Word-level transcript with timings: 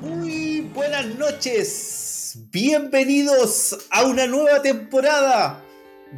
Muy 0.00 0.62
buenas 0.72 1.18
noches. 1.18 2.38
Bienvenidos 2.50 3.86
a 3.90 4.06
una 4.06 4.26
nueva 4.26 4.62
temporada 4.62 5.62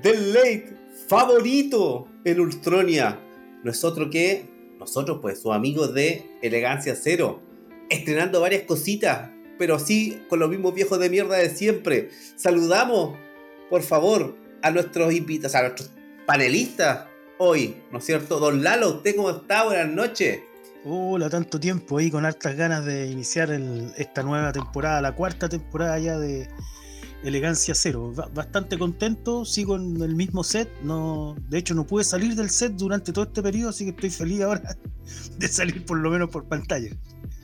del 0.01 0.33
late 0.33 0.77
favorito 1.09 2.07
en 2.25 2.41
Ultronia. 2.41 3.19
No 3.65 3.73
que 4.11 4.49
nosotros, 4.79 5.19
pues, 5.21 5.41
sus 5.41 5.53
amigos 5.53 5.95
de 5.95 6.31
Elegancia 6.43 6.95
Cero. 6.95 7.43
Estrenando 7.91 8.41
varias 8.41 8.63
cositas, 8.63 9.31
pero 9.59 9.81
sí 9.81 10.23
con 10.29 10.39
los 10.39 10.49
mismos 10.49 10.75
viejos 10.75 11.01
de 11.01 11.11
mierda 11.11 11.39
de 11.39 11.51
siempre. 11.51 12.11
Saludamos, 12.37 13.19
por 13.69 13.83
favor, 13.83 14.37
a 14.63 14.71
nuestros 14.71 15.13
invitados, 15.13 15.57
a 15.57 15.63
nuestros 15.63 15.91
panelistas 16.25 17.07
hoy, 17.39 17.83
¿no 17.91 17.99
es 17.99 18.05
cierto? 18.05 18.39
Don 18.39 18.63
Lalo, 18.63 18.91
¿usted 18.91 19.17
cómo 19.17 19.30
está? 19.30 19.65
Buenas 19.65 19.89
noches. 19.89 20.41
Hola, 20.85 21.31
tanto 21.31 21.61
tiempo 21.61 21.99
ahí 21.99 22.11
con 22.11 22.27
hartas 22.27 22.57
ganas 22.57 22.85
de 22.85 23.07
iniciar 23.07 23.51
esta 23.97 24.25
nueva 24.25 24.51
temporada, 24.51 25.01
la 25.01 25.15
cuarta 25.15 25.49
temporada 25.49 25.97
ya 26.01 26.19
de 26.19 26.49
Elegancia 27.23 27.73
Cero. 27.77 28.13
Bastante 28.35 28.77
contento, 28.77 29.45
sigo 29.45 29.77
en 29.77 30.02
el 30.02 30.16
mismo 30.16 30.43
set. 30.43 30.69
No, 30.83 31.37
de 31.49 31.59
hecho, 31.59 31.74
no 31.74 31.87
pude 31.87 32.02
salir 32.02 32.35
del 32.35 32.51
set 32.51 32.73
durante 32.73 33.13
todo 33.13 33.27
este 33.27 33.43
periodo, 33.43 33.71
así 33.71 33.85
que 33.85 33.91
estoy 33.91 34.11
feliz 34.11 34.41
ahora 34.41 34.77
de 35.39 35.47
salir 35.47 35.85
por 35.85 35.99
lo 35.99 36.11
menos 36.11 36.30
por 36.30 36.47
pantalla. 36.47 36.91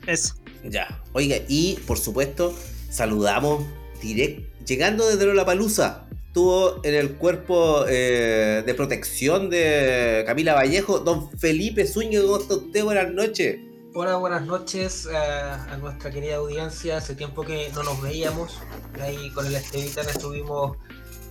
Eso. 0.05 0.35
Ya, 0.69 1.01
oiga, 1.13 1.37
y 1.47 1.75
por 1.87 1.97
supuesto, 1.97 2.53
saludamos 2.89 3.63
directo, 4.01 4.43
llegando 4.65 5.07
desde 5.07 5.33
la 5.33 5.45
Palusa 5.45 6.08
estuvo 6.39 6.79
en 6.85 6.95
el 6.95 7.15
cuerpo 7.17 7.83
eh, 7.89 8.63
de 8.65 8.73
protección 8.73 9.49
de 9.49 10.23
Camila 10.25 10.53
Vallejo, 10.53 10.99
don 10.99 11.29
Felipe 11.37 11.85
Zúñiga, 11.85 12.21
¿cómo 12.21 12.37
está 12.37 12.55
usted? 12.55 12.81
Buenas 12.85 13.11
noches. 13.11 13.59
Hola, 13.93 14.15
buenas 14.15 14.45
noches 14.45 15.05
eh, 15.11 15.17
a 15.17 15.75
nuestra 15.81 16.09
querida 16.11 16.37
audiencia. 16.37 16.95
Hace 16.95 17.15
tiempo 17.15 17.43
que 17.43 17.69
no 17.75 17.83
nos 17.83 18.01
veíamos. 18.01 18.57
Ahí 19.01 19.29
con 19.31 19.47
el 19.47 19.55
Estevitan 19.55 20.07
estuvimos 20.07 20.77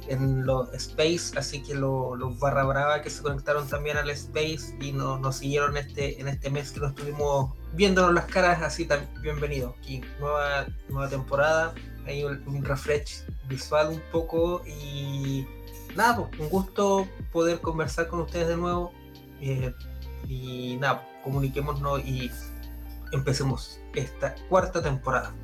en 0.09 0.45
los 0.45 0.75
Space, 0.75 1.39
así 1.39 1.63
que 1.63 1.75
los 1.75 2.39
barra 2.39 2.65
brava 2.65 3.01
que 3.01 3.09
se 3.09 3.23
conectaron 3.23 3.67
también 3.67 3.97
al 3.97 4.11
Space 4.11 4.77
y 4.79 4.93
nos 4.93 5.37
siguieron 5.37 5.79
este, 5.79 6.21
en 6.21 6.29
este 6.29 6.51
mes 6.51 6.73
que 6.73 6.81
nos 6.81 6.91
estuvimos 6.91 7.55
viéndonos 7.73 8.13
las 8.13 8.27
caras, 8.27 8.61
así 8.61 8.85
también 8.85 9.11
bienvenido. 9.23 9.75
Aquí 9.79 10.03
nueva, 10.21 10.67
nueva 10.91 11.09
temporada, 11.09 11.75
hay 12.07 12.25
un, 12.25 12.65
refresh 12.65 13.23
visual 13.49 13.89
un 13.89 14.03
poco 14.13 14.63
y 14.67 15.47
nada, 15.97 16.29
pues 16.29 16.41
un 16.41 16.49
gusto 16.49 17.09
poder 17.33 17.61
conversar 17.61 18.09
con 18.09 18.21
ustedes 18.21 18.49
de 18.49 18.57
nuevo 18.57 18.93
eh, 19.41 19.73
y 20.29 20.77
nada, 20.81 21.07
comuniquémonos 21.25 22.05
y 22.05 22.31
empecemos 23.13 23.81
esta 23.95 24.35
cuarta 24.49 24.83
temporada. 24.83 25.35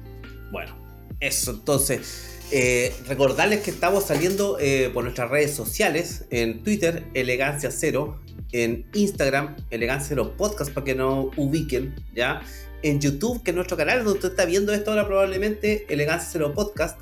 Bueno, 0.52 0.76
eso 1.20 1.52
entonces. 1.52 2.30
Eh, 2.50 2.94
recordarles 3.08 3.62
que 3.62 3.70
estamos 3.70 4.04
saliendo 4.04 4.58
eh, 4.60 4.90
por 4.92 5.02
nuestras 5.02 5.30
redes 5.30 5.54
sociales, 5.54 6.26
en 6.30 6.62
Twitter, 6.62 7.08
Elegancia 7.14 7.70
Cero, 7.70 8.20
en 8.52 8.86
Instagram, 8.92 9.56
Elegancia 9.70 10.10
Cero 10.10 10.34
Podcast, 10.36 10.70
para 10.72 10.84
que 10.84 10.94
nos 10.94 11.36
ubiquen, 11.36 11.94
¿ya? 12.14 12.42
en 12.84 13.00
YouTube, 13.00 13.42
que 13.42 13.50
es 13.50 13.56
nuestro 13.56 13.78
canal, 13.78 14.04
donde 14.04 14.12
usted 14.12 14.30
está 14.30 14.44
viendo 14.44 14.72
esto 14.72 14.90
ahora 14.90 15.06
probablemente, 15.06 15.86
Elegancia 15.88 16.28
Cero 16.32 16.52
Podcast. 16.54 17.00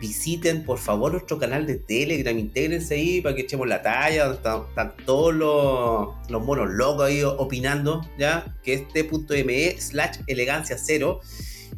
Visiten 0.00 0.64
por 0.64 0.78
favor 0.78 1.12
nuestro 1.12 1.38
canal 1.38 1.66
de 1.66 1.76
Telegram, 1.76 2.38
intégrense 2.38 2.94
ahí 2.94 3.20
para 3.20 3.34
que 3.34 3.42
echemos 3.42 3.66
la 3.66 3.82
talla, 3.82 4.26
donde 4.26 4.38
están, 4.68 4.96
todos 5.04 5.34
los, 5.34 6.30
los, 6.30 6.44
monos 6.44 6.70
locos 6.70 7.06
ahí 7.06 7.22
opinando, 7.22 8.02
¿ya? 8.18 8.56
Que 8.62 8.74
es 8.74 8.88
t.me 8.88 9.80
slash 9.80 10.18
elegancia 10.26 10.76
cero. 10.78 11.20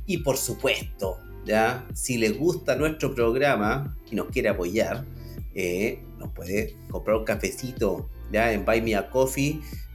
Y 0.06 0.18
por 0.18 0.36
supuesto, 0.36 1.18
¿ya? 1.44 1.86
Si 1.94 2.18
les 2.18 2.36
gusta 2.36 2.76
nuestro 2.76 3.14
programa 3.14 3.96
y 4.10 4.16
nos 4.16 4.26
quiere 4.28 4.50
apoyar, 4.50 5.04
eh, 5.54 6.02
nos 6.18 6.32
puede 6.32 6.76
comprar 6.90 7.16
un 7.16 7.24
cafecito, 7.24 8.08
¿ya? 8.30 8.52
En 8.52 8.64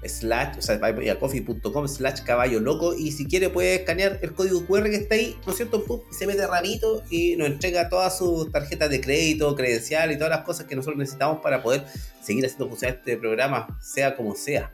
slash, 0.08 0.58
o 0.58 0.62
sea, 0.62 0.80
coffee.com 1.20 1.88
slash 1.88 2.22
caballo 2.22 2.60
loco 2.60 2.94
y 2.94 3.12
si 3.12 3.26
quiere 3.26 3.50
puede 3.50 3.76
escanear 3.76 4.20
el 4.22 4.34
código 4.34 4.66
QR 4.66 4.84
que 4.84 4.96
está 4.96 5.16
ahí, 5.16 5.36
¿no 5.46 5.52
es 5.52 5.58
cierto? 5.58 5.84
y 6.12 6.14
se 6.14 6.28
mete 6.28 6.46
rarito 6.48 7.04
y 7.10 7.36
nos 7.36 7.48
entrega 7.48 7.90
todas 7.90 8.18
sus 8.18 8.52
tarjetas 8.52 8.90
de 8.90 9.02
crédito, 9.02 9.56
credencial 9.56 10.12
y 10.12 10.16
todas 10.16 10.30
las 10.30 10.42
cosas 10.46 10.66
que 10.68 10.76
nosotros 10.76 10.98
necesitamos 10.98 11.40
para 11.42 11.62
poder 11.62 11.86
seguir 12.22 12.46
haciendo 12.46 12.70
funcionar 12.70 12.98
este 12.98 13.18
programa, 13.18 13.80
sea 13.82 14.16
como 14.16 14.36
sea, 14.36 14.72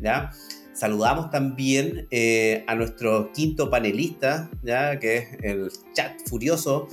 ¿ya? 0.00 0.30
Saludamos 0.72 1.30
también 1.30 2.06
eh, 2.10 2.64
a 2.66 2.74
nuestro 2.74 3.32
quinto 3.32 3.70
panelista, 3.70 4.50
¿ya? 4.62 4.98
Que 4.98 5.16
es 5.16 5.28
el 5.42 5.70
chat 5.92 6.12
furioso 6.26 6.88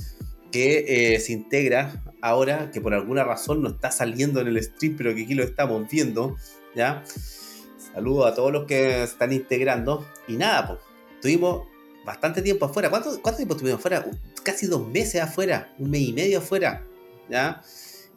que 0.51 1.15
eh, 1.15 1.19
se 1.19 1.33
integra 1.33 2.03
ahora, 2.21 2.71
que 2.71 2.81
por 2.81 2.93
alguna 2.93 3.23
razón 3.23 3.61
no 3.61 3.69
está 3.69 3.91
saliendo 3.91 4.41
en 4.41 4.47
el 4.47 4.63
stream, 4.63 4.95
pero 4.97 5.13
que 5.13 5.23
aquí 5.23 5.33
lo 5.33 5.43
estamos 5.43 5.89
viendo, 5.89 6.35
¿ya? 6.75 7.03
Saludos 7.93 8.31
a 8.31 8.35
todos 8.35 8.51
los 8.51 8.65
que 8.65 9.03
están 9.03 9.33
integrando. 9.33 10.05
Y 10.27 10.33
nada, 10.33 10.67
pues, 10.67 10.79
tuvimos 11.21 11.67
bastante 12.05 12.41
tiempo 12.41 12.65
afuera. 12.65 12.89
¿Cuánto, 12.89 13.21
¿Cuánto 13.21 13.37
tiempo 13.37 13.55
estuvimos 13.55 13.79
afuera? 13.79 14.05
Casi 14.43 14.67
dos 14.67 14.87
meses 14.87 15.21
afuera, 15.21 15.73
un 15.79 15.89
mes 15.89 16.01
y 16.01 16.13
medio 16.13 16.39
afuera. 16.39 16.85
¿ya? 17.29 17.61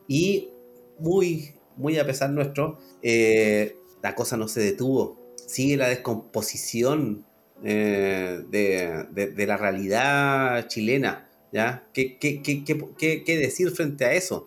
Y 0.07 0.51
muy, 0.99 1.55
muy 1.77 1.99
a 1.99 2.07
pesar 2.07 2.31
nuestro, 2.31 2.79
eh, 3.03 3.79
la 4.03 4.15
cosa 4.15 4.37
no 4.37 4.49
se 4.49 4.61
detuvo. 4.61 5.19
Sigue 5.37 5.77
la 5.77 5.89
descomposición 5.89 7.25
eh, 7.65 8.43
de, 8.49 9.47
la 9.47 9.57
realidad 9.57 10.69
chilena. 10.69 11.30
¿Ya? 11.53 11.85
¿Qué, 11.93 12.19
qué, 12.19 12.43
qué, 12.43 13.39
decir 13.39 13.71
frente 13.71 14.05
a 14.05 14.13
eso? 14.13 14.47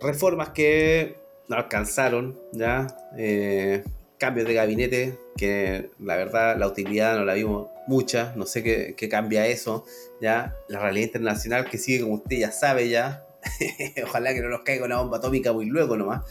Reformas 0.00 0.50
que 0.50 1.16
no 1.48 1.56
alcanzaron, 1.56 2.38
¿ya? 2.52 2.86
Eh, 3.16 3.82
cambios 4.18 4.46
de 4.46 4.54
gabinete, 4.54 5.18
que 5.36 5.90
la 5.98 6.16
verdad 6.16 6.56
la 6.58 6.66
utilidad 6.66 7.16
no 7.16 7.24
la 7.24 7.34
vimos 7.34 7.68
mucha, 7.86 8.34
no 8.36 8.46
sé 8.46 8.62
qué, 8.62 9.08
cambia 9.08 9.46
eso, 9.46 9.84
ya, 10.20 10.54
la 10.68 10.80
realidad 10.80 11.06
internacional 11.06 11.68
que 11.68 11.78
sigue 11.78 12.02
como 12.02 12.14
usted 12.14 12.36
ya 12.36 12.52
sabe 12.52 12.88
ya, 12.88 13.26
ojalá 14.04 14.34
que 14.34 14.40
no 14.40 14.48
nos 14.48 14.60
caiga 14.60 14.84
una 14.84 14.98
bomba 14.98 15.16
atómica 15.16 15.52
muy 15.52 15.66
luego 15.66 15.96
nomás. 15.96 16.22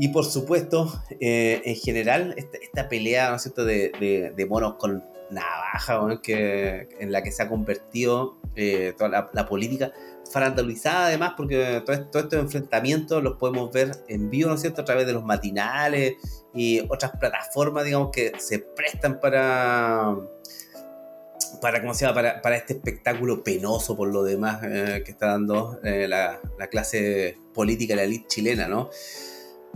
Y 0.00 0.08
por 0.08 0.24
supuesto, 0.24 0.92
eh, 1.20 1.60
en 1.64 1.74
general, 1.74 2.34
esta, 2.36 2.88
pelea, 2.88 3.30
¿no 3.30 3.36
es 3.36 3.42
cierto?, 3.42 3.64
de, 3.64 4.32
de, 4.34 4.46
monos 4.46 4.74
con 4.74 5.04
navaja, 5.30 6.20
que, 6.22 6.88
en 7.00 7.10
la 7.10 7.22
que 7.22 7.32
se 7.32 7.42
ha 7.42 7.48
convertido 7.48 8.38
eh, 8.58 8.92
toda 8.98 9.30
la 9.32 9.46
política, 9.46 9.92
farandulizada 10.32 11.06
además, 11.06 11.34
porque 11.36 11.82
todos 11.84 12.00
estos 12.00 12.32
enfrentamientos 12.32 13.22
los 13.22 13.36
podemos 13.36 13.72
ver 13.72 13.92
en 14.08 14.30
vivo, 14.30 14.48
¿no 14.48 14.56
es 14.56 14.60
cierto?, 14.60 14.82
a 14.82 14.84
través 14.84 15.06
de 15.06 15.12
los 15.12 15.24
matinales 15.24 16.14
y 16.54 16.80
otras 16.88 17.12
plataformas, 17.18 17.84
digamos, 17.84 18.10
que 18.12 18.32
se 18.38 18.58
prestan 18.58 19.20
para, 19.20 20.16
para 21.60 21.80
¿cómo 21.80 21.94
se 21.94 22.06
llama?, 22.06 22.40
para, 22.42 22.56
este 22.56 22.74
espectáculo 22.74 23.42
penoso 23.42 23.96
por 23.96 24.08
lo 24.08 24.22
demás 24.22 24.60
eh, 24.64 25.02
que 25.04 25.12
está 25.12 25.28
dando 25.28 25.78
eh, 25.84 26.06
la, 26.08 26.40
la, 26.58 26.66
clase 26.68 27.38
política, 27.54 27.94
la 27.94 28.02
elite 28.02 28.26
chilena, 28.28 28.68
¿no? 28.68 28.90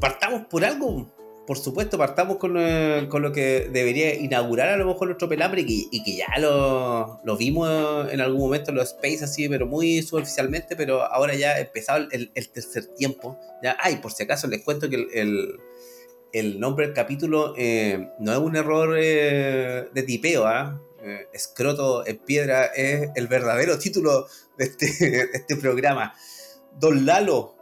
Partamos 0.00 0.46
por 0.46 0.64
algo 0.64 1.12
por 1.46 1.58
supuesto, 1.58 1.98
partamos 1.98 2.36
con, 2.36 2.56
eh, 2.56 3.06
con, 3.08 3.22
lo 3.22 3.32
que 3.32 3.68
debería 3.72 4.14
inaugurar 4.14 4.68
a 4.68 4.76
lo 4.76 4.86
mejor 4.86 5.08
nuestro 5.08 5.28
pelambre 5.28 5.64
y, 5.66 6.02
que 6.04 6.16
ya 6.16 6.38
lo, 6.38 7.20
vimos 7.36 7.68
en 8.12 8.20
algún 8.20 8.40
momento 8.40 8.70
en 8.70 8.76
los 8.76 8.92
Space 8.92 9.24
así, 9.24 9.48
pero 9.48 9.66
muy 9.66 10.02
superficialmente, 10.02 10.76
pero 10.76 11.02
ahora 11.02 11.34
ya 11.34 11.58
empezado 11.58 12.06
el, 12.12 12.30
tercer 12.32 12.86
tiempo. 12.94 13.38
Ya, 13.62 13.76
ay, 13.80 13.96
por 13.96 14.12
si 14.12 14.22
acaso 14.22 14.46
les 14.46 14.62
cuento 14.62 14.88
que 14.88 15.08
el, 15.14 15.58
el 16.32 16.60
nombre 16.60 16.86
del 16.86 16.94
capítulo 16.94 17.54
eh, 17.56 18.08
no 18.20 18.32
es 18.32 18.38
un 18.38 18.54
error 18.54 18.96
eh, 18.98 19.88
de 19.92 20.02
tipeo, 20.02 20.46
¿ah? 20.46 20.80
Escroto 21.32 22.06
en 22.06 22.18
piedra 22.18 22.66
es 22.66 23.10
el 23.16 23.26
verdadero 23.26 23.76
título 23.76 24.28
de 24.56 24.64
este, 24.64 24.86
de 25.00 25.28
este 25.32 25.56
programa. 25.56 26.14
Don 26.78 27.04
Lalo, 27.04 27.56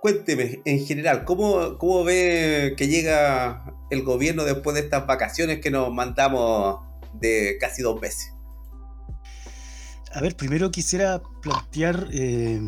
Cuénteme, 0.00 0.62
en 0.64 0.86
general, 0.86 1.24
¿cómo, 1.24 1.76
¿cómo 1.78 2.04
ve 2.04 2.74
que 2.76 2.86
llega 2.86 3.64
el 3.90 4.04
gobierno 4.04 4.44
después 4.44 4.74
de 4.74 4.82
estas 4.82 5.06
vacaciones 5.06 5.60
que 5.60 5.70
nos 5.70 5.92
mandamos 5.92 6.80
de 7.14 7.56
casi 7.60 7.82
dos 7.82 8.00
meses? 8.00 8.32
A 10.12 10.20
ver, 10.20 10.36
primero 10.36 10.70
quisiera 10.70 11.20
plantear. 11.42 12.08
Eh, 12.12 12.60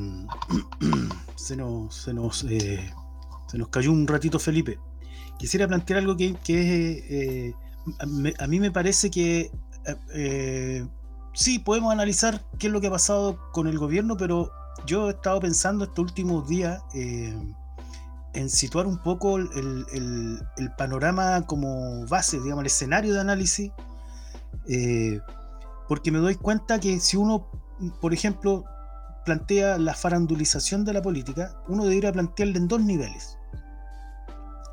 se 1.37 1.57
nos, 1.57 1.95
se 1.95 2.13
nos, 2.13 2.45
eh, 2.45 2.93
se 3.47 3.59
nos 3.59 3.69
cayó 3.69 3.93
un 3.93 4.09
ratito 4.09 4.39
Felipe. 4.39 4.79
Quisiera 5.39 5.69
plantear 5.69 6.01
algo 6.01 6.17
que, 6.17 6.35
que 6.45 7.55
a, 8.39 8.47
mí 8.47 8.61
me 8.61 8.71
parece 8.71 9.11
que 9.11 9.51
sí 11.33 11.59
podemos 11.61 11.93
analizar 11.93 12.45
qué 12.59 12.67
es 12.67 12.73
lo 12.73 12.81
que 12.81 12.89
ha 12.89 12.91
pasado 12.91 13.39
con 13.53 13.67
el 13.69 13.79
gobierno, 13.79 14.17
pero 14.17 14.51
yo 14.87 15.09
he 15.09 15.11
estado 15.11 15.41
pensando 15.41 15.85
estos 15.85 15.99
últimos 15.99 16.49
días 16.49 16.83
en 18.33 18.49
situar 18.49 18.87
un 18.87 18.99
poco 18.99 19.37
el, 19.39 19.87
el, 19.93 20.71
panorama 20.77 21.47
como 21.47 22.07
base, 22.07 22.41
digamos, 22.41 22.63
el 22.63 22.67
escenario 22.67 23.15
de 23.15 23.21
análisis, 23.21 23.73
eh, 24.69 25.21
porque 25.89 26.13
me 26.13 26.19
doy 26.19 26.37
cuenta 26.37 26.79
que 26.79 27.01
si 27.01 27.17
uno, 27.17 27.49
por 28.01 28.15
ejemplo, 28.15 28.65
plantea 29.25 29.79
la 29.79 29.95
farandulización 29.95 30.85
de 30.85 30.93
la 30.93 31.03
política, 31.03 31.61
uno 31.69 31.85
debería 31.85 32.13
plantearla 32.13 32.57
en 32.57 32.69
dos 32.69 32.81
niveles. 32.81 33.37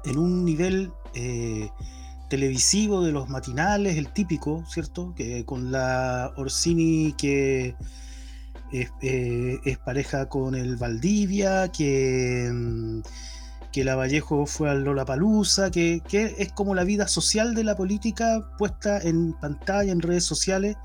En 0.06 0.20
un 0.20 0.46
nivel 0.46 0.92
eh, 1.16 1.70
televisivo 2.30 3.02
de 3.02 3.12
los 3.12 3.28
matinales, 3.30 3.98
el 3.98 4.14
típico, 4.14 4.64
¿cierto? 4.70 5.14
Que 5.16 5.46
con 5.46 5.72
la 5.72 6.32
Orsini 6.38 7.14
que 7.18 7.76
es, 8.72 8.92
eh, 9.02 9.60
es 9.66 9.78
pareja 9.78 10.28
con 10.28 10.56
el 10.56 10.76
Valdivia, 10.76 11.72
que 11.72 12.50
mm, 12.54 13.02
que 13.72 13.84
la 13.84 13.96
Vallejo 13.96 14.46
fue 14.46 14.70
al 14.70 14.84
Lollapalooza, 14.84 15.70
que, 15.70 16.02
que 16.08 16.36
es 16.40 16.52
como 16.54 16.74
la 16.74 16.84
vida 16.84 17.08
social 17.08 17.54
de 17.54 17.64
la 17.64 17.76
política 17.76 18.50
puesta 18.58 19.00
en 19.00 19.34
pantalla, 19.34 19.92
en 19.92 20.02
redes 20.02 20.24
sociales, 20.24 20.78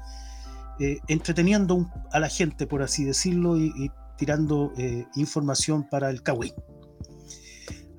eh, 0.80 0.98
entreteniendo 1.08 1.88
a 2.10 2.20
la 2.20 2.28
gente, 2.28 2.66
por 2.66 2.82
así 2.82 3.04
decirlo, 3.04 3.56
y, 3.56 3.90
tirando 4.18 4.72
eh, 4.76 5.06
información 5.16 5.88
para 5.88 6.10
el 6.10 6.22
Kawi. 6.22 6.52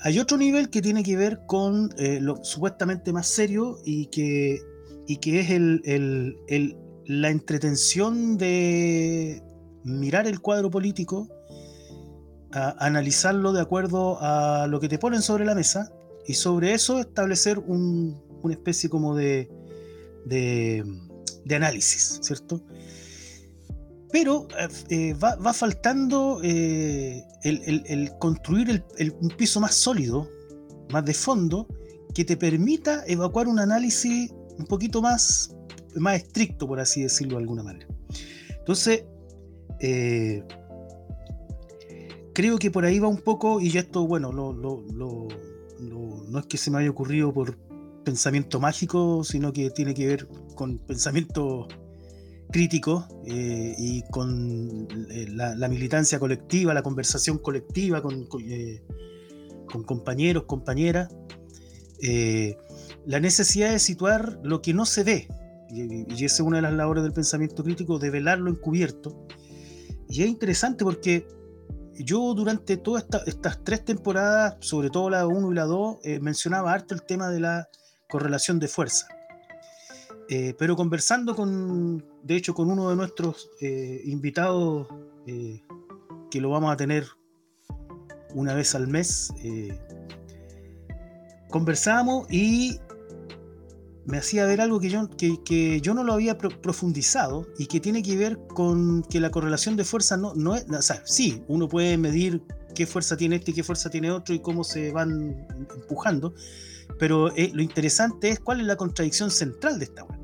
Hay 0.01 0.19
otro 0.19 0.37
nivel 0.37 0.69
que 0.69 0.81
tiene 0.81 1.01
que 1.01 1.15
ver 1.15 1.41
con 1.47 1.89
lo 1.97 2.43
supuestamente 2.43 3.11
más 3.13 3.27
serio 3.27 3.79
y 3.85 4.07
que, 4.07 4.59
y 5.07 5.17
que 5.17 5.39
es 5.39 5.49
el, 5.49 5.81
el, 5.85 6.77
la 7.05 7.29
entretención 7.29 8.37
de 8.37 9.41
mirar 9.83 10.27
el 10.27 10.39
cuadro 10.39 10.69
político 10.69 11.29
analizarlo 12.53 13.51
de 13.51 13.61
acuerdo 13.61 14.17
a 14.21 14.67
lo 14.67 14.79
que 14.79 14.87
te 14.87 14.99
ponen 14.99 15.21
sobre 15.21 15.45
la 15.45 15.55
mesa 15.55 15.91
y 16.27 16.35
sobre 16.35 16.73
eso 16.73 16.99
establecer 16.99 17.59
una 17.59 18.15
especie 18.51 18.89
como 18.89 19.15
de, 19.15 19.49
de, 20.25 20.85
análisis, 21.55 22.19
¿cierto? 22.21 22.61
Pero 24.11 24.47
eh, 24.59 24.67
eh, 24.89 25.13
va, 25.15 25.53
faltando 25.53 26.39
eh, 26.43 27.23
el, 27.43 28.11
construir 28.19 28.83
un 29.19 29.29
piso 29.29 29.59
más 29.59 29.73
sólido, 29.73 30.29
más 30.91 31.03
de 31.05 31.13
fondo, 31.13 31.67
que 32.13 32.23
te 32.23 32.37
permita 32.37 33.03
evacuar 33.07 33.47
un 33.47 33.59
análisis 33.59 34.31
un 34.59 34.65
poquito 34.67 35.01
más, 35.01 35.55
más 35.95 36.17
estricto, 36.17 36.67
por 36.67 36.79
así 36.79 37.01
decirlo 37.01 37.37
de 37.37 37.43
alguna 37.43 37.63
manera. 37.63 37.87
Entonces, 38.59 39.03
creo 42.33 42.57
que 42.57 42.71
por 42.71 42.85
ahí 42.85 42.99
va 42.99 43.07
un 43.07 43.21
poco, 43.21 43.59
y 43.61 43.77
esto, 43.77 44.07
bueno, 44.07 44.31
no 44.31 45.27
es 46.39 46.45
que 46.47 46.57
se 46.57 46.71
me 46.71 46.79
haya 46.79 46.89
ocurrido 46.89 47.33
por 47.33 47.57
pensamiento 48.03 48.59
mágico, 48.59 49.23
sino 49.23 49.53
que 49.53 49.69
tiene 49.69 49.93
que 49.93 50.07
ver 50.07 50.27
con 50.55 50.77
pensamiento 50.79 51.67
crítico 52.51 53.07
eh, 53.25 53.73
y 53.77 54.03
con 54.03 54.87
eh, 55.09 55.27
la, 55.29 55.67
militancia 55.67 56.19
colectiva, 56.19 56.73
la 56.73 56.83
conversación 56.83 57.39
colectiva 57.39 58.01
con, 58.01 58.27
eh, 58.47 58.83
compañeros, 59.85 60.43
compañeras, 60.43 61.09
la 63.05 63.19
necesidad 63.19 63.71
de 63.71 63.79
situar 63.79 64.39
lo 64.43 64.61
que 64.61 64.73
no 64.73 64.85
se 64.85 65.03
ve, 65.03 65.27
y, 65.69 66.05
y 66.13 66.25
esa 66.25 66.35
es 66.35 66.39
una 66.41 66.57
de 66.57 66.63
las 66.63 66.73
labores 66.73 67.03
del 67.03 67.13
pensamiento 67.13 67.63
crítico, 67.63 67.97
de 67.97 68.09
velarlo 68.09 68.49
encubierto. 68.51 69.25
Y 70.13 70.21
es 70.21 70.29
interesante 70.29 70.83
porque 70.83 71.27
yo 71.95 72.35
durante 72.35 72.77
todas 72.77 73.03
estas 73.25 73.63
tres 73.63 73.83
temporadas, 73.83 74.57
sobre 74.59 74.91
todo 74.91 75.09
la 75.09 75.25
1 75.25 75.51
y 75.51 75.55
la 75.55 75.65
2, 75.65 75.97
eh, 76.03 76.19
mencionaba 76.19 76.71
harto 76.71 76.93
el 76.93 77.01
tema 77.01 77.31
de 77.31 77.39
la 77.39 77.67
correlación 78.07 78.59
de 78.59 78.67
fuerza. 78.67 79.07
Eh, 80.29 80.53
pero 80.59 80.75
conversando 80.75 81.35
con, 81.35 82.05
de 82.21 82.35
hecho, 82.35 82.53
con 82.53 82.69
uno 82.69 82.91
de 82.91 82.95
nuestros 82.95 83.49
eh, 83.59 84.01
invitados, 84.05 84.87
que 85.25 86.41
lo 86.41 86.51
vamos 86.51 86.71
a 86.71 86.77
tener 86.77 87.07
una 88.35 88.53
vez 88.53 88.75
al 88.75 88.87
mes, 88.87 89.33
conversamos 91.49 92.31
y 92.31 92.77
me 94.05 94.17
hacía 94.17 94.45
ver 94.45 94.61
algo 94.61 94.79
que 94.79 94.89
yo, 94.89 95.09
que, 95.09 95.79
yo 95.81 95.93
no 95.93 96.03
lo 96.03 96.13
había 96.13 96.37
profundizado 96.37 97.47
y 97.57 97.67
que 97.67 97.79
tiene 97.79 98.03
que 98.03 98.17
ver 98.17 98.37
con 98.47 99.03
que 99.03 99.19
la 99.19 99.31
correlación 99.31 99.77
de 99.77 99.85
fuerza 99.85 100.17
no, 100.17 100.33
no 100.35 100.55
es, 100.55 100.65
o 100.69 100.81
sea, 100.81 101.01
sí, 101.05 101.43
uno 101.47 101.67
puede 101.69 101.97
medir 101.97 102.43
qué 102.75 102.85
fuerza 102.85 103.15
tiene 103.15 103.37
este 103.37 103.51
y 103.51 103.53
qué 103.53 103.63
fuerza 103.63 103.89
tiene 103.89 104.11
otro 104.11 104.35
y 104.35 104.39
cómo 104.39 104.63
se 104.63 104.91
van 104.91 105.47
empujando, 105.75 106.33
pero 106.99 107.33
eh, 107.35 107.51
lo 107.53 107.61
interesante 107.61 108.29
es 108.29 108.39
cuál 108.39 108.59
es 108.59 108.67
la 108.67 108.75
contradicción 108.75 109.31
central 109.31 109.79
de 109.79 109.85
esta 109.85 110.03
web. 110.03 110.19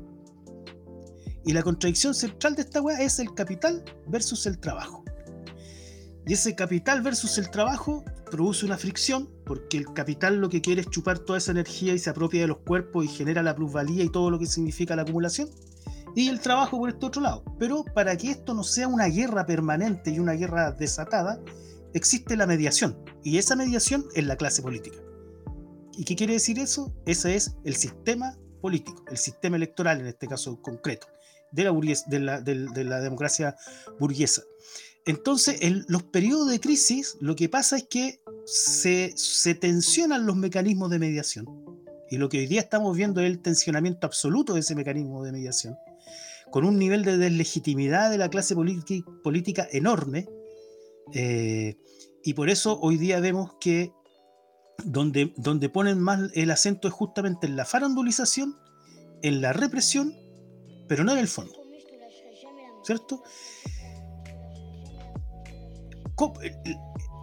Y 1.46 1.52
la 1.52 1.62
contradicción 1.62 2.14
central 2.14 2.54
de 2.54 2.62
esta 2.62 2.82
web 2.82 2.98
es 3.00 3.18
el 3.18 3.32
capital 3.34 3.82
versus 4.06 4.46
el 4.46 4.58
trabajo. 4.58 4.99
Y 6.26 6.34
ese 6.34 6.54
capital 6.54 7.02
versus 7.02 7.38
el 7.38 7.50
trabajo 7.50 8.04
produce 8.30 8.66
una 8.66 8.78
fricción, 8.78 9.28
porque 9.44 9.78
el 9.78 9.92
capital 9.92 10.36
lo 10.36 10.48
que 10.48 10.60
quiere 10.60 10.82
es 10.82 10.90
chupar 10.90 11.18
toda 11.18 11.38
esa 11.38 11.50
energía 11.50 11.94
y 11.94 11.98
se 11.98 12.10
apropia 12.10 12.42
de 12.42 12.46
los 12.46 12.58
cuerpos 12.58 13.04
y 13.04 13.08
genera 13.08 13.42
la 13.42 13.54
plusvalía 13.54 14.04
y 14.04 14.10
todo 14.10 14.30
lo 14.30 14.38
que 14.38 14.46
significa 14.46 14.96
la 14.96 15.02
acumulación. 15.02 15.48
Y 16.14 16.28
el 16.28 16.40
trabajo 16.40 16.78
por 16.78 16.90
este 16.90 17.06
otro 17.06 17.22
lado. 17.22 17.44
Pero 17.58 17.84
para 17.94 18.16
que 18.16 18.30
esto 18.30 18.54
no 18.54 18.64
sea 18.64 18.88
una 18.88 19.06
guerra 19.06 19.46
permanente 19.46 20.10
y 20.10 20.18
una 20.18 20.32
guerra 20.32 20.72
desatada, 20.72 21.40
existe 21.94 22.36
la 22.36 22.46
mediación. 22.46 22.98
Y 23.22 23.38
esa 23.38 23.56
mediación 23.56 24.06
es 24.14 24.26
la 24.26 24.36
clase 24.36 24.62
política. 24.62 24.98
¿Y 25.96 26.04
qué 26.04 26.16
quiere 26.16 26.34
decir 26.34 26.58
eso? 26.58 26.94
Ese 27.06 27.34
es 27.36 27.56
el 27.64 27.76
sistema 27.76 28.36
político, 28.60 29.04
el 29.10 29.18
sistema 29.18 29.56
electoral 29.56 30.00
en 30.00 30.06
este 30.06 30.28
caso 30.28 30.60
concreto, 30.60 31.06
de 31.52 31.64
la, 31.64 31.72
la, 32.18 32.40
de 32.40 32.84
la 32.84 33.00
democracia 33.00 33.56
burguesa. 33.98 34.42
Entonces, 35.06 35.58
en 35.62 35.84
los 35.88 36.02
periodos 36.02 36.48
de 36.50 36.60
crisis, 36.60 37.16
lo 37.20 37.34
que 37.34 37.48
pasa 37.48 37.76
es 37.76 37.84
que 37.84 38.20
se, 38.44 39.14
tensionan 39.54 40.26
los 40.26 40.36
mecanismos 40.36 40.90
de 40.90 40.98
mediación. 40.98 41.46
Y 42.10 42.18
lo 42.18 42.28
que 42.28 42.38
hoy 42.38 42.46
día 42.46 42.60
estamos 42.60 42.96
viendo 42.96 43.20
es 43.20 43.26
el 43.30 43.40
tensionamiento 43.40 44.06
absoluto 44.06 44.54
de 44.54 44.60
ese 44.60 44.74
mecanismo 44.74 45.22
de 45.24 45.32
mediación, 45.32 45.76
con 46.50 46.64
un 46.64 46.78
nivel 46.78 47.04
de 47.04 47.18
deslegitimidad 47.18 48.10
de 48.10 48.18
la 48.18 48.28
clase 48.28 48.54
política 48.54 49.68
enorme. 49.70 50.28
Eh, 51.14 51.76
y 52.22 52.34
por 52.34 52.50
eso 52.50 52.78
hoy 52.80 52.96
día 52.96 53.20
vemos 53.20 53.54
que 53.60 53.92
donde, 54.84 55.32
donde 55.36 55.68
ponen 55.68 56.00
más 56.00 56.30
el 56.34 56.50
acento 56.50 56.88
es 56.88 56.94
justamente 56.94 57.46
en 57.46 57.56
la 57.56 57.64
farandulización, 57.64 58.58
en 59.22 59.40
la 59.40 59.52
represión, 59.52 60.14
pero 60.88 61.04
no 61.04 61.12
en 61.12 61.18
el 61.18 61.28
fondo. 61.28 61.54
¿Cierto? 62.82 63.22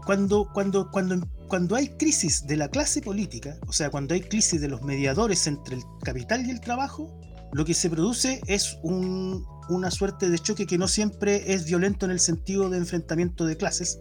Cuando, 0.06 0.48
cuando, 0.54 0.90
cuando, 0.90 1.28
cuando 1.48 1.76
hay 1.76 1.90
crisis 1.90 2.48
de 2.48 2.58
la 2.58 2.70
clase 2.70 3.02
política, 3.02 3.58
o 3.68 3.74
sea, 3.74 3.90
cuando 3.90 4.14
hay 4.14 4.22
crisis 4.22 4.62
de 4.62 4.68
los 4.68 4.82
mediadores 4.82 5.48
entre 5.48 5.76
el 5.76 5.84
capital 6.04 6.46
y 6.46 6.52
el 6.52 6.62
trabajo, 6.62 7.20
lo 7.54 7.66
que 7.66 7.74
se 7.74 7.90
produce 7.90 8.42
es 8.48 8.78
una 8.84 9.92
suerte 9.92 10.30
de 10.30 10.40
choque 10.40 10.66
que 10.66 10.78
no 10.78 10.88
siempre 10.88 11.54
es 11.54 11.66
violento 11.66 12.06
en 12.06 12.12
el 12.12 12.20
sentido 12.20 12.70
de 12.70 12.78
enfrentamiento 12.78 13.46
de 13.46 13.58
clases, 13.58 14.00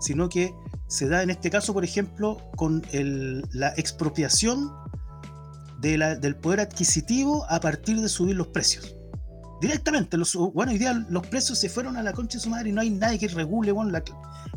sino 0.00 0.28
que 0.28 0.52
se 0.88 1.08
da 1.08 1.22
en 1.22 1.30
este 1.30 1.50
caso, 1.50 1.74
por 1.74 1.84
ejemplo, 1.84 2.38
con 2.56 2.82
la 3.52 3.72
expropiación 3.76 4.70
del 5.80 6.36
poder 6.36 6.60
adquisitivo 6.60 7.46
a 7.48 7.60
partir 7.60 8.00
de 8.00 8.08
subir 8.08 8.36
los 8.36 8.48
precios 8.48 8.94
directamente. 9.60 10.16
Bueno, 10.54 10.72
hoy 10.72 10.78
día 10.78 10.94
los 11.08 11.26
precios 11.26 11.58
se 11.58 11.68
fueron 11.68 11.96
a 11.96 12.02
la 12.02 12.12
concha 12.12 12.38
de 12.38 12.44
su 12.44 12.50
madre 12.50 12.70
y 12.70 12.72
no 12.72 12.80
hay 12.80 12.90
nadie 12.90 13.18
que 13.18 13.28
regule. 13.28 13.72
Bueno, 13.72 13.90
la, 13.90 14.02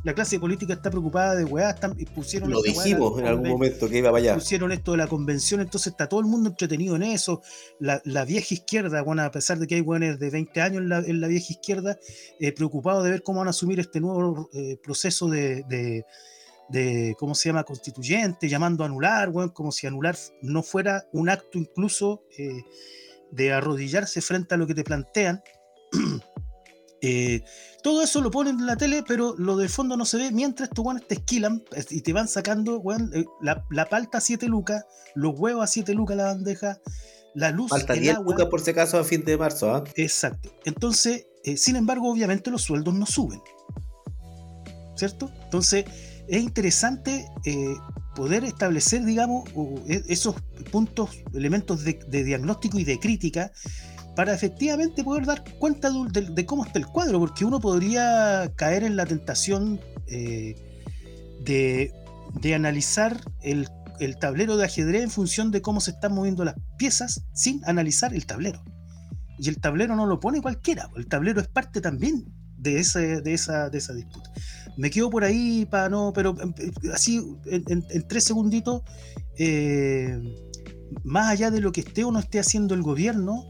la 0.03 0.13
clase 0.13 0.39
política 0.39 0.73
está 0.73 0.89
preocupada 0.89 1.35
de 1.35 1.45
weá, 1.45 1.71
están, 1.71 1.95
pusieron. 2.15 2.49
Lo 2.49 2.61
dijimos 2.61 3.19
en 3.19 3.27
algún 3.27 3.49
momento 3.49 3.87
que 3.87 3.97
iba 3.97 4.09
para 4.09 4.21
allá. 4.21 4.33
Pusieron 4.35 4.71
esto 4.71 4.91
de 4.91 4.97
la 4.97 5.07
convención, 5.07 5.61
entonces 5.61 5.91
está 5.91 6.07
todo 6.07 6.19
el 6.19 6.25
mundo 6.25 6.49
entretenido 6.49 6.95
en 6.95 7.03
eso. 7.03 7.41
La, 7.79 8.01
la 8.05 8.25
vieja 8.25 8.53
izquierda, 8.53 9.01
bueno, 9.01 9.23
a 9.23 9.31
pesar 9.31 9.59
de 9.59 9.67
que 9.67 9.75
hay 9.75 9.81
weones 9.81 10.19
de 10.19 10.29
20 10.29 10.61
años 10.61 10.81
en 10.81 10.89
la, 10.89 10.99
en 10.99 11.21
la 11.21 11.27
vieja 11.27 11.47
izquierda, 11.49 11.97
eh, 12.39 12.51
preocupados 12.51 13.03
de 13.03 13.11
ver 13.11 13.23
cómo 13.23 13.39
van 13.39 13.47
a 13.47 13.51
asumir 13.51 13.79
este 13.79 13.99
nuevo 13.99 14.49
eh, 14.53 14.77
proceso 14.81 15.29
de, 15.29 15.63
de, 15.69 16.05
de, 16.69 17.15
¿cómo 17.19 17.35
se 17.35 17.49
llama?, 17.49 17.63
constituyente, 17.63 18.49
llamando 18.49 18.83
a 18.83 18.87
anular, 18.87 19.29
bueno, 19.29 19.53
como 19.53 19.71
si 19.71 19.87
anular 19.87 20.15
no 20.41 20.63
fuera 20.63 21.05
un 21.13 21.29
acto 21.29 21.57
incluso. 21.57 22.23
Eh, 22.37 22.61
de 23.31 23.53
arrodillarse 23.53 24.21
frente 24.21 24.55
a 24.55 24.57
lo 24.57 24.67
que 24.67 24.75
te 24.75 24.83
plantean. 24.83 25.41
Eh, 27.01 27.43
todo 27.81 28.03
eso 28.03 28.21
lo 28.21 28.29
ponen 28.29 28.59
en 28.59 28.67
la 28.67 28.75
tele, 28.75 29.03
pero 29.07 29.35
lo 29.37 29.57
del 29.57 29.69
fondo 29.69 29.97
no 29.97 30.05
se 30.05 30.17
ve 30.17 30.31
mientras 30.31 30.69
estos 30.69 30.83
guanes 30.83 31.07
te 31.07 31.15
esquilan 31.15 31.63
y 31.89 32.01
te 32.01 32.13
van 32.13 32.27
sacando 32.27 32.81
eh, 33.13 33.25
la, 33.41 33.65
la, 33.71 33.89
palta 33.89 34.19
a 34.19 34.21
7 34.21 34.45
lucas, 34.47 34.85
los 35.15 35.37
huevos 35.37 35.63
a 35.63 35.67
7 35.67 35.93
lucas 35.95 36.15
la 36.15 36.25
bandeja, 36.25 36.79
la 37.33 37.49
luz. 37.49 37.69
Falta 37.69 37.93
10 37.93 38.19
lucas 38.19 38.45
por 38.45 38.61
si 38.61 38.71
acaso 38.71 38.99
a 38.99 39.03
fin 39.03 39.25
de 39.25 39.35
marzo. 39.35 39.73
¿ah? 39.73 39.83
Exacto. 39.95 40.53
Entonces, 40.63 41.25
eh, 41.43 41.57
sin 41.57 41.75
embargo, 41.75 42.11
obviamente 42.11 42.51
los 42.51 42.61
sueldos 42.61 42.93
no 42.93 43.07
suben. 43.07 43.41
¿Cierto? 44.95 45.31
Entonces, 45.45 45.85
es 46.27 46.43
interesante 46.43 47.27
poder 48.15 48.43
establecer, 48.43 49.03
digamos, 49.03 49.49
e, 49.87 50.03
esos 50.07 50.35
puntos, 50.71 51.09
elementos 51.33 51.83
de, 51.83 51.99
de 52.07 52.23
diagnóstico 52.23 52.77
y 52.77 52.83
de 52.83 52.99
crítica 52.99 53.51
para 54.21 54.35
efectivamente 54.35 55.03
poder 55.03 55.25
dar 55.25 55.43
cuenta 55.57 55.89
de, 55.89 56.45
cómo 56.45 56.63
está 56.63 56.77
el 56.77 56.85
cuadro, 56.85 57.17
porque 57.17 57.43
uno 57.43 57.59
podría 57.59 58.51
caer 58.55 58.83
en 58.83 58.95
la 58.95 59.07
tentación 59.07 59.81
eh, 60.05 60.53
de, 61.43 62.53
analizar 62.53 63.19
el, 63.41 63.67
tablero 64.19 64.57
de 64.57 64.65
ajedrez 64.65 65.01
en 65.01 65.09
función 65.09 65.49
de 65.49 65.63
cómo 65.63 65.81
se 65.81 65.89
están 65.89 66.13
moviendo 66.13 66.45
las 66.45 66.53
piezas 66.77 67.23
sin 67.33 67.65
analizar 67.65 68.13
el 68.13 68.27
tablero. 68.27 68.63
Y 69.39 69.49
el 69.49 69.59
tablero 69.59 69.95
no 69.95 70.05
lo 70.05 70.19
pone 70.19 70.39
cualquiera, 70.39 70.91
el 70.95 71.07
tablero 71.07 71.41
es 71.41 71.47
parte 71.47 71.81
también 71.81 72.31
de, 72.57 72.77
ese, 72.77 73.21
de, 73.21 73.33
esa, 73.33 73.71
de 73.71 73.79
esa 73.79 73.93
disputa. 73.93 74.31
Me 74.77 74.91
quedo 74.91 75.09
por 75.09 75.23
ahí 75.23 75.65
para 75.65 75.89
no, 75.89 76.13
pero 76.13 76.37
eh, 76.59 76.71
así 76.93 77.25
en, 77.47 78.07
tres 78.07 78.25
segunditos, 78.25 78.83
eh, 79.39 80.21
más 81.03 81.31
allá 81.31 81.49
de 81.49 81.59
lo 81.59 81.71
que 81.71 81.81
esté 81.81 82.03
o 82.03 82.11
no 82.11 82.19
esté 82.19 82.39
haciendo 82.39 82.75
el 82.75 82.83
gobierno, 82.83 83.47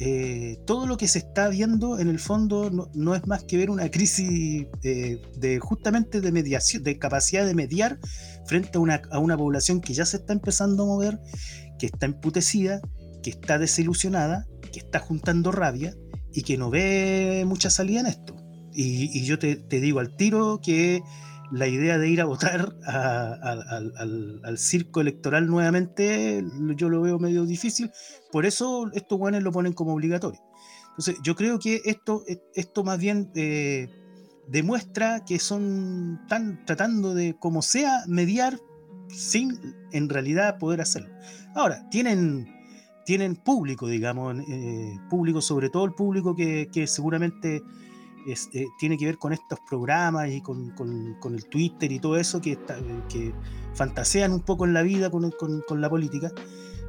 eh, 0.00 0.58
todo 0.66 0.86
lo 0.86 0.96
que 0.96 1.08
se 1.08 1.18
está 1.18 1.48
viendo 1.48 1.98
en 1.98 2.08
el 2.08 2.18
fondo 2.18 2.88
no, 2.94 3.14
es 3.14 3.26
más 3.26 3.44
que 3.44 3.56
ver 3.56 3.70
una 3.70 3.90
crisis 3.90 4.66
eh, 4.82 5.20
de 5.36 5.58
justamente 5.58 6.20
de 6.20 6.30
mediación, 6.30 6.82
de 6.84 6.98
capacidad 6.98 7.44
de 7.44 7.54
mediar 7.54 7.98
frente 8.46 8.78
a 8.78 8.80
una, 8.80 9.02
a 9.10 9.18
una 9.18 9.36
población 9.36 9.80
que 9.80 9.94
ya 9.94 10.04
se 10.04 10.18
está 10.18 10.32
empezando 10.32 10.84
a 10.84 10.86
mover, 10.86 11.20
que 11.78 11.86
está 11.86 12.06
emputecida, 12.06 12.80
que 13.22 13.30
está 13.30 13.58
desilusionada, 13.58 14.46
que 14.72 14.78
está 14.78 15.00
juntando 15.00 15.50
rabia 15.50 15.94
y 16.32 16.42
que 16.42 16.56
no 16.58 16.70
ve 16.70 17.44
mucha 17.46 17.70
salida 17.70 18.00
en 18.00 18.06
esto. 18.06 18.36
Y, 18.72 19.24
yo 19.24 19.40
te, 19.40 19.56
te, 19.56 19.80
digo 19.80 19.98
al 19.98 20.14
tiro 20.14 20.60
que 20.62 21.02
la 21.50 21.66
idea 21.66 21.98
de 21.98 22.08
ir 22.08 22.20
a 22.20 22.26
votar 22.26 22.74
al, 22.86 24.58
circo 24.58 25.00
electoral 25.00 25.46
nuevamente, 25.46 26.44
yo 26.76 26.88
lo 26.88 27.00
veo 27.02 27.18
medio 27.18 27.44
difícil. 27.46 27.90
Por 28.30 28.46
eso 28.46 28.90
estos 28.92 29.18
guanes 29.18 29.42
lo 29.42 29.52
ponen 29.52 29.72
como 29.72 29.94
obligatorio. 29.94 30.40
Entonces, 30.90 31.16
yo 31.22 31.34
creo 31.36 31.58
que 31.58 31.80
esto, 31.84 32.24
esto 32.54 32.84
más 32.84 32.98
bien 32.98 33.30
eh, 33.34 33.88
demuestra 34.48 35.24
que 35.24 35.38
son 35.38 36.20
tan 36.28 36.64
tratando 36.64 37.14
de, 37.14 37.36
como 37.38 37.62
sea, 37.62 38.02
mediar 38.08 38.58
sin 39.08 39.58
en 39.92 40.08
realidad 40.08 40.58
poder 40.58 40.80
hacerlo. 40.80 41.10
Ahora, 41.54 41.88
tienen, 41.90 42.46
tienen 43.06 43.36
público, 43.36 43.88
digamos, 43.88 44.36
eh, 44.48 44.96
público, 45.08 45.40
sobre 45.40 45.70
todo 45.70 45.84
el 45.84 45.92
público 45.92 46.34
que, 46.34 46.68
que 46.72 46.86
seguramente 46.86 47.62
eh, 48.32 48.66
tiene 48.78 48.98
que 48.98 49.06
ver 49.06 49.18
con 49.18 49.32
estos 49.32 49.58
programas 49.68 50.28
y 50.30 50.40
con, 50.40 50.74
el 51.34 51.44
Twitter 51.46 51.90
y 51.90 51.98
todo 51.98 52.16
eso 52.16 52.40
que, 52.40 52.58
que 53.08 53.32
fantasean 53.74 54.32
un 54.32 54.40
poco 54.40 54.64
en 54.66 54.74
la 54.74 54.82
vida 54.82 55.10
con, 55.10 55.32
la 55.80 55.88
política. 55.88 56.32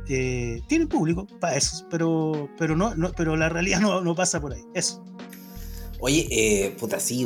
Eh, 0.10 0.62
tienen 0.68 0.88
público 0.88 1.28
para 1.40 1.56
eso, 1.56 1.86
pero, 1.90 2.50
pero, 2.58 2.76
no, 2.76 2.94
pero 3.16 3.36
la 3.36 3.48
realidad 3.48 3.80
no, 4.04 4.16
pasa 4.16 4.42
por 4.42 4.54
ahí. 4.54 4.64
Eso. 4.74 5.04
Oye, 6.00 6.28
eh, 6.32 6.76
puta, 6.80 7.00
sí, 7.00 7.26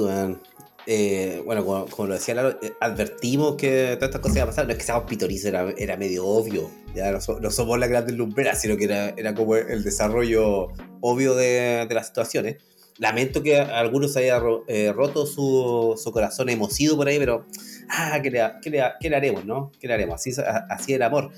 eh, 0.85 1.41
bueno, 1.45 1.63
como, 1.65 2.07
lo 2.07 2.13
decía 2.13 2.35
advertimos 2.81 3.55
que 3.55 3.95
todas 3.95 4.09
estas 4.09 4.21
cosas 4.21 4.35
iban 4.35 4.49
a 4.49 4.51
pasar. 4.51 4.65
No 4.65 4.73
es 4.73 4.77
que 4.77 4.83
seamos 4.83 5.05
pitorizos, 5.05 5.53
era, 5.77 5.97
medio 5.97 6.25
obvio. 6.25 6.69
Ya 6.93 7.11
no, 7.11 7.21
somos 7.21 7.79
la 7.79 7.87
gran 7.87 8.05
lumbrera, 8.17 8.53
sino 8.55 8.75
que 8.75 8.85
era, 8.85 9.09
era 9.17 9.33
como 9.33 9.55
el 9.55 9.83
desarrollo 9.83 10.73
obvio 10.99 11.35
de, 11.35 11.85
de 11.87 11.95
las 11.95 12.07
situaciones. 12.07 12.57
Lamento 12.99 13.41
que 13.41 13.57
algunos 13.57 14.15
haya 14.17 14.39
eh, 14.67 14.93
roto 14.93 15.25
su, 15.25 15.99
su, 16.01 16.11
corazón 16.11 16.49
emocido 16.49 16.95
por 16.95 17.07
ahí, 17.07 17.17
pero 17.17 17.45
ah, 17.89 18.19
¿qué, 18.21 18.29
le, 18.29 18.39
qué, 18.61 18.69
le, 18.69 18.83
qué 18.99 19.09
le, 19.09 19.15
haremos, 19.15 19.45
no? 19.45 19.71
¿Qué 19.79 19.87
le 19.87 19.95
haremos? 19.95 20.15
Así, 20.15 20.31
así 20.69 20.93
el 20.93 21.01
amor. 21.01 21.31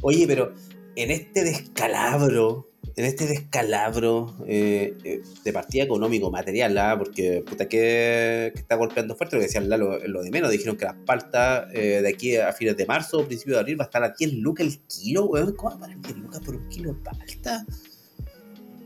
Oye, 0.00 0.26
pero 0.26 0.54
en 0.96 1.10
este 1.10 1.44
descalabro, 1.44 2.70
en 2.96 3.04
este 3.04 3.26
descalabro 3.26 4.34
eh, 4.46 4.96
eh, 5.04 5.20
de 5.44 5.52
partida 5.52 5.84
económico, 5.84 6.30
material, 6.30 6.78
¿ah? 6.78 6.96
porque 6.96 7.44
puta 7.46 7.68
que, 7.68 8.52
está 8.54 8.76
golpeando 8.76 9.14
fuerte, 9.14 9.36
lo 9.36 9.40
que 9.40 9.46
decían 9.46 9.68
Lalo, 9.68 9.98
lo 10.06 10.22
de 10.22 10.30
menos, 10.30 10.50
dijeron 10.50 10.78
que 10.78 10.86
la 10.86 10.96
palta 11.04 11.66
de 11.66 12.08
aquí 12.08 12.36
a 12.36 12.50
fines 12.54 12.78
de 12.78 12.86
marzo, 12.86 13.18
o 13.18 13.26
principio 13.26 13.54
de 13.54 13.60
abril, 13.60 13.78
va 13.78 13.84
a 13.84 13.88
estar 13.88 14.02
a 14.02 14.14
10 14.16 14.32
lucas 14.34 14.66
el 14.66 14.80
kilo, 14.86 15.26
weón. 15.26 15.54
¿Cómo 15.54 15.70
va 15.70 15.76
a 15.76 15.80
parar 15.80 16.00
10 16.00 16.16
lucas 16.16 16.40
por 16.40 16.56
un 16.56 16.66
kilo 16.70 16.94
de 16.94 17.00
palta? 17.02 17.66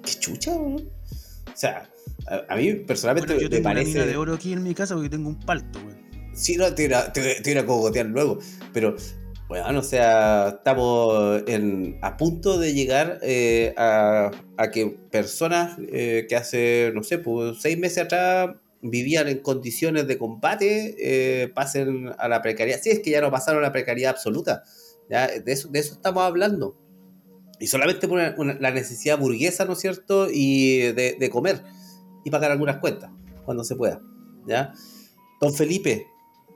Qué 0.02 0.10
chucha, 0.18 0.52
weón. 0.56 0.97
O 1.58 1.60
sea, 1.60 1.90
a, 2.48 2.54
mí 2.54 2.72
personalmente 2.74 3.32
yo 3.32 3.50
tengo 3.50 3.68
me 3.68 3.74
parece. 3.74 3.90
Una 3.90 4.00
mina 4.02 4.06
de 4.06 4.16
oro 4.16 4.34
aquí 4.34 4.52
en 4.52 4.62
mi 4.62 4.74
casa 4.76 4.94
porque 4.94 5.10
tengo 5.10 5.28
un 5.28 5.40
palto, 5.40 5.80
güey. 5.82 5.96
Sí, 6.32 6.56
no, 6.56 6.72
te 6.72 6.84
iba, 6.84 7.00
a 7.00 7.66
cogotear 7.66 8.06
luego. 8.06 8.38
Pero, 8.72 8.94
bueno, 9.48 9.80
o 9.80 9.82
sea, 9.82 10.54
estamos 10.58 11.42
en, 11.48 11.98
a 12.00 12.16
punto 12.16 12.60
de 12.60 12.74
llegar 12.74 13.18
eh, 13.22 13.74
a, 13.76 14.30
a, 14.56 14.70
que 14.70 14.86
personas 15.10 15.76
eh, 15.88 16.26
que 16.28 16.36
hace, 16.36 16.92
no 16.94 17.02
sé, 17.02 17.18
pues 17.18 17.60
seis 17.60 17.76
meses 17.76 18.04
atrás 18.04 18.50
vivían 18.80 19.26
en 19.26 19.40
condiciones 19.40 20.06
de 20.06 20.16
combate 20.16 20.94
eh, 20.96 21.48
pasen 21.48 22.12
a 22.18 22.28
la 22.28 22.40
precariedad. 22.40 22.78
Sí, 22.80 22.90
es 22.90 23.00
que 23.00 23.10
ya 23.10 23.20
no 23.20 23.32
pasaron 23.32 23.64
a 23.64 23.66
la 23.66 23.72
precariedad 23.72 24.12
absoluta. 24.12 24.62
¿ya? 25.10 25.26
De, 25.26 25.52
eso, 25.52 25.66
de 25.70 25.80
eso 25.80 25.94
estamos 25.94 26.22
hablando. 26.22 26.76
Y 27.60 27.66
solamente 27.66 28.06
por 28.06 28.60
la 28.60 28.70
necesidad 28.70 29.18
burguesa, 29.18 29.64
¿no 29.64 29.72
es 29.72 29.80
cierto? 29.80 30.28
Y 30.30 30.92
de, 30.92 31.16
de 31.18 31.30
comer 31.30 31.62
y 32.24 32.30
pagar 32.30 32.52
algunas 32.52 32.76
cuentas 32.78 33.10
cuando 33.44 33.64
se 33.64 33.76
pueda. 33.76 34.00
¿ya? 34.46 34.72
Don 35.40 35.52
Felipe, 35.54 36.06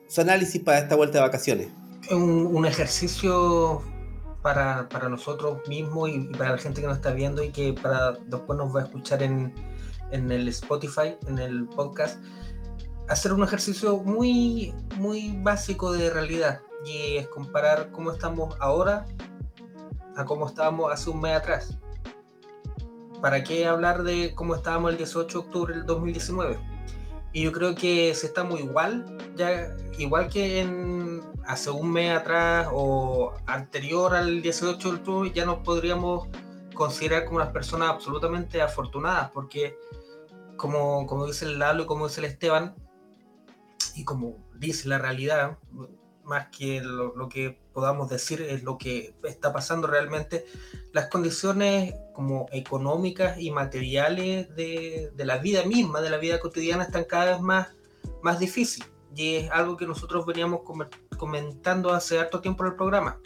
su 0.09 0.21
análisis 0.21 0.61
para 0.62 0.78
esta 0.78 0.97
vuelta 0.97 1.18
de 1.18 1.23
vacaciones. 1.23 1.68
Un, 2.11 2.47
un 2.47 2.66
ejercicio 2.66 3.82
para, 4.42 4.88
para, 4.88 5.09
nosotros 5.09 5.66
mismos 5.68 6.11
y 6.11 6.21
para 6.37 6.50
la 6.50 6.59
gente 6.59 6.80
que 6.80 6.87
nos 6.87 6.97
está 6.97 7.12
viendo 7.12 7.42
y 7.42 7.50
que 7.50 7.73
para 7.73 8.12
después 8.12 8.59
nos 8.59 8.75
va 8.75 8.80
a 8.80 8.85
escuchar 8.85 9.23
en, 9.23 9.54
en 10.11 10.30
el 10.32 10.49
Spotify, 10.49 11.16
en 11.28 11.38
el 11.38 11.66
podcast, 11.68 12.21
hacer 13.09 13.32
un 13.32 13.42
ejercicio 13.44 13.99
muy, 13.99 14.75
muy 14.97 15.38
básico 15.42 15.92
de 15.92 16.11
realidad 16.11 16.61
y 16.85 17.16
es 17.16 17.28
comparar 17.28 17.90
cómo 17.92 18.11
estamos 18.11 18.56
ahora 18.59 19.06
a 20.16 20.25
cómo 20.25 20.47
estábamos 20.47 20.92
hace 20.92 21.11
un 21.11 21.21
mes 21.21 21.37
atrás. 21.37 21.78
¿para 23.23 23.45
qué 23.45 23.66
hablar 23.66 24.02
de 24.02 24.35
cómo 24.35 24.57
estábamos 24.57 24.90
el 24.90 24.99
18 24.99 25.28
de 25.38 25.47
octubre 25.47 25.75
del 25.75 25.87
2019? 25.87 26.59
Y 27.33 27.45
yo 27.45 27.52
creo 27.52 27.75
que 27.75 28.12
si 28.14 28.26
estamos 28.26 28.61
igual, 28.61 29.16
ya 29.37 29.75
igual 29.97 30.28
que 30.28 30.61
en 30.61 31.23
hace 31.47 31.71
un 31.71 31.92
mes 31.92 32.14
atrás 32.14 32.69
o 32.73 33.33
anterior 33.47 34.14
al 34.14 34.42
18 34.42 34.88
de 34.88 34.97
octubre, 34.97 35.33
ya 35.33 35.47
nos 35.47 35.59
podríamos 35.59 36.28
considerar 36.75 37.25
como 37.25 37.37
unas 37.37 37.52
personas 37.52 37.90
absolutamente 37.90 38.61
afortunadas, 38.61 39.31
porque 39.31 39.78
como, 40.57 41.07
como 41.07 41.26
dice 41.26 41.45
el 41.45 41.61
Lalo 41.61 41.85
y 41.85 41.87
como 41.87 42.09
dice 42.09 42.21
el 42.21 42.26
Esteban, 42.26 42.75
y 43.95 44.04
como 44.04 44.38
dice 44.54 44.88
la 44.88 44.99
realidad, 44.99 45.59
más 46.25 46.49
que 46.49 46.81
lo, 46.81 47.29
que 47.29 47.59
podamos 47.73 48.09
decir 48.09 48.43
es 48.43 48.62
lo 48.62 48.79
que 48.79 49.14
está 49.25 49.52
pasando 49.52 49.87
realmente, 49.87 50.47
las 50.93 51.09
condiciones 51.09 51.95
como 52.14 52.47
económicas 52.52 53.38
y 53.38 53.50
materiales 53.50 54.55
de, 54.55 55.11
de, 55.14 55.25
la 55.25 55.38
vida 55.38 55.64
misma, 55.64 56.00
de 56.00 56.11
la 56.11 56.19
vida 56.19 56.41
cotidiana, 56.41 56.85
están 56.85 57.05
cada 57.05 57.33
vez 57.33 57.41
más, 57.41 57.69
más 58.23 58.38
difíciles. 58.38 58.88
Y 59.14 59.37
es 59.37 59.50
algo 59.50 59.76
que 59.76 59.87
nosotros 59.87 60.25
veníamos 60.25 60.61
comentando 61.19 61.93
hace 61.93 62.19
harto 62.19 62.41
tiempo 62.41 62.64
en 62.64 62.71
el 62.71 62.76
programa. 62.76 63.21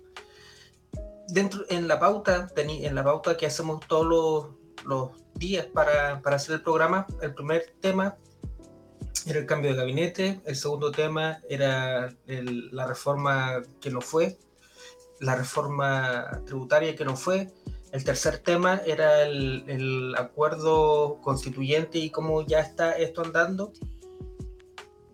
Dentro, 1.28 1.64
en 1.68 1.86
la 1.88 1.98
pauta, 1.98 2.48
en 2.56 2.94
la 2.94 3.04
pauta 3.04 3.36
que 3.36 3.46
hacemos 3.46 3.86
todos 3.86 4.06
los, 4.06 4.84
los 4.84 5.10
días 5.34 5.66
para, 5.66 6.20
para 6.22 6.36
hacer 6.36 6.56
el 6.56 6.62
programa, 6.62 7.06
el 7.20 7.34
primer 7.34 7.74
tema 7.80 8.16
era 9.24 9.38
el 9.38 9.46
cambio 9.46 9.70
de 9.70 9.76
gabinete, 9.76 10.40
el 10.44 10.56
segundo 10.56 10.90
tema 10.90 11.40
era 11.48 12.14
la 12.26 12.86
reforma 12.86 13.62
que 13.80 13.90
no 13.90 14.00
fue, 14.00 14.38
la 15.20 15.34
reforma 15.34 16.42
tributaria 16.44 16.94
que 16.94 17.04
no 17.04 17.16
fue, 17.16 17.52
el 17.92 18.04
tercer 18.04 18.38
tema 18.38 18.82
era 18.84 19.22
el, 19.22 20.14
acuerdo 20.18 21.18
constituyente 21.22 21.98
y 21.98 22.10
cómo 22.10 22.42
ya 22.42 22.60
está 22.60 22.92
esto 22.92 23.22
andando. 23.22 23.72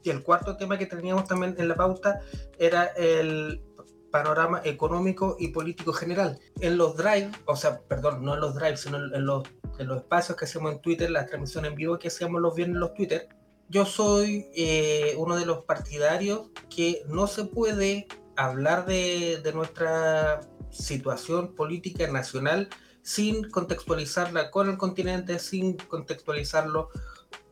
Y 0.02 0.10
el 0.10 0.22
cuarto 0.24 0.56
tema 0.56 0.78
que 0.78 0.86
teníamos 0.86 1.26
también 1.28 1.54
en 1.58 1.68
la 1.68 1.76
pauta 1.76 2.20
era 2.58 2.86
el 2.96 3.62
panorama 4.10 4.60
económico 4.64 5.36
y 5.38 5.48
político 5.48 5.92
general. 5.92 6.40
En 6.60 6.76
los 6.76 6.96
drives, 6.96 7.30
o 7.44 7.54
sea, 7.54 7.80
perdón, 7.82 8.24
no 8.24 8.34
en 8.34 8.40
los 8.40 8.54
drives, 8.54 8.80
sino 8.80 8.96
en 8.96 9.26
los 9.26 9.44
de 9.78 9.84
los 9.84 9.98
espacios 9.98 10.36
que 10.36 10.44
hacemos 10.44 10.72
en 10.72 10.80
Twitter, 10.80 11.10
las 11.10 11.26
transmisiones 11.26 11.70
en 11.70 11.76
vivo 11.76 11.98
que 11.98 12.08
hacemos 12.08 12.40
los 12.40 12.54
viernes 12.54 12.74
en 12.74 12.80
los 12.80 12.94
Twitter, 12.94 13.28
yo 13.72 13.86
soy 13.86 14.50
eh, 14.54 15.14
uno 15.16 15.34
de 15.36 15.46
los 15.46 15.64
partidarios 15.64 16.50
que 16.68 17.02
no 17.08 17.26
se 17.26 17.44
puede 17.44 18.06
hablar 18.36 18.84
de, 18.84 19.42
nuestra 19.54 20.40
situación 20.70 21.54
política 21.54 22.06
nacional 22.08 22.68
sin 23.00 23.50
contextualizarla 23.50 24.50
con 24.50 24.68
el 24.68 24.76
continente, 24.76 25.38
sin 25.38 25.78
contextualizarlo 25.78 26.90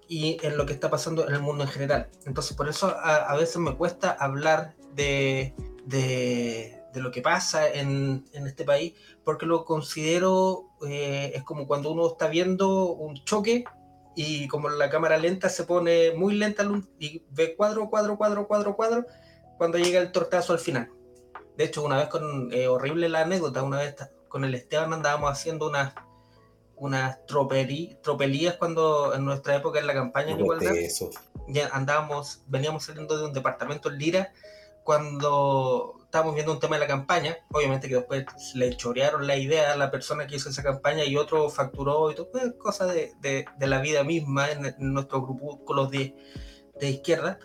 y 0.08 0.36
en 0.42 0.58
lo 0.58 0.66
que 0.66 0.74
está 0.74 0.90
pasando 0.90 1.26
en 1.26 1.34
el 1.34 1.40
mundo 1.40 1.64
en 1.64 1.70
general. 1.70 2.10
Entonces, 2.26 2.54
por 2.54 2.68
eso 2.68 2.94
a, 2.98 3.34
veces 3.36 3.56
me 3.56 3.74
cuesta 3.74 4.10
hablar 4.10 4.76
de 4.94 5.54
lo 6.94 7.10
que 7.10 7.22
pasa 7.22 7.66
en, 7.66 8.26
en, 8.34 8.46
este 8.46 8.64
país, 8.64 8.92
porque 9.24 9.46
lo 9.46 9.64
considero, 9.64 10.68
eh, 10.86 11.32
es 11.34 11.44
como 11.44 11.66
cuando 11.66 11.92
uno 11.92 12.08
está 12.08 12.28
viendo 12.28 12.92
un 12.92 13.14
choque 13.24 13.64
y 14.14 14.48
como 14.48 14.68
la 14.68 14.90
cámara 14.90 15.18
lenta 15.18 15.48
se 15.48 15.64
pone 15.64 16.12
muy 16.12 16.34
lenta 16.34 16.64
y 16.98 17.22
ve 17.30 17.54
cuadro, 17.56 17.88
cuadro, 17.88 18.16
cuadro, 18.16 18.46
cuadro, 18.46 18.76
cuadro, 18.76 19.06
cuando 19.56 19.78
llega 19.78 20.00
el 20.00 20.12
tortazo 20.12 20.52
al 20.52 20.58
final. 20.58 20.90
De 21.56 21.64
hecho, 21.64 21.82
una 21.82 21.98
vez 21.98 22.08
con, 22.08 22.52
eh, 22.52 22.68
horrible 22.68 23.08
la 23.08 23.20
anécdota, 23.20 23.62
una 23.62 23.78
vez 23.78 23.96
con 24.28 24.44
el 24.44 24.54
Esteban 24.54 24.92
andábamos 24.92 25.30
haciendo 25.30 25.68
unas 25.68 25.92
unas 26.80 27.18
tropelías 27.26 28.56
cuando 28.56 29.14
en 29.14 29.26
nuestra 29.26 29.54
época 29.54 29.78
en 29.78 29.86
la 29.86 29.92
campaña 29.92 30.34
de 30.34 30.40
igualdad 30.40 30.74
eso. 30.74 31.10
ya 31.46 31.68
andábamos, 31.68 32.40
veníamos 32.46 32.84
saliendo 32.84 33.18
de 33.18 33.26
un 33.26 33.34
departamento 33.34 33.90
en 33.90 33.98
Lira 33.98 34.32
cuando 34.82 35.99
estábamos 36.10 36.34
viendo 36.34 36.52
un 36.52 36.58
tema 36.58 36.74
de 36.74 36.80
la 36.80 36.88
campaña, 36.88 37.38
obviamente 37.52 37.86
que 37.86 37.94
después 37.94 38.26
le 38.54 38.76
chorearon 38.76 39.28
la 39.28 39.36
idea 39.36 39.72
a 39.72 39.76
la 39.76 39.92
persona 39.92 40.26
que 40.26 40.34
hizo 40.34 40.50
esa 40.50 40.64
campaña 40.64 41.04
y 41.04 41.16
otro 41.16 41.48
facturó 41.50 42.10
y 42.10 42.16
todo, 42.16 42.32
pues, 42.32 42.52
cosas 42.58 42.92
de, 42.92 43.12
de, 43.20 43.44
de, 43.56 43.66
la 43.68 43.80
vida 43.80 44.02
misma 44.02 44.50
en, 44.50 44.66
en 44.66 44.92
nuestros 44.92 45.22
grupúsculos 45.22 45.88
de, 45.92 46.16
de 46.80 46.90
izquierda. 46.90 47.38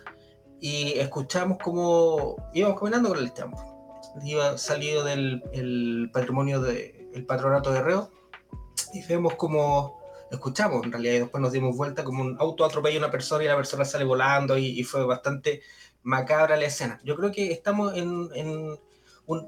Y 0.58 0.98
escuchamos 0.98 1.58
como 1.62 2.36
íbamos 2.54 2.80
caminando 2.80 3.10
con 3.10 3.18
el 3.18 3.32
tiempo 3.32 3.76
iba 4.24 4.56
salido 4.58 5.04
del 5.04 5.44
el 5.52 6.10
patrimonio 6.12 6.60
del 6.60 7.10
de, 7.12 7.22
patronato 7.22 7.72
de 7.72 7.82
Reo 7.82 8.10
y 8.92 9.06
vemos 9.06 9.34
como 9.34 10.00
escuchamos 10.30 10.84
en 10.84 10.92
realidad 10.92 11.14
y 11.14 11.18
después 11.20 11.40
nos 11.40 11.52
dimos 11.52 11.76
vuelta 11.76 12.02
como 12.02 12.22
un 12.22 12.36
auto 12.40 12.64
atropella 12.64 12.96
a 12.96 13.00
una 13.00 13.10
persona 13.10 13.44
y 13.44 13.46
la 13.46 13.56
persona 13.56 13.84
sale 13.84 14.04
volando 14.04 14.58
y, 14.58 14.66
y 14.66 14.82
fue 14.82 15.04
bastante 15.04 15.62
macabra 16.06 16.56
la 16.56 16.66
escena. 16.66 17.00
Yo 17.04 17.16
creo 17.16 17.32
que 17.32 17.50
estamos 17.50 17.94
en, 17.96 18.30
en, 18.34 18.78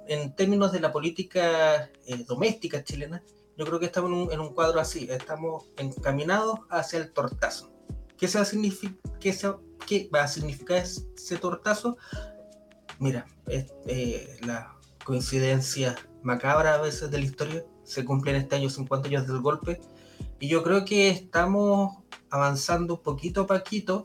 en 0.08 0.34
términos 0.34 0.72
de 0.72 0.80
la 0.80 0.90
política 0.90 1.88
eh, 2.04 2.24
doméstica 2.26 2.82
chilena, 2.82 3.22
yo 3.56 3.64
creo 3.64 3.78
que 3.78 3.86
estamos 3.86 4.32
en 4.32 4.40
un, 4.40 4.54
cuadro 4.54 4.80
así, 4.80 5.06
estamos 5.08 5.66
encaminados 5.76 6.58
hacia 6.68 6.98
el 6.98 7.12
tortazo. 7.12 7.72
¿Qué, 8.16 8.26
se 8.26 8.38
va 8.38 8.42
a 8.42 10.28
significar 10.28 10.82
ese 10.82 11.38
tortazo? 11.38 11.96
Mira, 12.98 13.26
es, 13.46 13.72
eh, 13.86 14.38
la 14.42 14.76
coincidencia 15.04 15.94
macabra 16.22 16.74
a 16.74 16.80
veces 16.80 17.08
de 17.10 17.18
la 17.18 17.24
historia 17.24 17.64
se 17.84 18.04
cumplen 18.04 18.34
este 18.34 18.56
año 18.56 18.68
50 18.68 19.08
años 19.08 19.28
del 19.28 19.40
golpe 19.40 19.80
y 20.40 20.48
yo 20.48 20.64
creo 20.64 20.84
que 20.84 21.08
estamos 21.08 21.98
avanzando 22.30 23.00
poquito 23.00 23.42
a 23.42 23.46
poquito 23.46 24.04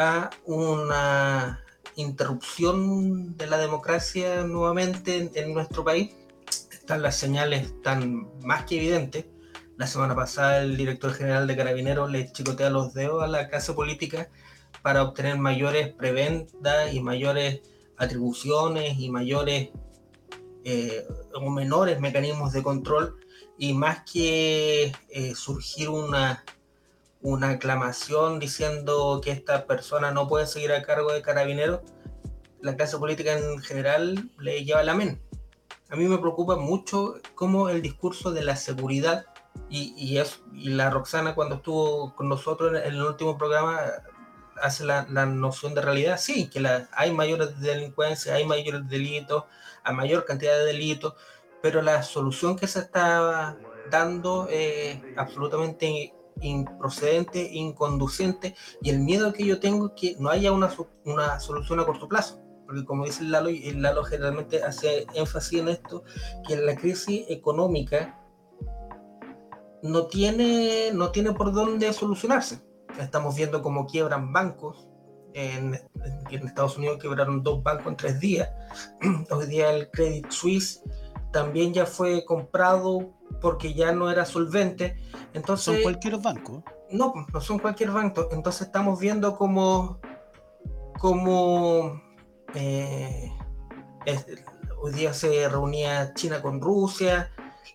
a 0.00 0.30
una 0.46 1.62
interrupción 1.96 3.36
de 3.36 3.46
la 3.46 3.58
democracia 3.58 4.44
nuevamente 4.44 5.16
en, 5.18 5.30
en 5.34 5.54
nuestro 5.54 5.84
país. 5.84 6.14
Están 6.72 7.02
las 7.02 7.16
señales 7.16 7.74
tan 7.82 8.28
más 8.40 8.64
que 8.64 8.76
evidentes. 8.78 9.26
La 9.76 9.86
semana 9.86 10.14
pasada 10.14 10.62
el 10.62 10.76
director 10.76 11.12
general 11.12 11.46
de 11.46 11.56
Carabineros 11.56 12.10
le 12.10 12.32
chicotea 12.32 12.70
los 12.70 12.94
dedos 12.94 13.22
a 13.22 13.26
la 13.26 13.48
clase 13.48 13.72
política 13.72 14.28
para 14.82 15.02
obtener 15.02 15.38
mayores 15.38 15.92
preventas 15.92 16.92
y 16.92 17.00
mayores 17.00 17.60
atribuciones 17.96 18.98
y 18.98 19.10
mayores 19.10 19.70
eh, 20.64 21.06
o 21.34 21.50
menores 21.50 22.00
mecanismos 22.00 22.52
de 22.52 22.62
control 22.62 23.16
y 23.58 23.74
más 23.74 24.02
que 24.10 24.92
eh, 25.10 25.34
surgir 25.34 25.90
una, 25.90 26.44
una 27.22 27.50
aclamación 27.50 28.38
diciendo 28.38 29.20
que 29.22 29.30
esta 29.30 29.66
persona 29.66 30.10
no 30.10 30.28
puede 30.28 30.46
seguir 30.46 30.72
a 30.72 30.82
cargo 30.82 31.12
de 31.12 31.22
carabineros, 31.22 31.80
la 32.60 32.76
clase 32.76 32.98
política 32.98 33.32
en 33.32 33.60
general 33.60 34.30
le 34.38 34.64
lleva 34.64 34.82
la 34.82 34.94
men. 34.94 35.20
A 35.90 35.96
mí 35.96 36.04
me 36.06 36.18
preocupa 36.18 36.56
mucho 36.56 37.14
cómo 37.34 37.68
el 37.68 37.82
discurso 37.82 38.32
de 38.32 38.44
la 38.44 38.56
seguridad 38.56 39.26
y, 39.68 39.94
y, 39.96 40.18
es, 40.18 40.40
y 40.52 40.70
la 40.70 40.90
Roxana 40.90 41.34
cuando 41.34 41.56
estuvo 41.56 42.14
con 42.14 42.28
nosotros 42.28 42.70
en 42.70 42.94
el 42.94 43.02
último 43.02 43.36
programa 43.36 43.80
hace 44.62 44.84
la, 44.84 45.06
la 45.10 45.26
noción 45.26 45.74
de 45.74 45.80
realidad, 45.80 46.18
sí, 46.18 46.48
que 46.48 46.60
la, 46.60 46.88
hay 46.92 47.12
mayores 47.12 47.58
delincuencias, 47.60 48.34
hay 48.34 48.44
mayores 48.44 48.88
delitos, 48.88 49.44
hay 49.82 49.94
mayor 49.94 50.24
cantidad 50.24 50.56
de 50.58 50.66
delitos, 50.66 51.14
pero 51.62 51.82
la 51.82 52.02
solución 52.02 52.56
que 52.56 52.66
se 52.66 52.80
está 52.80 53.56
dando 53.90 54.48
es 54.50 54.98
absolutamente 55.16 56.14
improcedente, 56.40 57.50
inconducente, 57.52 58.54
y 58.82 58.90
el 58.90 59.00
miedo 59.00 59.32
que 59.32 59.44
yo 59.44 59.60
tengo 59.60 59.88
es 59.88 59.92
que 59.96 60.16
no 60.18 60.30
haya 60.30 60.52
una, 60.52 60.70
una 61.04 61.40
solución 61.40 61.80
a 61.80 61.86
corto 61.86 62.08
plazo. 62.08 62.40
Porque 62.66 62.84
como 62.84 63.04
dice 63.04 63.24
Lalo, 63.24 63.50
y 63.50 63.72
Lalo 63.72 64.04
generalmente 64.04 64.62
hace 64.62 65.06
énfasis 65.14 65.60
en 65.60 65.68
esto, 65.68 66.04
que 66.46 66.56
la 66.56 66.76
crisis 66.76 67.24
económica 67.28 68.16
no 69.82 70.06
tiene, 70.06 70.90
no 70.92 71.10
tiene 71.10 71.32
por 71.32 71.52
dónde 71.52 71.92
solucionarse. 71.92 72.62
Estamos 72.98 73.34
viendo 73.34 73.62
cómo 73.62 73.86
quiebran 73.86 74.32
bancos. 74.32 74.86
En, 75.32 75.78
en 76.30 76.46
Estados 76.46 76.76
Unidos 76.76 76.98
quebraron 77.00 77.42
dos 77.42 77.62
bancos 77.62 77.86
en 77.86 77.96
tres 77.96 78.20
días. 78.20 78.50
Hoy 79.30 79.46
día 79.46 79.70
el 79.70 79.90
Credit 79.90 80.28
Suisse 80.30 80.82
también 81.32 81.72
ya 81.72 81.86
fue 81.86 82.24
comprado 82.24 83.14
porque 83.40 83.74
ya 83.74 83.92
no 83.92 84.10
era 84.10 84.24
solvente. 84.24 84.96
Entonces, 85.32 85.64
¿Son 85.64 85.82
cualquier 85.82 86.18
banco? 86.18 86.64
No, 86.90 87.14
no 87.32 87.40
son 87.40 87.58
cualquier 87.58 87.90
banco. 87.90 88.28
Entonces 88.32 88.62
estamos 88.62 88.98
viendo 88.98 89.36
como, 89.36 90.00
como 90.98 92.02
eh, 92.54 93.32
es, 94.06 94.26
hoy 94.78 94.92
día 94.92 95.12
se 95.12 95.48
reunía 95.48 96.14
China 96.14 96.42
con 96.42 96.60
Rusia, 96.60 97.30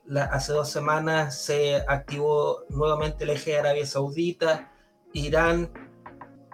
la, 0.06 0.26
hace 0.26 0.54
dos 0.54 0.70
semanas 0.70 1.41
se 1.41 1.78
activó 1.88 2.65
nuevamente 2.70 3.24
el 3.24 3.32
eje 3.32 3.52
de 3.52 3.60
Arabia 3.60 3.86
Saudita, 3.86 4.72
Irán, 5.13 5.72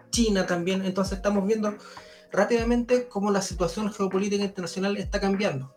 China 0.10 0.46
también. 0.46 0.86
Entonces 0.86 1.18
estamos 1.18 1.46
viendo 1.46 1.76
rápidamente 2.32 3.08
cómo 3.08 3.32
la 3.32 3.42
situación 3.42 3.92
geopolítica 3.92 4.44
internacional 4.44 4.98
está 4.98 5.20
cambiando. 5.20 5.76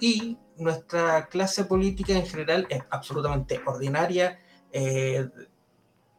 Y 0.00 0.38
nuestra 0.56 1.26
clase 1.28 1.64
política 1.64 2.12
en 2.12 2.26
general 2.26 2.66
es 2.70 2.82
absolutamente 2.90 3.60
ordinaria, 3.66 4.38
eh, 4.72 5.28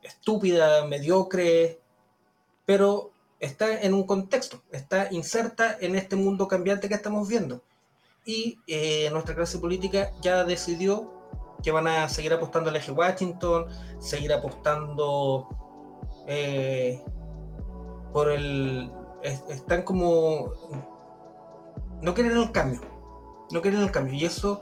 estúpida, 0.01 0.85
mediocre, 0.85 1.79
pero 2.65 3.11
está 3.39 3.81
en 3.81 3.93
un 3.93 4.05
contexto, 4.05 4.61
está 4.71 5.11
inserta 5.11 5.77
en 5.79 5.95
este 5.95 6.15
mundo 6.15 6.47
cambiante 6.47 6.87
que 6.87 6.95
estamos 6.95 7.27
viendo. 7.27 7.61
Y 8.25 8.59
eh, 8.67 9.09
nuestra 9.11 9.35
clase 9.35 9.59
política 9.59 10.11
ya 10.21 10.43
decidió 10.43 11.13
que 11.61 11.71
van 11.71 11.87
a 11.87 12.09
seguir 12.09 12.33
apostando 12.33 12.69
al 12.69 12.75
eje 12.75 12.91
Washington, 12.91 13.67
seguir 13.99 14.33
apostando 14.33 15.47
eh, 16.27 17.03
por 18.13 18.31
el... 18.31 18.91
están 19.23 19.83
como... 19.83 20.51
No 22.01 22.13
quieren 22.13 22.37
el 22.37 22.51
cambio, 22.51 22.81
no 23.51 23.61
quieren 23.61 23.81
el 23.81 23.91
cambio. 23.91 24.13
Y 24.15 24.25
eso, 24.25 24.61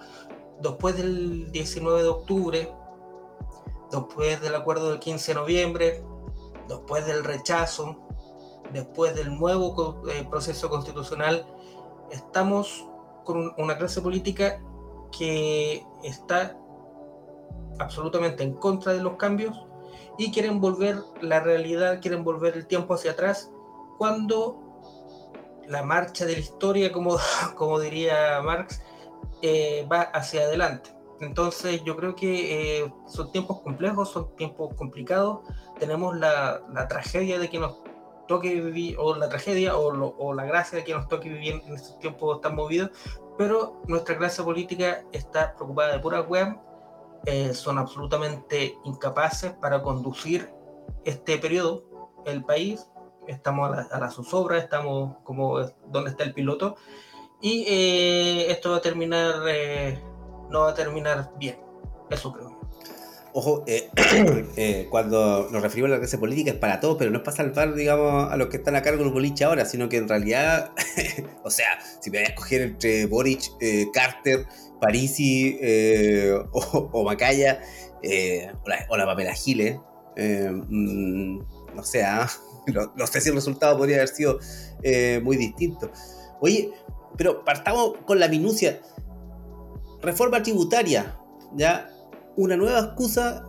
después 0.62 0.98
del 0.98 1.52
19 1.52 2.04
de 2.04 2.10
octubre, 2.10 2.74
después 3.91 4.41
del 4.41 4.56
acuerdo 4.56 4.89
del 4.89 5.00
15 5.00 5.34
de 5.34 5.39
noviembre, 5.39 6.04
después 6.67 7.06
del 7.06 7.24
rechazo, 7.24 7.98
después 8.72 9.15
del 9.15 9.38
nuevo 9.38 10.04
eh, 10.10 10.26
proceso 10.30 10.69
constitucional, 10.69 11.46
estamos 12.12 12.88
con 13.24 13.54
una 13.58 13.78
clase 13.78 14.02
política 14.02 14.62
que 15.17 15.86
está 16.04 16.58
absolutamente 17.80 18.43
en 18.43 18.54
contra 18.54 18.93
de 18.93 19.02
los 19.02 19.15
cambios 19.17 19.65
y 20.17 20.32
quieren 20.32 20.60
volver 20.60 20.98
la 21.22 21.39
realidad, 21.39 22.02
quieren 22.02 22.24
volver 22.24 22.56
el 22.56 22.67
tiempo 22.67 22.93
hacia 22.93 23.12
atrás, 23.12 23.52
cuando 23.98 24.62
la 25.67 25.84
marcha 25.84 26.26
de 26.26 26.34
la 26.34 26.39
historia, 26.39 26.91
como, 26.91 27.17
como 27.56 27.80
diría 27.80 28.41
Marx, 28.43 28.82
eh, 29.41 29.88
va 29.91 30.02
hacia 30.02 30.41
adelante. 30.41 30.91
Entonces 31.19 31.84
yo 31.84 31.95
creo 31.95 32.15
que 32.15 32.82
eh, 32.82 32.93
son 33.08 33.32
tiempos 33.32 33.62
complejos, 33.62 34.12
son 34.12 34.36
tiempos 34.36 34.73
complicados. 34.76 35.39
Tenemos 35.80 36.17
la, 36.17 36.62
la, 36.73 36.88
tragedia 36.88 37.39
de 37.39 37.49
que 37.49 37.60
nos 37.60 37.82
toque 38.28 38.56
vivir, 38.56 38.97
o 38.99 39.15
la 39.15 39.30
tragedia 39.30 39.76
o, 39.78 40.34
la 40.34 40.45
gracia 40.45 40.78
de 40.78 40.84
que 40.84 40.93
nos 40.93 41.08
toque 41.08 41.30
vivir 41.30 41.62
en 41.65 41.76
estos 41.76 41.99
tiempos 41.99 42.41
tan 42.41 42.56
movidos, 42.56 42.91
pero 43.38 43.82
nuestra 43.88 44.17
clase 44.17 44.43
política 44.43 45.04
está 45.12 45.56
preocupada 45.56 45.93
de 45.93 45.99
pura 45.99 46.21
web 46.21 46.58
eh, 47.26 47.54
son 47.54 47.78
absolutamente 47.78 48.78
incapaces 48.84 49.54
para 49.54 49.82
conducir 49.82 50.52
este 51.06 51.38
periodo, 51.38 51.86
el 52.26 52.43
país, 52.43 52.89
estamos 53.27 53.77
a 53.77 53.99
la, 53.99 54.09
zozobra, 54.09 54.57
estamos 54.57 55.17
como 55.23 55.59
donde 55.88 56.12
está 56.12 56.23
el 56.23 56.33
piloto, 56.33 56.75
y 57.41 57.65
eh, 57.67 58.51
esto 58.51 58.71
va 58.71 58.77
a 58.77 58.81
terminar, 58.81 59.36
eh, 59.49 59.99
no 60.49 60.62
va 60.62 60.69
a 60.69 60.73
terminar 60.73 61.31
bien, 61.38 61.57
eso 62.09 62.31
creo. 62.31 62.59
Ojo, 63.33 63.65
cuando 64.91 65.49
nos 65.51 65.62
referimos 65.62 65.89
a 65.89 65.95
la 65.95 65.99
clase 65.99 66.19
política 66.19 66.51
es 66.51 66.57
para 66.57 66.79
todos, 66.79 66.97
pero 66.97 67.09
no 67.09 67.17
es 67.17 67.23
para 67.23 67.36
salvar, 67.36 67.73
digamos, 67.73 68.31
a 68.31 68.38
los 68.38 68.47
que 68.47 68.57
están 68.57 68.75
a 68.75 68.83
cargo 68.83 69.03
del 69.03 69.12
boliche 69.12 69.43
ahora, 69.43 69.65
sino 69.65 69.89
que 69.89 69.97
en 69.97 70.07
realidad, 70.07 70.71
o 71.43 71.49
sea, 71.49 71.79
si 71.99 72.12
me 72.12 72.19
voy 72.19 72.27
a 72.27 72.29
escoger 72.29 72.62
entre 72.62 73.07
Boric, 73.07 73.41
Carter, 73.91 74.45
Parisi 74.79 75.59
o, 76.51 77.03
Macaya, 77.03 77.59
o, 78.03 78.69
la, 78.69 78.86
o 78.89 78.97
la 78.97 79.05
Pamela 79.05 79.33
Giles, 79.33 79.79
mm, 80.15 81.39
no 81.75 81.83
sé, 81.83 82.03
¿ah? 82.03 82.29
no, 82.95 83.08
sé 83.08 83.21
si 83.21 83.30
el 83.30 83.36
resultado 83.36 83.78
podría 83.78 83.97
haber 83.97 84.10
sido 84.10 84.39
eh, 84.82 85.19
muy 85.23 85.38
distinto. 85.38 85.91
Oye, 86.39 86.71
pero 87.17 87.43
partamos 87.43 87.93
con 88.06 88.19
la 88.19 88.28
minucia. 88.28 88.82
Reforma 90.02 90.43
tributaria, 90.43 91.17
ya 91.56 91.89
una 92.36 92.58
nueva 92.58 92.80
excusa 92.80 93.45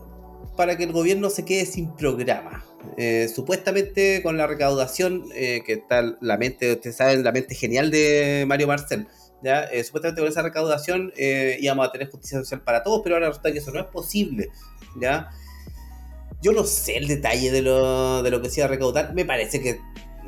para 0.57 0.77
que 0.77 0.85
el 0.85 0.92
gobierno 0.92 1.31
se 1.31 1.44
quede 1.44 1.66
sin 1.66 1.94
programa. 1.94 2.64
Eh, 2.96 3.29
supuestamente 3.35 4.22
con 4.22 4.37
la 4.37 4.46
recaudación 4.46 5.24
eh, 5.35 5.62
que 5.64 5.72
está 5.72 6.16
la 6.20 6.37
mente, 6.37 6.72
ustedes 6.72 6.96
saben, 6.96 7.24
la 7.24 7.33
mente 7.33 7.55
genial 7.55 7.90
de 7.90 8.44
Mario 8.46 8.68
Marcel. 8.68 9.09
¿ya? 9.42 9.68
supuestamente 9.85 10.22
con 10.22 10.31
esa 10.31 10.40
recaudación 10.40 11.12
íbamos 11.61 11.87
a 11.87 11.92
tener 11.92 12.11
justicia 12.11 12.38
social 12.38 12.62
para 12.62 12.83
todos, 12.83 13.03
pero 13.03 13.16
ahora 13.16 13.29
resulta 13.29 13.53
que 13.53 13.59
eso 13.59 13.72
no 13.72 13.81
es 13.81 13.87
posible. 13.87 14.50
¿ya? 15.00 15.31
Yo 16.44 16.52
no 16.52 16.64
sé 16.64 16.98
el 16.98 17.09
detalle 17.09 17.50
de 17.50 17.62
lo, 17.62 18.22
de 18.22 18.30
lo 18.30 18.42
que 18.42 18.50
se 18.50 18.61
iba 18.61 18.66
a 18.66 18.68
recaudar. 18.68 19.14
Me 19.14 19.24
parece 19.24 19.62
que 19.62 19.80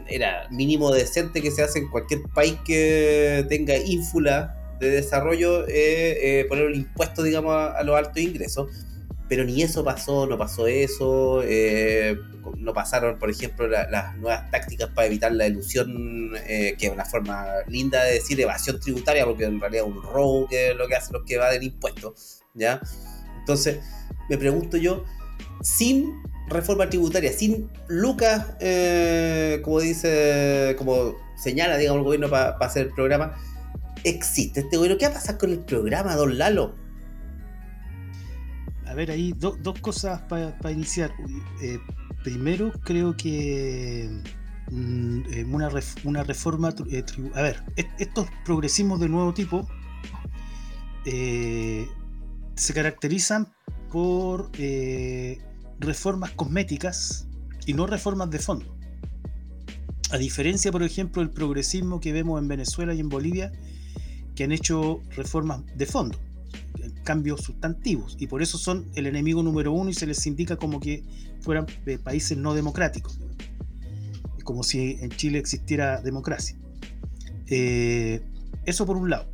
era 0.08 0.48
mínimo 0.50 0.90
decente 0.90 1.42
que 1.42 1.50
se 1.50 1.62
hace 1.62 1.80
en 1.80 1.88
cualquier 1.88 2.22
país 2.34 2.56
que 2.64 3.44
tenga 3.50 3.76
ínfula 3.76 4.56
de 4.80 4.88
desarrollo 4.88 5.68
eh, 5.68 6.40
eh, 6.40 6.46
poner 6.48 6.68
un 6.68 6.74
impuesto, 6.74 7.22
digamos, 7.22 7.54
a, 7.54 7.82
los 7.82 7.94
altos 7.98 8.16
ingresos. 8.22 8.70
Pero 9.28 9.44
ni 9.44 9.62
eso 9.62 9.84
pasó, 9.84 10.26
no 10.26 10.38
pasó 10.38 10.66
eso. 10.66 11.42
Eh, 11.44 12.16
no 12.56 12.72
pasaron, 12.72 13.18
por 13.18 13.28
ejemplo, 13.28 13.68
las 13.68 14.16
nuevas 14.16 14.50
tácticas 14.50 14.88
para 14.94 15.08
evitar 15.08 15.32
la 15.32 15.46
ilusión, 15.46 16.32
que 16.46 16.76
es 16.78 16.90
una 16.90 17.04
forma 17.04 17.44
linda 17.66 18.02
de 18.04 18.14
decir 18.14 18.40
evasión 18.40 18.80
tributaria, 18.80 19.26
porque 19.26 19.44
en 19.44 19.60
realidad 19.60 19.84
es 19.84 19.92
un 19.92 20.02
robo 20.02 20.48
que 20.48 20.70
es 20.70 20.76
lo 20.76 20.88
que 20.88 20.94
hacen 20.94 21.12
los 21.12 21.24
que 21.24 21.34
evaden 21.34 21.62
impuestos. 21.62 22.40
¿ya? 22.54 22.80
Entonces, 23.40 23.80
me 24.30 24.38
pregunto 24.38 24.76
yo, 24.76 25.04
sin 25.62 26.22
reforma 26.48 26.88
tributaria, 26.88 27.32
sin 27.32 27.68
lucas, 27.88 28.54
eh, 28.60 29.60
como 29.64 29.80
dice, 29.80 30.74
como 30.78 31.14
señala, 31.36 31.76
digamos, 31.76 31.98
el 31.98 32.04
gobierno 32.04 32.30
para 32.30 32.56
hacer 32.58 32.86
el 32.86 32.92
programa, 32.92 33.34
existe 34.04 34.60
este 34.60 34.76
gobierno. 34.76 34.98
¿Qué 34.98 35.06
va 35.06 35.12
a 35.12 35.14
pasar 35.14 35.38
con 35.38 35.50
el 35.50 35.60
programa, 35.60 36.14
don 36.14 36.38
Lalo? 36.38 36.74
A 38.86 38.94
ver, 38.94 39.10
ahí 39.10 39.34
dos 39.36 39.80
cosas 39.80 40.22
para 40.22 40.70
iniciar. 40.70 41.12
Eh, 41.60 41.78
primero, 42.22 42.72
creo 42.84 43.16
que 43.16 44.08
mm, 44.70 45.20
eh, 45.32 45.44
una, 45.44 45.68
una, 46.04 46.22
reforma 46.22 46.72
A 47.34 47.42
ver, 47.42 47.64
estos 47.98 48.28
progresismos 48.44 49.00
de 49.00 49.08
nuevo 49.08 49.34
tipo 49.34 49.68
se 52.56 52.74
caracterizan 52.74 53.46
por 53.90 54.50
eh, 54.58 55.38
reformas 55.78 56.30
cosméticas 56.32 57.26
y 57.66 57.74
no 57.74 57.86
reformas 57.86 58.30
de 58.30 58.38
fondo. 58.38 58.76
A 60.10 60.18
diferencia, 60.18 60.70
por 60.70 60.82
ejemplo, 60.82 61.20
del 61.20 61.30
progresismo 61.30 62.00
que 62.00 62.12
vemos 62.12 62.40
en 62.40 62.48
Venezuela 62.48 62.94
y 62.94 63.00
en 63.00 63.08
Bolivia, 63.08 63.52
que 64.34 64.44
han 64.44 64.52
hecho 64.52 65.00
reformas 65.16 65.62
de 65.76 65.86
fondo, 65.86 66.18
cambios 67.02 67.40
sustantivos, 67.40 68.16
y 68.20 68.28
por 68.28 68.42
eso 68.42 68.58
son 68.58 68.86
el 68.94 69.06
enemigo 69.06 69.42
número 69.42 69.72
uno 69.72 69.90
y 69.90 69.94
se 69.94 70.06
les 70.06 70.24
indica 70.26 70.56
como 70.56 70.78
que 70.78 71.02
fueran 71.40 71.66
eh, 71.86 71.98
países 71.98 72.38
no 72.38 72.54
democráticos, 72.54 73.18
como 74.44 74.62
si 74.62 74.98
en 75.00 75.10
Chile 75.10 75.38
existiera 75.38 76.00
democracia. 76.02 76.56
Eh, 77.48 78.22
eso 78.64 78.86
por 78.86 78.96
un 78.96 79.10
lado. 79.10 79.28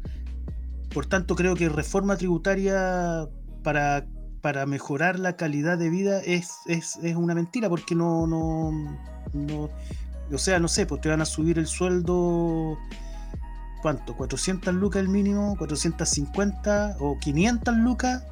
Por 0.93 1.07
tanto, 1.07 1.35
creo 1.35 1.55
que 1.55 1.69
reforma 1.69 2.17
tributaria 2.17 3.29
para 3.63 4.07
para 4.43 4.67
mejorar 4.67 5.19
la 5.19 5.37
calidad 5.37 5.79
de 5.79 5.89
vida 5.89 6.21
es, 6.21 6.59
es, 6.67 6.97
es 7.03 7.17
una 7.17 7.35
mentira 7.35 7.69
porque 7.69 7.95
no, 7.95 8.27
no, 8.27 8.73
no, 9.33 9.71
o 10.31 10.39
sea, 10.39 10.59
no 10.59 10.69
sé, 10.69 10.85
pues 10.85 11.01
te 11.01 11.09
van 11.09 11.21
a 11.21 11.25
subir 11.25 11.59
el 11.59 11.69
sueldo, 11.69 12.77
¿cuánto? 13.83 14.17
¿400 14.17 14.73
lucas 14.73 15.01
el 15.01 15.09
mínimo? 15.09 15.57
¿450 15.57 16.97
o 16.99 17.19
500 17.21 17.77
lucas? 17.77 18.25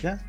¿Ya? 0.00 0.20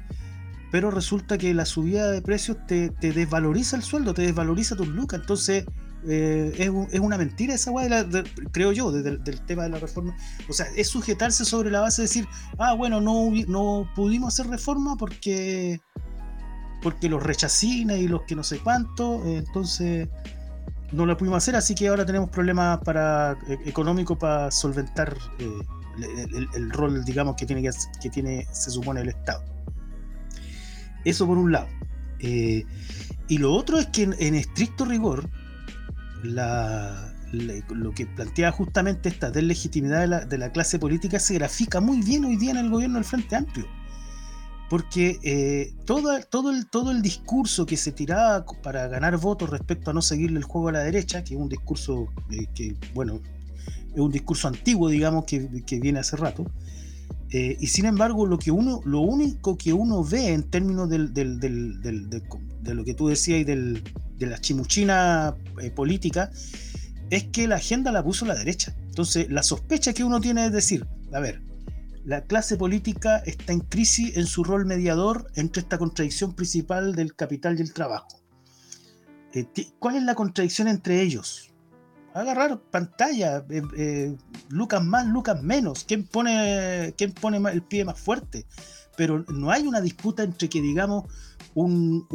Pero 0.71 0.89
resulta 0.89 1.37
que 1.37 1.53
la 1.53 1.65
subida 1.65 2.09
de 2.09 2.23
precios 2.23 2.57
te, 2.65 2.89
te 2.89 3.13
desvaloriza 3.13 3.75
el 3.75 3.83
sueldo, 3.83 4.15
te 4.15 4.23
desvaloriza 4.23 4.75
tus 4.75 4.87
lucas, 4.87 5.19
entonces 5.19 5.65
eh, 6.07 6.53
es, 6.91 6.99
una 6.99 7.17
mentira 7.17 7.53
esa 7.53 7.71
weá, 7.71 8.05
creo 8.51 8.71
yo, 8.71 8.91
del, 8.91 9.21
tema 9.45 9.63
de 9.63 9.69
la 9.69 9.79
reforma. 9.79 10.15
O 10.49 10.53
sea, 10.53 10.65
es 10.75 10.89
sujetarse 10.89 11.45
sobre 11.45 11.71
la 11.71 11.81
base 11.81 12.01
de 12.01 12.07
decir, 12.07 12.27
ah, 12.57 12.73
bueno, 12.73 12.99
no, 12.99 13.31
no 13.47 13.89
pudimos 13.95 14.33
hacer 14.33 14.49
reforma 14.49 14.95
porque 14.97 15.81
porque 16.81 17.07
los 17.07 17.23
rechacines 17.23 17.99
y 17.99 18.09
los 18.09 18.23
que 18.23 18.35
no 18.35 18.43
sé 18.43 18.59
cuánto, 18.59 19.25
eh, 19.25 19.37
entonces 19.37 20.09
no 20.91 21.05
la 21.05 21.15
pudimos 21.15 21.37
hacer, 21.37 21.55
así 21.55 21.75
que 21.75 21.87
ahora 21.87 22.05
tenemos 22.05 22.29
problemas 22.29 22.79
para 22.79 23.37
eh, 23.47 23.57
económicos 23.65 24.17
para 24.17 24.51
solventar 24.51 25.15
el, 25.97 26.69
rol, 26.71 27.05
digamos, 27.05 27.37
que 27.37 27.45
tiene 27.45 27.61
que, 28.01 28.09
tiene, 28.09 28.45
se 28.51 28.69
supone, 28.69 28.99
el 28.99 29.09
Estado. 29.09 29.45
Eso 31.05 31.25
por 31.25 31.37
un 31.37 31.53
lado. 31.53 31.67
y 32.19 32.65
lo 33.37 33.53
otro 33.53 33.79
es 33.79 33.87
que 33.87 34.03
en 34.03 34.35
estricto 34.35 34.83
rigor, 34.83 35.29
lo 36.23 37.91
que 37.93 38.05
plantea 38.05 38.51
justamente 38.51 39.09
esta 39.09 39.31
deslegitimidad 39.31 40.25
de 40.25 40.37
la, 40.37 40.51
clase 40.51 40.79
política 40.79 41.19
se 41.19 41.35
grafica 41.35 41.81
muy 41.81 42.01
bien 42.01 42.25
hoy 42.25 42.37
día 42.37 42.51
en 42.51 42.57
el 42.57 42.69
gobierno 42.69 42.95
del 42.95 43.05
Frente 43.05 43.35
Amplio. 43.35 43.65
Porque 44.69 45.19
eh, 45.23 45.73
todo, 45.85 46.19
todo, 46.29 46.51
el, 46.51 46.65
todo 46.67 46.91
el 46.91 47.01
discurso 47.01 47.65
que 47.65 47.77
se 47.77 47.91
tiraba 47.91 48.45
para 48.63 48.87
ganar 48.87 49.17
votos 49.17 49.49
respecto 49.49 49.91
a 49.91 49.93
no 49.93 50.01
seguirle 50.01 50.39
el 50.39 50.45
juego 50.45 50.69
a 50.69 50.71
la 50.71 50.79
derecha, 50.79 51.23
que 51.23 51.35
es 51.35 51.39
un 51.39 51.49
discurso 51.49 52.07
eh, 52.31 52.47
que, 52.55 52.75
bueno, 52.93 53.19
es 53.93 53.99
un 53.99 54.11
discurso 54.11 54.47
antiguo, 54.47 54.89
digamos, 54.89 55.25
que, 55.25 55.39
viene 55.79 55.99
hace 55.99 56.17
rato, 56.17 56.45
eh, 57.29 57.57
y 57.59 57.67
sin 57.67 57.85
embargo, 57.85 58.25
lo, 58.25 58.39
que 58.39 58.51
uno, 58.51 58.81
lo 58.85 59.01
único 59.01 59.57
que 59.57 59.73
uno 59.73 60.03
ve 60.03 60.33
en 60.33 60.43
términos 60.43 60.89
del, 60.89 61.13
de 61.13 62.73
lo 62.73 62.83
que 62.83 62.93
tú 62.93 63.07
decías 63.07 63.41
y 63.41 63.43
del, 63.43 63.83
de 64.23 64.31
la 64.31 64.39
chimuchina 64.39 65.35
eh, 65.61 65.71
política, 65.71 66.31
es 67.09 67.25
que 67.25 67.47
la 67.47 67.55
agenda 67.55 67.91
la 67.91 68.03
puso 68.03 68.25
la 68.25 68.35
derecha. 68.35 68.75
Entonces, 68.85 69.29
la 69.29 69.43
sospecha 69.43 69.93
que 69.93 70.03
uno 70.03 70.19
tiene 70.19 70.45
es 70.45 70.51
decir, 70.51 70.87
a 71.13 71.19
ver, 71.19 71.41
la 72.05 72.25
clase 72.25 72.57
política 72.57 73.17
está 73.25 73.53
en 73.53 73.61
crisis 73.61 74.17
en 74.17 74.25
su 74.25 74.43
rol 74.43 74.65
mediador 74.65 75.31
entre 75.35 75.61
esta 75.61 75.77
contradicción 75.77 76.35
principal 76.35 76.95
del 76.95 77.15
capital 77.15 77.57
y 77.57 77.61
el 77.61 77.73
trabajo. 77.73 78.21
Eh, 79.33 79.45
¿Cuál 79.79 79.95
es 79.95 80.03
la 80.03 80.15
contradicción 80.15 80.67
entre 80.67 81.01
ellos? 81.01 81.49
Agarrar 82.13 82.61
pantalla, 82.69 83.43
eh, 83.49 84.15
Lucas 84.49 84.83
más, 84.83 85.07
Lucas 85.07 85.41
menos. 85.41 85.83
¿Quién 85.85 86.05
pone, 86.05 86.93
quién 86.97 87.11
pone 87.11 87.37
el 87.51 87.63
pie 87.63 87.85
más 87.85 87.99
fuerte? 87.99 88.45
Pero 88.95 89.25
no 89.27 89.51
hay 89.51 89.65
una 89.65 89.81
disputa 89.81 90.23
entre 90.23 90.49
que, 90.49 90.61
digamos, 90.61 91.05
un, 91.55 92.05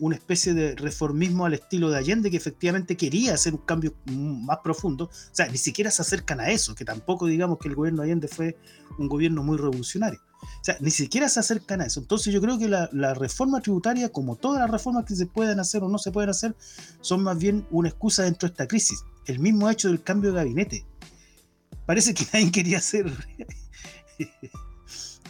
una 0.00 0.14
especie 0.14 0.54
de 0.54 0.74
reformismo 0.74 1.46
al 1.46 1.54
estilo 1.54 1.90
de 1.90 1.98
Allende 1.98 2.30
que 2.30 2.36
efectivamente 2.36 2.96
quería 2.96 3.34
hacer 3.34 3.54
un 3.54 3.60
cambio 3.60 3.94
más 4.06 4.58
profundo. 4.62 5.04
O 5.04 5.34
sea, 5.34 5.48
ni 5.48 5.58
siquiera 5.58 5.90
se 5.90 6.02
acercan 6.02 6.40
a 6.40 6.50
eso, 6.50 6.74
que 6.74 6.84
tampoco 6.84 7.26
digamos 7.26 7.58
que 7.58 7.68
el 7.68 7.74
gobierno 7.74 8.02
de 8.02 8.08
Allende 8.08 8.28
fue 8.28 8.56
un 8.98 9.08
gobierno 9.08 9.42
muy 9.42 9.56
revolucionario. 9.56 10.20
O 10.42 10.64
sea, 10.64 10.76
ni 10.80 10.90
siquiera 10.90 11.28
se 11.28 11.40
acercan 11.40 11.80
a 11.80 11.86
eso. 11.86 12.00
Entonces 12.00 12.32
yo 12.32 12.40
creo 12.40 12.58
que 12.58 12.68
la, 12.68 12.88
la 12.92 13.14
reforma 13.14 13.60
tributaria, 13.60 14.10
como 14.10 14.36
todas 14.36 14.60
las 14.60 14.70
reformas 14.70 15.04
que 15.04 15.16
se 15.16 15.26
pueden 15.26 15.60
hacer 15.60 15.82
o 15.82 15.88
no 15.88 15.98
se 15.98 16.12
pueden 16.12 16.30
hacer, 16.30 16.54
son 17.00 17.22
más 17.22 17.38
bien 17.38 17.66
una 17.70 17.88
excusa 17.88 18.22
dentro 18.22 18.48
de 18.48 18.52
esta 18.52 18.66
crisis. 18.66 19.02
El 19.26 19.38
mismo 19.38 19.68
hecho 19.70 19.88
del 19.88 20.02
cambio 20.02 20.30
de 20.30 20.36
gabinete. 20.36 20.86
Parece 21.84 22.14
que 22.14 22.26
nadie 22.32 22.52
quería 22.52 22.78
hacer... 22.78 23.12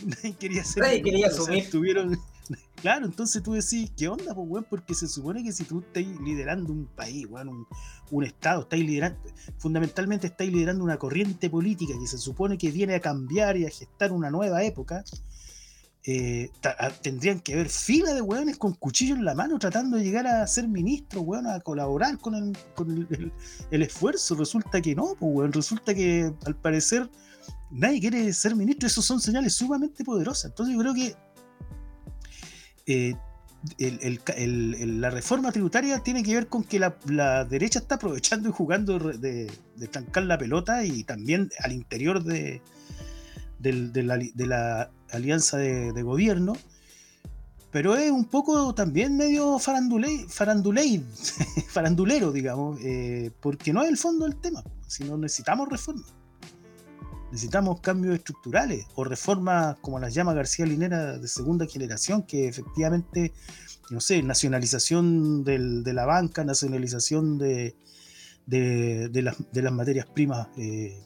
nadie 0.05 0.35
quería 0.35 0.63
hacer... 0.63 0.83
Nadie 0.83 1.03
quería 1.03 1.29
asumir. 1.29 1.71
tuvieron 1.71 2.19
Claro, 2.83 3.07
entonces 3.07 3.43
tú 3.43 3.55
decís, 3.55 3.91
¿qué 3.97 4.09
onda, 4.09 4.35
pues, 4.35 4.47
weón? 4.49 4.67
Porque 4.69 4.95
se 4.95 5.09
supone 5.09 5.43
que 5.43 5.53
si 5.53 5.65
tú 5.65 5.81
estás 5.81 6.05
liderando 6.21 6.73
un 6.73 6.87
país, 6.87 7.27
weón, 7.29 7.67
un, 8.11 8.25
Estado, 8.25 8.63
estás 8.63 8.79
liderando, 8.79 9.19
fundamentalmente 9.59 10.29
estás 10.29 10.47
liderando 10.47 10.85
una 10.85 10.99
corriente 10.99 11.51
política 11.51 11.95
que 11.99 12.07
se 12.07 12.19
supone 12.19 12.59
que 12.59 12.71
viene 12.71 12.95
a 12.95 13.01
cambiar 13.01 13.57
y 13.57 13.67
a 13.67 13.71
gestar 13.71 14.13
una 14.13 14.31
nueva 14.31 14.63
época, 14.63 15.05
eh, 16.05 16.51
tendrían 17.03 17.41
que 17.41 17.55
haber 17.55 17.69
fila 17.69 18.15
de 18.15 18.23
hueones 18.23 18.59
con 18.59 18.75
cuchillo 18.75 19.17
en 19.17 19.25
la 19.25 19.35
mano 19.35 19.59
tratando 19.59 19.97
de 19.97 20.05
llegar 20.05 20.27
a 20.29 20.47
ser 20.47 20.69
ministro, 20.69 21.23
weón, 21.23 21.49
a 21.49 21.59
colaborar 21.61 22.19
con 22.19 22.35
el, 22.35 23.83
esfuerzo. 23.83 24.37
Resulta 24.37 24.81
que 24.81 24.95
no, 24.95 25.17
pues, 25.19 25.51
resulta 25.51 25.95
que 25.95 26.33
al 26.45 26.55
parecer 26.55 27.11
nadie 27.71 28.01
quiere 28.01 28.33
ser 28.33 28.55
ministro. 28.55 28.87
Esos 28.87 29.05
son 29.05 29.21
señales 29.21 29.55
sumamente 29.55 30.05
poderosas. 30.05 30.47
Entonces 30.51 30.75
yo 30.75 30.81
creo 30.81 30.95
que 30.95 31.17
eh, 32.87 33.17
la 33.79 35.11
reforma 35.11 35.51
tributaria 35.51 35.99
tiene 36.01 36.23
que 36.23 36.35
ver 36.35 36.49
con 36.49 36.63
que 36.63 36.79
la, 36.79 37.45
derecha 37.45 37.81
está 37.81 37.97
aprovechando 37.97 38.49
y 38.49 38.53
jugando 38.53 38.99
de, 38.99 39.51
de, 39.77 39.89
trancar 39.89 40.25
la 40.25 40.39
pelota 40.39 40.85
y 40.85 41.05
también 41.05 41.51
al 41.61 41.73
interior 41.73 42.23
de, 42.23 42.63
la, 43.61 44.91
alianza 45.11 45.59
de, 45.59 46.03
gobierno, 46.03 46.53
pero 47.73 47.97
es 47.97 48.11
un 48.11 48.27
poco 48.27 48.75
también 48.75 49.17
medio 49.17 49.59
farandule, 49.59 50.27
farandulero, 51.69 52.33
digamos, 52.33 52.79
eh, 52.83 53.33
porque 53.41 53.73
no 53.73 53.83
es 53.83 53.89
el 53.89 53.97
fondo 53.97 54.27
del 54.27 54.37
tema, 54.37 54.63
sino 54.87 55.17
necesitamos 55.19 55.69
reformas. 55.69 56.15
Necesitamos 57.37 57.83
cambios 57.83 58.15
estructurales 58.15 58.87
o 58.95 59.05
reformas 59.05 59.77
como 59.83 59.99
las 59.99 60.15
llama 60.15 60.33
García 60.33 60.65
Linera 60.65 61.19
de 61.19 61.29
segunda 61.29 61.67
generación, 61.67 62.23
que 62.23 62.49
efectivamente, 62.49 63.35
no 63.91 64.01
sé, 64.01 64.23
nacionalización 64.23 65.45
de 65.45 65.93
la 65.93 66.07
banca, 66.07 66.45
nacionalización 66.45 67.37
de, 67.37 67.77
de, 68.47 69.23
las, 69.23 69.73
materias 69.73 70.07
primas 70.07 70.49
eh, 70.57 70.99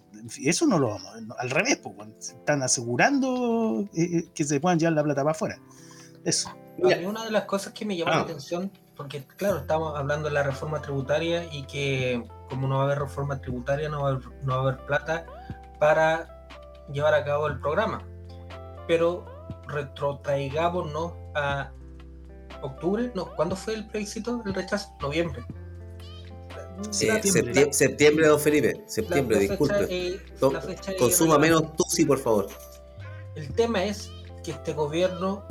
eso 0.45 0.67
no 0.69 0.79
lo 0.79 0.91
vamos, 0.91 1.11
al 1.37 1.51
revés, 1.51 1.79
pues, 1.79 2.09
están 2.21 2.63
asegurando 2.63 3.89
eh, 3.93 4.19
eh, 4.19 4.29
que 4.33 4.45
se 4.45 4.61
puedan 4.61 4.79
llevar 4.79 4.93
la 4.93 5.03
plata 5.03 5.23
para 5.23 5.33
afuera. 5.33 5.59
Eso. 6.25 6.49
una 6.79 7.25
de 7.25 7.33
las 7.33 7.47
cosas 7.47 7.73
que 7.73 7.85
me 7.85 7.97
llamó 7.97 8.13
la 8.13 8.19
ah. 8.19 8.21
atención, 8.21 8.71
porque 8.95 9.25
claro, 9.37 9.59
estamos 9.59 9.99
hablando 9.99 10.29
de 10.29 10.35
la 10.35 10.45
reforma 10.45 10.81
tributaria 10.81 11.53
y 11.53 11.65
que 11.65 12.23
como 12.49 12.69
no 12.69 12.77
va 12.77 12.83
a 12.83 12.85
haber 12.85 13.01
reforma 13.01 13.41
tributaria, 13.41 13.89
no 13.89 14.03
va 14.03 14.11
a 14.11 14.61
haber, 14.61 14.87
plata 14.87 15.27
para 15.81 16.47
llevar 16.93 17.15
a 17.15 17.25
cabo 17.25 17.49
el 17.49 17.59
programa. 17.59 18.07
Pero 18.87 19.25
retrotraigámonos 19.67 21.15
a 21.35 21.73
octubre, 22.63 23.11
no, 23.17 23.35
¿cuándo 23.35 23.57
fue 23.57 23.75
el 23.75 23.89
plebiscito? 23.89 24.41
El 24.47 24.55
rechazo, 24.55 24.95
noviembre 25.01 25.45
septiembre, 26.91 27.73
septiembre, 27.73 28.27
don 28.27 28.41
Felipe. 28.41 28.83
Septiembre, 28.87 29.39
disculpe. 29.39 30.21
consuma 30.99 31.39
menos 31.39 31.77
Tusi, 31.77 32.05
por 32.05 32.19
favor. 32.19 32.49
El 33.35 33.53
tema 33.55 33.85
es 33.85 34.11
que 34.43 34.53
este 34.53 34.73
gobierno, 34.73 35.45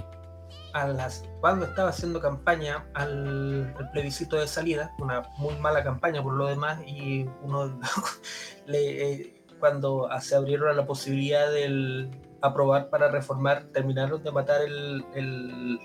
a 0.73 0.87
las, 0.87 1.23
cuando 1.39 1.65
estaba 1.65 1.89
haciendo 1.89 2.19
campaña 2.19 2.85
al, 2.93 3.73
plebiscito 3.93 4.37
de 4.37 4.47
salida, 4.47 4.93
una 4.99 5.23
muy 5.37 5.55
mala 5.55 5.83
campaña 5.83 6.21
por 6.21 6.33
lo 6.33 6.47
demás, 6.47 6.79
y 6.85 7.25
uno 7.41 7.79
le, 8.65 9.38
cuando 9.59 10.09
se 10.21 10.35
abrieron 10.35 10.69
a 10.69 10.73
la 10.73 10.85
posibilidad 10.85 11.51
de 11.51 12.09
aprobar 12.41 12.89
para 12.89 13.09
reformar, 13.09 13.65
terminaron 13.73 14.23
de 14.23 14.31
matar 14.31 14.61
el, 14.61 15.79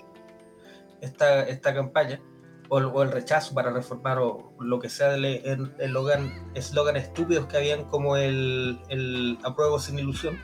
esta, 1.01 1.43
esta 1.43 1.73
campaña 1.73 2.21
o 2.69 3.03
el, 3.03 3.11
rechazo 3.11 3.53
para 3.53 3.71
reformar 3.71 4.17
o 4.19 4.53
lo 4.59 4.79
que 4.79 4.89
sea 4.89 5.13
el 5.13 5.71
eslogan 5.77 6.95
estúpidos 6.95 7.45
que 7.45 7.57
habían 7.57 7.85
como 7.85 8.17
el, 8.17 8.79
el 8.89 9.37
apruebo 9.43 9.79
sin 9.79 9.99
ilusión. 9.99 10.39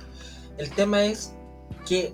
El 0.58 0.70
tema 0.72 1.04
es 1.04 1.36
que 1.88 2.13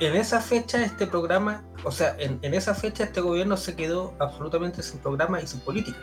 en 0.00 0.14
esa 0.16 0.40
fecha 0.40 0.84
este 0.84 1.06
programa, 1.06 1.64
o 1.84 1.90
sea, 1.90 2.16
en, 2.18 2.38
esa 2.54 2.74
fecha 2.74 3.04
este 3.04 3.20
gobierno 3.20 3.56
se 3.56 3.74
quedó 3.74 4.14
absolutamente 4.20 4.82
sin 4.82 5.00
programa 5.00 5.40
y 5.40 5.46
sin 5.46 5.60
política, 5.60 5.98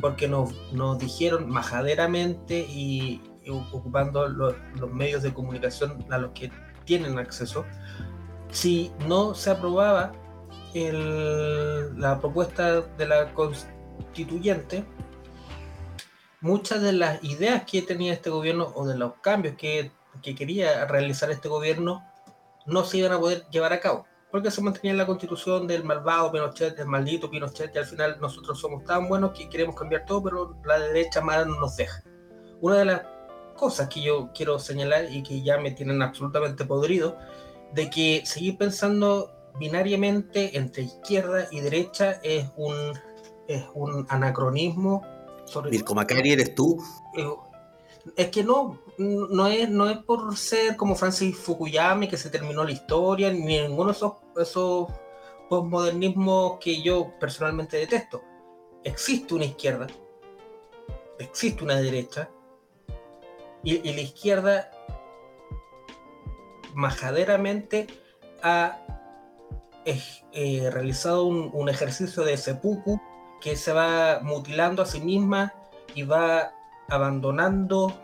porque 0.00 0.28
nos, 0.28 0.54
nos 0.72 0.98
dijeron 0.98 1.48
majaderamente 1.48 2.60
y, 2.60 3.22
ocupando 3.72 4.28
los, 4.28 4.54
los 4.78 4.92
medios 4.92 5.22
de 5.22 5.32
comunicación 5.32 6.04
a 6.10 6.18
los 6.18 6.30
que 6.32 6.52
tienen 6.84 7.18
acceso, 7.18 7.64
si 8.50 8.92
no 9.06 9.34
se 9.34 9.50
aprobaba 9.50 10.12
la 10.74 12.18
propuesta 12.20 12.80
de 12.82 13.06
la 13.06 13.32
constituyente, 13.34 14.84
muchas 16.40 16.80
de 16.82 16.92
las 16.92 17.22
ideas 17.24 17.64
que 17.64 17.82
tenía 17.82 18.12
este 18.12 18.30
gobierno 18.30 18.72
o 18.74 18.86
de 18.86 18.96
los 18.96 19.14
cambios 19.20 19.56
que, 19.56 19.90
quería 20.22 20.84
realizar 20.86 21.30
este 21.30 21.48
gobierno 21.48 22.04
no 22.66 22.84
se 22.84 22.98
iban 22.98 23.12
a 23.12 23.18
poder 23.18 23.46
llevar 23.50 23.72
a 23.72 23.80
cabo, 23.80 24.06
porque 24.30 24.50
se 24.50 24.62
mantenía 24.62 24.94
la 24.94 25.06
constitución 25.06 25.66
del 25.66 25.84
malvado 25.84 26.30
Pinochet, 26.30 26.76
del 26.76 26.86
maldito 26.86 27.30
Pinochet, 27.30 27.74
y 27.74 27.78
al 27.78 27.86
final 27.86 28.18
nosotros 28.20 28.60
somos 28.60 28.84
tan 28.84 29.08
buenos 29.08 29.32
que 29.32 29.48
queremos 29.48 29.74
cambiar 29.74 30.04
todo, 30.04 30.22
pero 30.22 30.56
la 30.64 30.78
derecha 30.78 31.20
mala 31.20 31.44
no 31.44 31.58
nos 31.58 31.76
deja. 31.76 32.02
Una 32.60 32.76
de 32.76 32.84
las 32.84 33.02
cosas 33.56 33.88
que 33.88 34.02
yo 34.02 34.30
quiero 34.34 34.58
señalar 34.58 35.10
y 35.10 35.22
que 35.22 35.42
ya 35.42 35.58
me 35.58 35.72
tienen 35.72 36.00
absolutamente 36.02 36.64
podrido, 36.64 37.18
de 37.74 37.90
que 37.90 38.22
seguir 38.24 38.56
pensando 38.56 39.30
binariamente 39.58 40.56
entre 40.56 40.84
izquierda 40.84 41.48
y 41.50 41.60
derecha 41.60 42.20
es 42.22 42.48
un, 42.56 42.98
es 43.48 43.64
un 43.74 44.06
anacronismo. 44.08 45.02
Sobre 45.44 45.70
Mirko 45.70 45.94
Macari, 45.94 46.32
¿eres 46.32 46.54
tú? 46.54 46.82
Eh, 47.16 47.26
es 48.16 48.28
que 48.28 48.42
no, 48.44 48.78
no 48.98 49.46
es, 49.46 49.68
no 49.68 49.88
es 49.88 49.98
por 49.98 50.36
ser 50.36 50.76
como 50.76 50.94
Francis 50.94 51.36
Fukuyama 51.36 52.08
que 52.08 52.16
se 52.16 52.30
terminó 52.30 52.64
la 52.64 52.72
historia, 52.72 53.32
ni 53.32 53.60
ninguno 53.60 53.86
de 53.86 53.92
esos, 53.92 54.12
esos 54.36 54.88
postmodernismos 55.48 56.58
que 56.60 56.82
yo 56.82 57.12
personalmente 57.18 57.76
detesto. 57.76 58.22
Existe 58.84 59.34
una 59.34 59.44
izquierda, 59.44 59.86
existe 61.18 61.64
una 61.64 61.76
derecha, 61.76 62.30
y, 63.62 63.76
y 63.88 63.92
la 63.92 64.00
izquierda 64.00 64.70
majaderamente 66.74 67.86
ha 68.42 68.78
eh, 69.84 70.70
realizado 70.70 71.24
un, 71.24 71.68
ejercicio 71.68 72.22
de 72.22 72.36
seppuku 72.36 73.00
que 73.40 73.56
se 73.56 73.72
va 73.72 74.20
mutilando 74.22 74.82
a 74.82 74.86
sí 74.86 75.00
misma 75.00 75.54
y 75.94 76.02
va 76.02 76.52
abandonando 76.90 77.94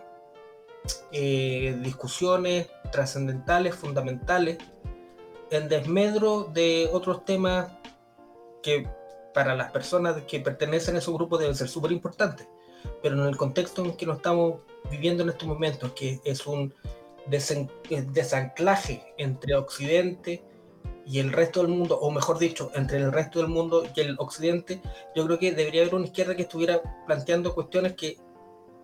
eh, 1.12 1.76
discusiones 1.82 2.68
trascendentales, 2.92 3.74
fundamentales, 3.74 4.58
en 5.50 5.68
desmedro 5.68 6.44
de 6.44 6.88
otros 6.92 7.24
temas 7.24 7.70
que 8.62 8.88
para 9.34 9.54
las 9.54 9.70
personas 9.70 10.22
que 10.22 10.40
pertenecen 10.40 10.96
a 10.96 10.98
esos 10.98 11.14
grupos 11.14 11.40
deben 11.40 11.54
ser 11.54 11.68
súper 11.68 11.92
importantes. 11.92 12.48
Pero 13.02 13.16
en 13.16 13.26
el 13.26 13.36
contexto 13.36 13.84
en 13.84 13.96
que 13.96 14.06
nos 14.06 14.16
estamos 14.16 14.60
viviendo 14.90 15.22
en 15.22 15.30
estos 15.30 15.46
momentos, 15.46 15.92
que 15.92 16.20
es 16.24 16.46
un 16.46 16.72
desanclaje 17.26 19.14
entre 19.18 19.54
Occidente 19.54 20.42
y 21.04 21.18
el 21.18 21.32
resto 21.32 21.60
del 21.60 21.68
mundo, 21.70 21.98
o 21.98 22.10
mejor 22.10 22.38
dicho, 22.38 22.70
entre 22.74 22.98
el 22.98 23.12
resto 23.12 23.40
del 23.40 23.48
mundo 23.48 23.84
y 23.94 24.00
el 24.00 24.16
occidente, 24.18 24.80
yo 25.14 25.24
creo 25.26 25.38
que 25.38 25.52
debería 25.52 25.82
haber 25.82 25.94
una 25.94 26.06
izquierda 26.06 26.34
que 26.34 26.42
estuviera 26.42 26.80
planteando 27.06 27.54
cuestiones 27.54 27.94
que 27.94 28.16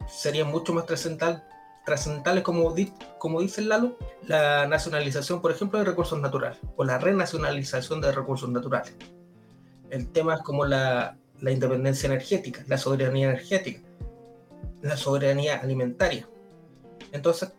serían 0.08 0.50
mucho 0.50 0.72
más 0.72 0.86
trascendentales, 0.86 2.42
como, 2.42 2.74
como 3.18 3.40
dice 3.40 3.62
Lalo, 3.62 3.96
la 4.26 4.66
nacionalización, 4.66 5.40
por 5.40 5.50
ejemplo, 5.52 5.78
de 5.78 5.84
recursos 5.84 6.20
naturales, 6.20 6.58
o 6.76 6.84
la 6.84 6.98
renacionalización 6.98 8.00
de 8.00 8.12
recursos 8.12 8.48
naturales. 8.48 8.94
El 9.90 10.08
tema 10.08 10.36
es 10.36 10.42
como 10.42 10.64
la, 10.64 11.18
la 11.40 11.50
independencia 11.50 12.06
energética, 12.06 12.64
la 12.68 12.78
soberanía 12.78 13.28
energética, 13.28 13.80
la 14.80 14.96
soberanía 14.96 15.60
alimentaria. 15.60 16.28
Entonces, 17.12 17.52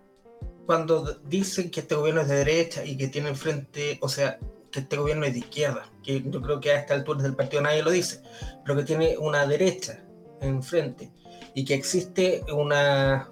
cuando 0.65 1.19
dicen 1.25 1.69
que 1.69 1.81
este 1.81 1.95
gobierno 1.95 2.21
es 2.21 2.29
de 2.29 2.37
derecha 2.37 2.85
y 2.85 2.97
que 2.97 3.09
tiene 3.09 3.35
frente, 3.35 3.99
o 4.01 4.09
sea, 4.09 4.39
que 4.71 4.79
este 4.79 4.97
gobierno 4.97 5.25
es 5.25 5.33
de 5.33 5.39
izquierda, 5.39 5.85
que 6.01 6.23
yo 6.25 6.41
creo 6.41 6.59
que 6.59 6.71
a 6.71 6.79
esta 6.79 6.93
altura 6.95 7.21
del 7.21 7.35
partido 7.35 7.61
nadie 7.61 7.83
lo 7.83 7.91
dice, 7.91 8.23
pero 8.63 8.77
que 8.77 8.85
tiene 8.85 9.17
una 9.17 9.45
derecha 9.45 10.03
enfrente 10.41 11.11
y 11.53 11.65
que 11.65 11.73
existe 11.73 12.43
una, 12.53 13.29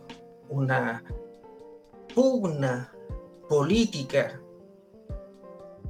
una 0.50 1.04
pugna 2.14 2.94
política 3.50 4.42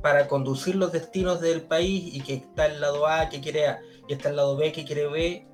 para 0.02 0.28
conducir 0.28 0.76
los 0.76 0.92
destinos 0.92 1.42
del 1.42 1.62
país 1.62 2.16
y 2.16 2.22
que 2.22 2.36
está 2.36 2.66
el 2.66 2.82
lado 2.82 3.08
A 3.08 3.30
que 3.30 3.40
quiere 3.40 3.68
A 3.68 3.82
y 4.08 4.14
está 4.14 4.30
el 4.30 4.36
lado 4.36 4.58
B 4.58 4.72
que 4.72 4.84
quiere 4.84 5.08
B, 5.08 5.48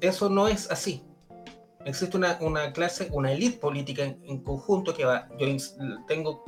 eso 0.00 0.28
no 0.28 0.48
es 0.48 0.70
así. 0.70 1.04
Existe 1.84 2.16
una, 2.16 2.38
una 2.40 2.72
clase, 2.72 3.08
una 3.12 3.32
élite 3.32 3.58
política 3.58 4.02
en, 4.02 4.42
conjunto 4.42 4.94
que 4.94 5.04
va, 5.04 5.28
yo 5.38 5.46
tengo 6.06 6.44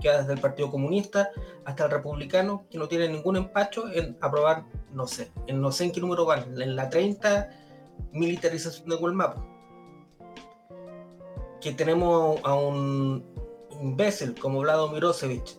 que 0.00 0.10
desde 0.10 0.32
el 0.32 0.40
Partido 0.40 0.70
Comunista 0.70 1.30
hasta 1.64 1.84
el 1.84 1.90
Republicano, 1.90 2.66
que 2.70 2.78
no 2.78 2.86
tiene 2.86 3.08
ningún 3.08 3.36
empacho 3.36 3.88
en 3.88 4.16
aprobar, 4.20 4.64
no 4.92 5.06
sé, 5.06 5.32
en 5.46 5.60
no 5.60 5.72
sé 5.72 5.84
en 5.84 5.92
qué 5.92 6.00
número 6.00 6.24
van, 6.24 6.60
en 6.60 6.76
la 6.76 6.88
30 6.88 7.48
militarización 8.12 8.88
de 8.88 8.96
Google 8.96 9.16
Que 11.60 11.72
tenemos 11.72 12.40
a 12.44 12.54
un 12.54 13.24
imbécil 13.80 14.34
como 14.34 14.60
Vlado 14.60 14.88
Mirosevic, 14.88 15.58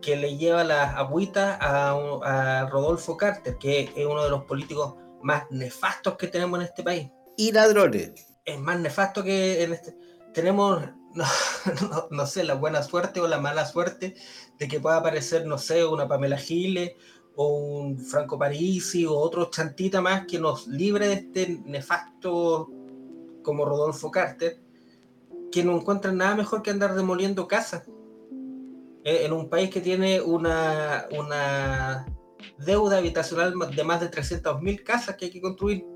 que 0.00 0.16
le 0.16 0.36
lleva 0.36 0.64
las 0.64 0.94
agüitas 0.96 1.58
a, 1.60 1.90
a, 2.22 2.66
Rodolfo 2.70 3.16
Carter, 3.16 3.56
que 3.58 3.92
es 3.94 4.06
uno 4.06 4.24
de 4.24 4.30
los 4.30 4.44
políticos 4.44 4.94
más 5.22 5.44
nefastos 5.50 6.16
que 6.16 6.28
tenemos 6.28 6.60
en 6.60 6.66
este 6.66 6.82
país. 6.82 7.10
Y 7.36 7.52
ladrones. 7.52 8.12
Es 8.44 8.58
más 8.58 8.78
nefasto 8.78 9.22
que 9.22 9.62
en 9.62 9.74
este. 9.74 9.96
Tenemos, 10.32 10.82
no, 11.14 12.08
no, 12.10 12.26
sé, 12.26 12.44
la 12.44 12.54
buena 12.54 12.82
suerte 12.82 13.20
o 13.20 13.28
la 13.28 13.38
mala 13.38 13.66
suerte 13.66 14.14
de 14.58 14.68
que 14.68 14.80
pueda 14.80 14.98
aparecer, 14.98 15.46
no 15.46 15.58
sé, 15.58 15.84
una 15.84 16.08
Pamela 16.08 16.38
Giles 16.38 16.92
o 17.40 17.46
un 17.56 17.98
Franco 18.00 18.36
Parisi 18.36 19.06
o 19.06 19.14
otro 19.14 19.48
chantita 19.48 20.00
más 20.00 20.26
que 20.26 20.40
nos 20.40 20.66
libre 20.66 21.06
de 21.06 21.14
este 21.14 21.60
nefasto 21.66 22.68
como 23.44 23.64
Rodolfo 23.64 24.10
Carter, 24.10 24.60
que 25.52 25.62
no 25.62 25.76
encuentran 25.76 26.16
nada 26.16 26.34
mejor 26.34 26.62
que 26.62 26.72
andar 26.72 26.96
demoliendo 26.96 27.46
casas 27.46 27.84
eh, 29.04 29.20
en 29.24 29.32
un 29.32 29.48
país 29.48 29.70
que 29.70 29.80
tiene 29.80 30.20
una, 30.20 31.06
una 31.16 32.06
deuda 32.58 32.98
habitacional 32.98 33.54
de 33.74 33.84
más 33.84 34.00
de 34.00 34.10
300.000 34.10 34.82
casas 34.82 35.14
que 35.14 35.26
hay 35.26 35.30
que 35.30 35.40
construir 35.40 35.86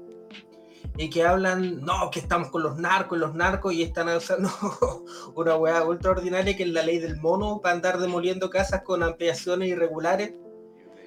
y 0.97 1.11
que 1.11 1.25
hablan, 1.25 1.81
no, 1.81 2.09
que 2.13 2.21
estamos 2.21 2.51
con 2.51 2.63
los 2.63 2.79
narcos, 2.79 3.19
los 3.19 3.35
narcos, 3.35 3.73
y 3.73 3.83
están 3.83 4.09
usando 4.11 4.49
una 5.35 5.57
hueá 5.57 5.85
ultraordinaria 5.85 6.57
que 6.57 6.63
es 6.63 6.69
la 6.69 6.85
ley 6.85 7.01
del 7.01 7.17
mono 7.17 7.61
para 7.61 7.75
andar 7.75 7.99
demoliendo 7.99 8.49
casas 8.49 8.83
con 8.83 9.03
ampliaciones 9.03 9.71
irregulares. 9.71 10.35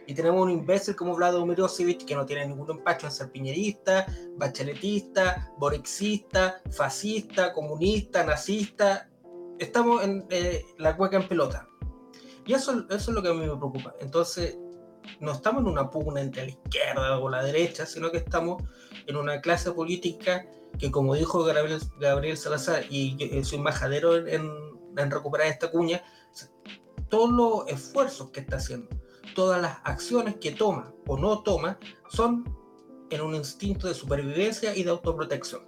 Y 0.07 0.13
tenemos 0.13 0.43
un 0.43 0.51
imbécil 0.51 0.95
como 0.95 1.15
Vladimir 1.15 1.47
Mirosevic 1.47 2.05
que 2.05 2.15
no 2.15 2.25
tiene 2.25 2.47
ningún 2.47 2.69
empacho 2.69 3.07
en 3.07 3.11
ser 3.11 3.31
piñerista, 3.31 4.05
bacheletista, 4.37 5.51
borexista, 5.57 6.61
fascista, 6.71 7.53
comunista, 7.53 8.23
nazista. 8.23 9.09
Estamos 9.57 10.03
en 10.03 10.25
eh, 10.29 10.63
la 10.77 10.95
cueca 10.95 11.17
en 11.17 11.27
pelota. 11.27 11.67
Y 12.45 12.53
eso, 12.53 12.85
eso 12.89 12.95
es 12.95 13.07
lo 13.09 13.23
que 13.23 13.29
a 13.29 13.33
mí 13.33 13.39
me 13.39 13.47
preocupa. 13.47 13.95
Entonces, 13.99 14.57
no 15.19 15.31
estamos 15.31 15.63
en 15.63 15.69
una 15.69 15.89
pugna 15.89 16.21
entre 16.21 16.43
la 16.43 16.51
izquierda 16.51 17.19
o 17.19 17.29
la 17.29 17.43
derecha, 17.43 17.85
sino 17.85 18.11
que 18.11 18.17
estamos 18.17 18.63
en 19.07 19.15
una 19.15 19.41
clase 19.41 19.71
política 19.71 20.45
que, 20.77 20.91
como 20.91 21.15
dijo 21.15 21.43
Gabriel, 21.43 21.79
Gabriel 21.99 22.37
Salazar, 22.37 22.83
y 22.89 23.15
yo 23.15 23.43
soy 23.43 23.59
majadero 23.59 24.27
en, 24.27 24.51
en 24.97 25.11
recuperar 25.11 25.47
esta 25.47 25.71
cuña, 25.71 26.03
todos 27.09 27.31
los 27.31 27.67
esfuerzos 27.67 28.31
que 28.31 28.41
está 28.41 28.57
haciendo, 28.57 28.89
todas 29.35 29.61
las 29.61 29.77
acciones 29.83 30.37
que 30.37 30.51
toma 30.51 30.91
o 31.05 31.17
no 31.17 31.43
toma, 31.43 31.77
son 32.09 32.43
en 33.11 33.21
un 33.21 33.35
instinto 33.35 33.87
de 33.87 33.93
supervivencia 33.93 34.75
y 34.75 34.83
de 34.83 34.89
autoprotección. 34.89 35.61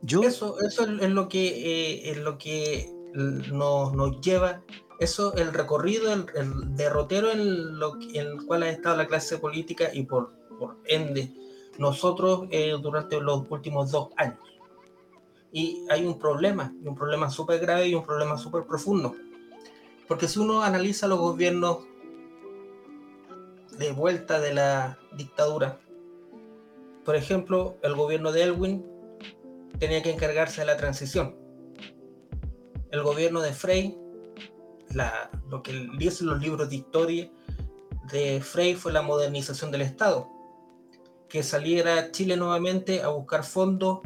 Yo... 0.00 0.22
Eso, 0.22 0.58
eso 0.60 0.84
es, 0.84 1.10
lo 1.10 1.28
que, 1.28 1.48
eh, 1.48 2.10
es 2.10 2.16
lo 2.16 2.38
que 2.38 2.90
nos, 3.12 3.92
nos 3.92 4.18
lleva 4.22 4.62
eso, 5.00 5.34
el 5.34 5.52
recorrido, 5.52 6.12
el, 6.12 6.76
derrotero 6.76 7.30
en, 7.30 7.78
lo, 7.78 7.94
en 8.00 8.26
el 8.26 8.46
cual 8.46 8.62
ha 8.62 8.70
estado 8.70 8.98
la 8.98 9.06
clase 9.06 9.38
política 9.38 9.90
y 9.92 10.04
por, 10.04 10.32
por 10.58 10.76
ende 10.84 11.32
nosotros 11.78 12.46
eh, 12.50 12.76
durante 12.80 13.18
los 13.18 13.44
últimos 13.48 13.90
dos 13.90 14.10
años. 14.16 14.38
Y 15.52 15.86
hay 15.90 16.04
un 16.04 16.18
problema, 16.18 16.72
un 16.84 16.94
problema 16.94 17.30
súper 17.30 17.60
grave 17.60 17.88
y 17.88 17.94
un 17.94 18.04
problema 18.04 18.36
súper 18.36 18.64
profundo. 18.64 19.16
Porque 20.10 20.26
si 20.26 20.40
uno 20.40 20.62
analiza 20.62 21.06
los 21.06 21.20
gobiernos 21.20 21.86
de 23.78 23.92
vuelta 23.92 24.40
de 24.40 24.52
la 24.52 24.98
dictadura, 25.16 25.78
por 27.04 27.14
ejemplo, 27.14 27.76
el 27.84 27.94
gobierno 27.94 28.32
de 28.32 28.42
Elwin 28.42 28.84
tenía 29.78 30.02
que 30.02 30.10
encargarse 30.10 30.62
de 30.62 30.66
la 30.66 30.76
transición. 30.76 31.36
El 32.90 33.04
gobierno 33.04 33.40
de 33.40 33.52
Frey 33.52 33.96
lo 35.48 35.62
que 35.62 35.88
dicen 35.96 36.26
los 36.26 36.42
libros 36.42 36.68
de 36.68 36.74
historia 36.74 37.30
de 38.10 38.40
Frey 38.40 38.74
fue 38.74 38.92
la 38.92 39.02
modernización 39.02 39.70
del 39.70 39.82
Estado, 39.82 40.28
que 41.28 41.44
saliera 41.44 42.10
Chile 42.10 42.36
nuevamente 42.36 43.04
a 43.04 43.10
buscar 43.10 43.44
fondos 43.44 44.00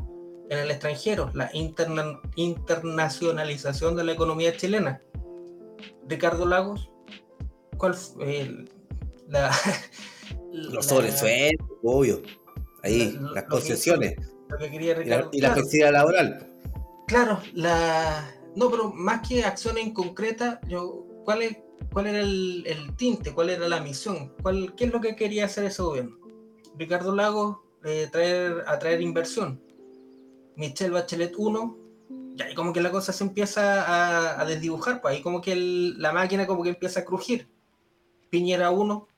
en 0.50 0.58
el 0.58 0.70
extranjero, 0.70 1.30
la 1.32 1.48
internacionalización 1.54 3.96
de 3.96 4.04
la 4.04 4.12
economía 4.12 4.54
chilena. 4.54 5.00
Ricardo 6.08 6.46
Lagos, 6.46 6.90
¿cuál 7.76 7.94
fue 7.94 8.66
la, 9.28 9.50
Los 10.52 10.86
sobresueldos, 10.86 11.68
obvio. 11.82 12.22
Ahí, 12.82 13.18
las 13.34 13.44
concesiones. 13.44 14.14
y 14.72 14.78
la, 15.08 15.28
y 15.32 15.40
la 15.40 15.90
laboral. 15.90 16.50
Claro, 17.06 17.40
la, 17.54 18.34
no, 18.54 18.70
pero 18.70 18.92
más 18.92 19.26
que 19.26 19.44
acciones 19.44 19.84
en 19.84 19.92
concreta, 19.92 20.60
yo, 20.68 21.06
¿cuál, 21.24 21.42
es, 21.42 21.58
cuál 21.92 22.06
era 22.06 22.20
el, 22.20 22.94
tinte? 22.96 23.32
¿Cuál 23.32 23.50
era 23.50 23.68
la 23.68 23.80
misión? 23.80 24.32
¿Cuál, 24.42 24.74
¿Qué 24.76 24.84
es 24.84 24.92
lo 24.92 25.00
que 25.00 25.16
quería 25.16 25.46
hacer 25.46 25.64
ese 25.64 25.82
gobierno? 25.82 26.18
Ricardo 26.76 27.14
Lagos, 27.14 27.58
eh, 27.84 28.08
traer, 28.10 28.64
atraer 28.66 29.00
inversión. 29.00 29.60
Michelle 30.56 30.92
Bachelet 30.92 31.34
1, 31.36 31.78
y 32.36 32.42
ahí 32.42 32.54
como 32.54 32.72
que 32.72 32.80
la 32.80 32.90
cosa 32.90 33.12
se 33.12 33.24
empieza 33.24 34.40
a, 34.40 34.44
desdibujar, 34.44 35.00
pues 35.00 35.14
ahí 35.14 35.22
como 35.22 35.40
que 35.40 35.54
la 35.56 36.12
máquina 36.12 36.46
como 36.46 36.62
que 36.62 36.70
empieza 36.70 37.00
a 37.00 37.04
crujir. 37.04 37.48
Piñera 38.30 38.70
1, 38.70 39.08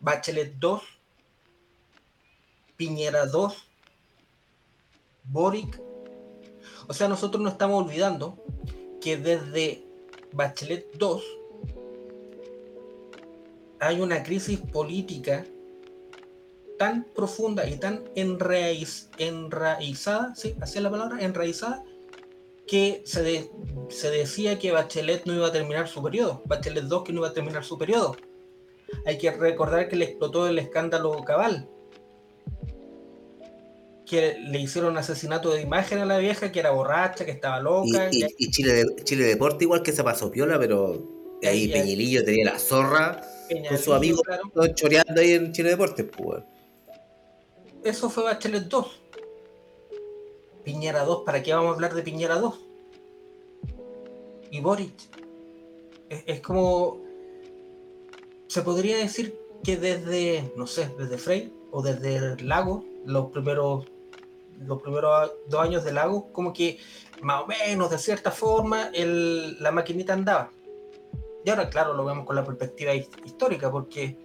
Bachelet 0.00 0.54
2, 0.58 0.82
Piñera 2.76 3.26
2, 3.26 3.68
Boric 5.24 5.80
o 6.88 6.92
sea, 6.92 7.08
nosotros 7.08 7.42
no 7.42 7.48
estamos 7.48 7.84
olvidando 7.84 8.36
que 9.00 9.16
desde 9.16 9.84
Bachelet 10.32 10.92
2 10.96 11.22
hay 13.80 14.00
una 14.00 14.22
crisis 14.22 14.60
política 14.60 15.44
tan 16.78 17.06
profunda 17.14 17.66
y 17.68 17.78
tan 17.78 18.04
enraiz, 18.14 19.08
enraizada, 19.18 20.34
¿sí? 20.34 20.56
Así 20.60 20.78
es 20.78 20.82
la 20.82 20.90
palabra, 20.90 21.22
enraizada, 21.22 21.84
que 22.66 23.02
se, 23.04 23.50
se 23.88 24.10
decía 24.10 24.58
que 24.58 24.72
Bachelet 24.72 25.24
no 25.24 25.34
iba 25.34 25.46
a 25.46 25.52
terminar 25.52 25.88
su 25.88 26.02
periodo, 26.02 26.42
Bachelet 26.46 26.84
2 26.84 27.04
que 27.04 27.12
no 27.12 27.20
iba 27.20 27.28
a 27.28 27.32
terminar 27.32 27.64
su 27.64 27.78
periodo. 27.78 28.16
Hay 29.04 29.18
que 29.18 29.30
recordar 29.30 29.88
que 29.88 29.96
le 29.96 30.04
explotó 30.04 30.46
el 30.46 30.58
escándalo 30.58 31.22
Cabal, 31.24 31.68
que 34.06 34.38
le 34.38 34.60
hicieron 34.60 34.96
asesinato 34.96 35.50
de 35.50 35.62
imagen 35.62 35.98
a 35.98 36.06
la 36.06 36.18
vieja, 36.18 36.52
que 36.52 36.60
era 36.60 36.70
borracha, 36.70 37.24
que 37.24 37.32
estaba 37.32 37.60
loca. 37.60 38.08
Y, 38.12 38.50
Chile, 38.50 38.84
Chile 39.02 39.24
Deporte 39.24 39.64
igual 39.64 39.82
que 39.82 39.92
se 39.92 40.04
pasó 40.04 40.30
piola, 40.30 40.58
pero 40.58 41.02
ahí, 41.42 41.68
Peñilillo 41.68 42.24
tenía 42.24 42.52
la 42.52 42.58
zorra 42.58 43.20
con 43.68 43.78
su 43.78 43.92
amigo 43.92 44.22
choreando 44.74 45.20
ahí 45.20 45.32
en 45.32 45.52
Chile 45.52 45.70
Deporte. 45.70 46.04
Pues. 46.04 46.42
Eso 47.86 48.10
fue 48.10 48.24
Bachelet 48.24 48.64
2. 48.64 49.00
Piñera 50.64 51.04
2, 51.04 51.22
¿para 51.24 51.40
qué 51.40 51.54
vamos 51.54 51.70
a 51.70 51.74
hablar 51.74 51.94
de 51.94 52.02
Piñera 52.02 52.34
2? 52.34 52.58
Y 54.50 54.60
Boric. 54.60 54.92
Es, 56.08 56.24
es 56.26 56.40
como... 56.40 57.00
Se 58.48 58.62
podría 58.62 58.96
decir 58.96 59.38
que 59.62 59.76
desde, 59.76 60.52
no 60.56 60.66
sé, 60.66 60.90
desde 60.98 61.16
Frey 61.16 61.54
o 61.70 61.80
desde 61.80 62.16
el 62.16 62.48
Lago, 62.48 62.84
los 63.04 63.30
primeros 63.30 63.86
los 64.66 64.82
primeros 64.82 65.30
dos 65.48 65.60
años 65.60 65.84
del 65.84 65.96
lago, 65.96 66.32
como 66.32 66.52
que 66.52 66.78
más 67.20 67.42
o 67.42 67.46
menos, 67.46 67.90
de 67.90 67.98
cierta 67.98 68.32
forma, 68.32 68.88
el, 68.94 69.62
la 69.62 69.70
maquinita 69.70 70.12
andaba. 70.12 70.50
Y 71.44 71.50
ahora, 71.50 71.70
claro, 71.70 71.94
lo 71.94 72.04
vemos 72.04 72.26
con 72.26 72.34
la 72.34 72.44
perspectiva 72.44 72.94
histórica, 72.94 73.70
porque, 73.70 74.16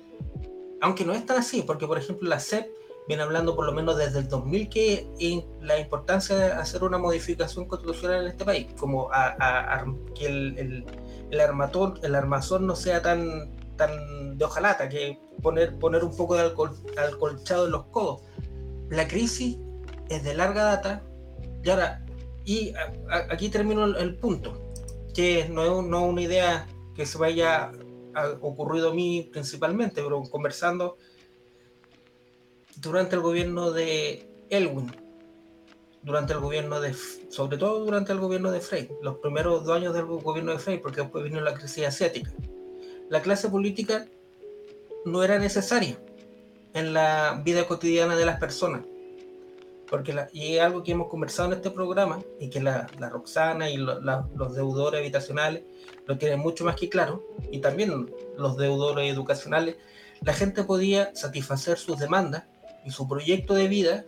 aunque 0.79 1.05
no 1.05 1.13
es 1.13 1.25
tan 1.27 1.37
así, 1.37 1.61
porque, 1.61 1.85
por 1.85 1.99
ejemplo, 1.99 2.27
la 2.27 2.39
CEP 2.39 2.80
viene 3.11 3.23
hablando 3.23 3.57
por 3.57 3.65
lo 3.65 3.73
menos 3.73 3.97
desde 3.97 4.19
el 4.19 4.29
2000 4.29 4.69
que 4.69 5.45
la 5.59 5.77
importancia 5.77 6.33
de 6.33 6.45
hacer 6.45 6.81
una 6.81 6.97
modificación 6.97 7.65
constitucional 7.65 8.21
en 8.21 8.27
este 8.29 8.45
país, 8.45 8.67
como 8.79 9.09
a, 9.11 9.83
que 10.15 10.27
el, 10.27 10.57
el, 10.57 10.85
el, 11.29 11.39
armatón, 11.41 11.99
el 12.03 12.15
armazón 12.15 12.65
no 12.65 12.73
sea 12.73 13.01
tan, 13.01 13.51
tan 13.75 14.37
de 14.37 14.45
hojalata, 14.45 14.87
que 14.87 15.19
poner, 15.41 15.77
poner 15.77 16.05
un 16.05 16.15
poco 16.15 16.35
de 16.35 16.43
alcohol, 16.43 16.71
alcolchado 16.97 17.65
en 17.65 17.71
los 17.73 17.83
codos. 17.87 18.21
La 18.89 19.05
crisis 19.09 19.57
es 20.07 20.23
de 20.23 20.33
larga 20.33 20.63
data. 20.63 21.03
Y 21.65 21.69
ahora, 21.69 22.05
y 22.45 22.73
aquí 23.29 23.49
termino 23.49 23.83
el, 23.83 24.15
punto, 24.19 24.71
que 25.13 25.49
no 25.49 25.65
es 25.65 25.85
no 25.85 26.05
una 26.05 26.21
idea 26.21 26.65
que 26.95 27.05
se 27.05 27.17
vaya 27.17 27.73
a, 28.13 28.29
ocurrido 28.39 28.91
a 28.91 28.93
mí 28.93 29.29
principalmente, 29.33 30.01
pero 30.01 30.21
conversando 30.23 30.95
durante 32.81 33.15
el 33.15 33.21
gobierno 33.21 33.71
de 33.71 34.27
Elwin, 34.49 34.91
durante 36.03 36.33
el 36.33 36.39
gobierno 36.39 36.81
de, 36.81 36.95
sobre 37.29 37.57
todo 37.57 37.85
durante 37.85 38.11
el 38.11 38.19
gobierno 38.19 38.51
de 38.51 38.59
Frey, 38.59 38.89
los 39.01 39.17
primeros 39.17 39.63
dos 39.63 39.77
años 39.77 39.93
del 39.93 40.05
gobierno 40.05 40.51
de 40.51 40.59
Frey, 40.59 40.79
porque 40.79 41.01
después 41.01 41.23
vino 41.23 41.39
la 41.41 41.53
crisis 41.53 41.85
asiática. 41.85 42.31
La 43.09 43.21
clase 43.21 43.49
política 43.49 44.07
no 45.05 45.23
era 45.23 45.37
necesaria 45.37 45.97
en 46.73 46.93
la 46.93 47.41
vida 47.43 47.67
cotidiana 47.67 48.15
de 48.15 48.25
las 48.25 48.39
personas 48.39 48.81
porque 49.91 50.13
la, 50.13 50.29
y 50.31 50.55
es 50.55 50.61
algo 50.61 50.83
que 50.83 50.93
hemos 50.93 51.09
conversado 51.09 51.51
en 51.51 51.57
este 51.57 51.69
programa 51.69 52.21
y 52.39 52.49
que 52.49 52.61
la, 52.61 52.87
la 52.97 53.09
Roxana 53.09 53.69
y 53.69 53.75
los 53.75 54.55
deudores 54.55 55.01
habitacionales 55.01 55.63
lo 56.07 56.17
tienen 56.17 56.39
mucho 56.39 56.63
más 56.63 56.77
que 56.77 56.87
claro, 56.87 57.21
y 57.51 57.59
también 57.59 58.09
los 58.37 58.55
deudores 58.55 59.11
educacionales, 59.11 59.75
la 60.21 60.33
gente 60.33 60.63
podía 60.63 61.13
satisfacer 61.13 61.77
sus 61.77 61.99
demandas 61.99 62.45
y 62.85 62.91
su 62.91 63.07
proyecto 63.07 63.53
de 63.53 63.67
vida 63.67 64.05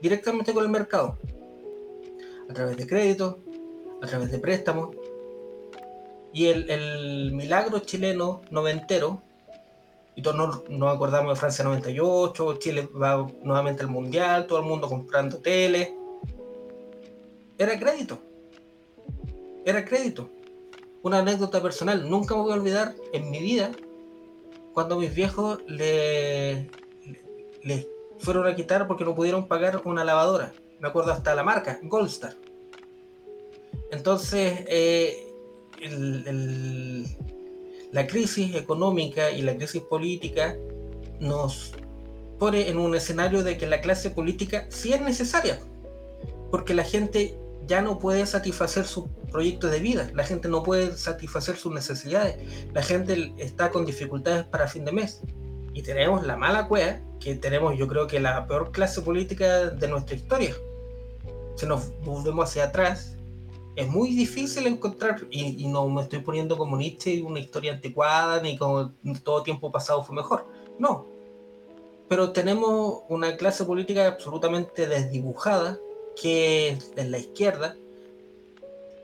directamente 0.00 0.52
con 0.52 0.64
el 0.64 0.70
mercado, 0.70 1.18
a 2.48 2.52
través 2.52 2.76
de 2.76 2.86
créditos, 2.86 3.36
a 4.02 4.06
través 4.06 4.30
de 4.30 4.38
préstamos. 4.38 4.94
Y 6.32 6.46
el, 6.46 7.32
milagro 7.32 7.78
chileno 7.78 8.42
noventero 8.50 9.22
y 10.14 10.22
todos 10.22 10.36
nos, 10.68 10.94
acordamos 10.94 11.34
de 11.34 11.40
Francia 11.40 11.64
98, 11.64 12.58
Chile 12.58 12.88
va 13.00 13.26
nuevamente 13.42 13.82
al 13.82 13.88
Mundial, 13.88 14.46
todo 14.46 14.58
el 14.58 14.64
mundo 14.64 14.88
comprando 14.88 15.38
tele. 15.38 15.94
Era 17.58 17.78
crédito. 17.78 18.18
Era 19.64 19.84
crédito. 19.84 20.30
Una 21.02 21.18
anécdota 21.18 21.62
personal, 21.62 22.08
nunca 22.08 22.34
me 22.34 22.42
voy 22.42 22.52
a 22.52 22.56
olvidar 22.56 22.94
en 23.12 23.30
mi 23.30 23.40
vida 23.40 23.72
cuando 24.72 24.98
mis 24.98 25.14
viejos 25.14 25.60
le, 25.66 26.68
le, 27.66 27.88
fueron 28.18 28.46
a 28.46 28.54
quitar 28.54 28.86
porque 28.86 29.04
no 29.04 29.14
pudieron 29.14 29.48
pagar 29.48 29.82
una 29.84 30.04
lavadora. 30.04 30.52
Me 30.80 30.88
acuerdo 30.88 31.12
hasta 31.12 31.34
la 31.34 31.42
marca, 31.42 31.78
Goldstar. 31.82 32.36
Entonces, 33.90 34.64
eh, 34.68 35.32
la 37.92 38.06
crisis 38.06 38.54
económica 38.54 39.30
y 39.30 39.42
la 39.42 39.56
crisis 39.56 39.82
política 39.82 40.56
nos 41.20 41.72
pone 42.38 42.68
en 42.68 42.78
un 42.78 42.94
escenario 42.94 43.42
de 43.42 43.56
que 43.56 43.66
la 43.66 43.80
clase 43.80 44.10
política 44.10 44.66
sí 44.68 44.92
es 44.92 45.00
necesaria, 45.00 45.58
porque 46.50 46.74
la 46.74 46.84
gente 46.84 47.38
ya 47.66 47.80
no 47.80 47.98
puede 47.98 48.26
satisfacer 48.26 48.84
su 48.84 49.08
proyecto 49.30 49.68
de 49.68 49.80
vida, 49.80 50.10
la 50.14 50.24
gente 50.24 50.48
no 50.48 50.62
puede 50.62 50.96
satisfacer 50.96 51.56
sus 51.56 51.72
necesidades, 51.72 52.36
la 52.72 52.82
gente 52.82 53.32
está 53.38 53.70
con 53.70 53.86
dificultades 53.86 54.44
para 54.44 54.68
fin 54.68 54.84
de 54.84 54.92
mes. 54.92 55.22
Y 55.76 55.82
tenemos 55.82 56.26
la 56.26 56.38
mala 56.38 56.66
cueva, 56.68 57.00
que 57.20 57.34
tenemos 57.34 57.76
yo 57.76 57.86
creo 57.86 58.06
que 58.06 58.18
la 58.18 58.46
peor 58.46 58.72
clase 58.72 59.02
política 59.02 59.68
de 59.68 59.88
nuestra 59.88 60.16
historia. 60.16 60.56
Si 61.54 61.66
nos 61.66 61.92
volvemos 62.00 62.48
hacia 62.48 62.64
atrás, 62.64 63.14
es 63.76 63.86
muy 63.86 64.08
difícil 64.16 64.66
encontrar, 64.68 65.26
y, 65.30 65.68
no 65.68 65.86
me 65.90 66.00
estoy 66.00 66.20
poniendo 66.20 66.56
como 66.56 66.78
Nietzsche 66.78 67.22
una 67.22 67.40
historia 67.40 67.74
anticuada, 67.74 68.40
ni 68.40 68.56
como 68.56 68.90
todo 69.22 69.42
tiempo 69.42 69.70
pasado 69.70 70.02
fue 70.02 70.16
mejor. 70.16 70.46
No. 70.78 71.04
Pero 72.08 72.32
tenemos 72.32 73.02
una 73.10 73.36
clase 73.36 73.62
política 73.66 74.06
absolutamente 74.06 74.86
desdibujada, 74.86 75.78
que 76.18 76.68
es 76.68 76.90
en 76.96 77.10
la 77.10 77.18
izquierda, 77.18 77.76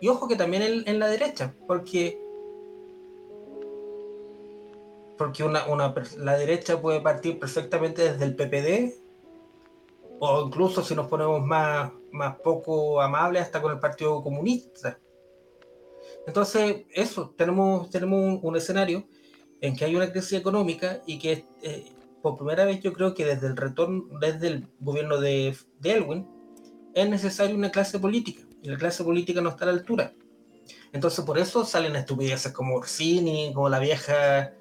y 0.00 0.08
ojo 0.08 0.26
que 0.26 0.36
también 0.36 0.84
en, 0.86 0.98
la 0.98 1.08
derecha, 1.08 1.54
porque 1.66 2.18
porque 5.22 5.44
una, 5.44 5.66
una, 5.66 5.94
la 6.18 6.36
derecha 6.36 6.80
puede 6.80 7.00
partir 7.00 7.38
perfectamente 7.38 8.02
desde 8.02 8.24
el 8.24 8.34
PPD, 8.34 8.92
o 10.18 10.46
incluso 10.46 10.82
si 10.82 10.96
nos 10.96 11.06
ponemos 11.06 11.46
más, 11.46 11.92
más 12.10 12.40
poco 12.40 13.00
amable 13.00 13.38
hasta 13.38 13.62
con 13.62 13.70
el 13.70 13.78
Partido 13.78 14.20
Comunista. 14.20 14.98
Entonces, 16.26 16.86
eso, 16.90 17.32
tenemos, 17.38 17.88
tenemos 17.88 18.40
un, 18.42 18.56
escenario 18.56 19.06
en 19.60 19.76
que 19.76 19.84
hay 19.84 19.94
una 19.94 20.10
crisis 20.10 20.40
económica 20.40 21.02
y 21.06 21.20
que 21.20 21.46
eh, 21.62 21.92
por 22.20 22.36
primera 22.36 22.64
vez 22.64 22.80
yo 22.80 22.92
creo 22.92 23.14
que 23.14 23.24
desde 23.24 23.46
el 23.46 23.56
retorno, 23.56 24.18
desde 24.18 24.48
el 24.48 24.68
gobierno 24.80 25.20
de, 25.20 25.56
de 25.78 25.92
Elwin, 25.92 26.26
es 26.94 27.08
necesaria 27.08 27.54
una 27.54 27.70
clase 27.70 28.00
política 28.00 28.42
y 28.60 28.70
la 28.70 28.76
clase 28.76 29.04
política 29.04 29.40
no 29.40 29.50
está 29.50 29.66
a 29.66 29.68
la 29.68 29.74
altura. 29.74 30.14
Entonces 30.92 31.24
por 31.24 31.38
eso 31.38 31.64
salen 31.64 31.94
estupideces 31.94 32.50
como 32.50 32.74
Orsini, 32.74 33.52
como 33.54 33.68
la 33.68 33.78
vieja 33.78 34.52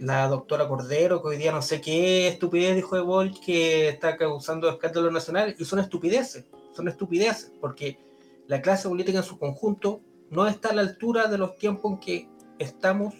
la 0.00 0.28
doctora 0.28 0.68
Cordero, 0.68 1.22
que 1.22 1.28
hoy 1.28 1.36
día 1.36 1.52
no 1.52 1.62
sé 1.62 1.80
qué 1.80 2.28
estupidez 2.28 2.76
dijo 2.76 2.96
de 2.96 3.02
Bolt 3.02 3.38
que 3.44 3.88
está 3.88 4.16
causando 4.16 4.68
escándalo 4.68 5.10
nacional, 5.10 5.54
y 5.58 5.64
son 5.64 5.78
estupideces, 5.78 6.44
son 6.72 6.88
estupideces, 6.88 7.52
porque 7.60 7.98
la 8.46 8.62
clase 8.62 8.88
política 8.88 9.18
en 9.18 9.24
su 9.24 9.38
conjunto 9.38 10.00
no 10.30 10.46
está 10.46 10.70
a 10.70 10.74
la 10.74 10.82
altura 10.82 11.28
de 11.28 11.38
los 11.38 11.56
tiempos 11.56 11.92
en 11.92 11.98
que 11.98 12.28
estamos 12.58 13.14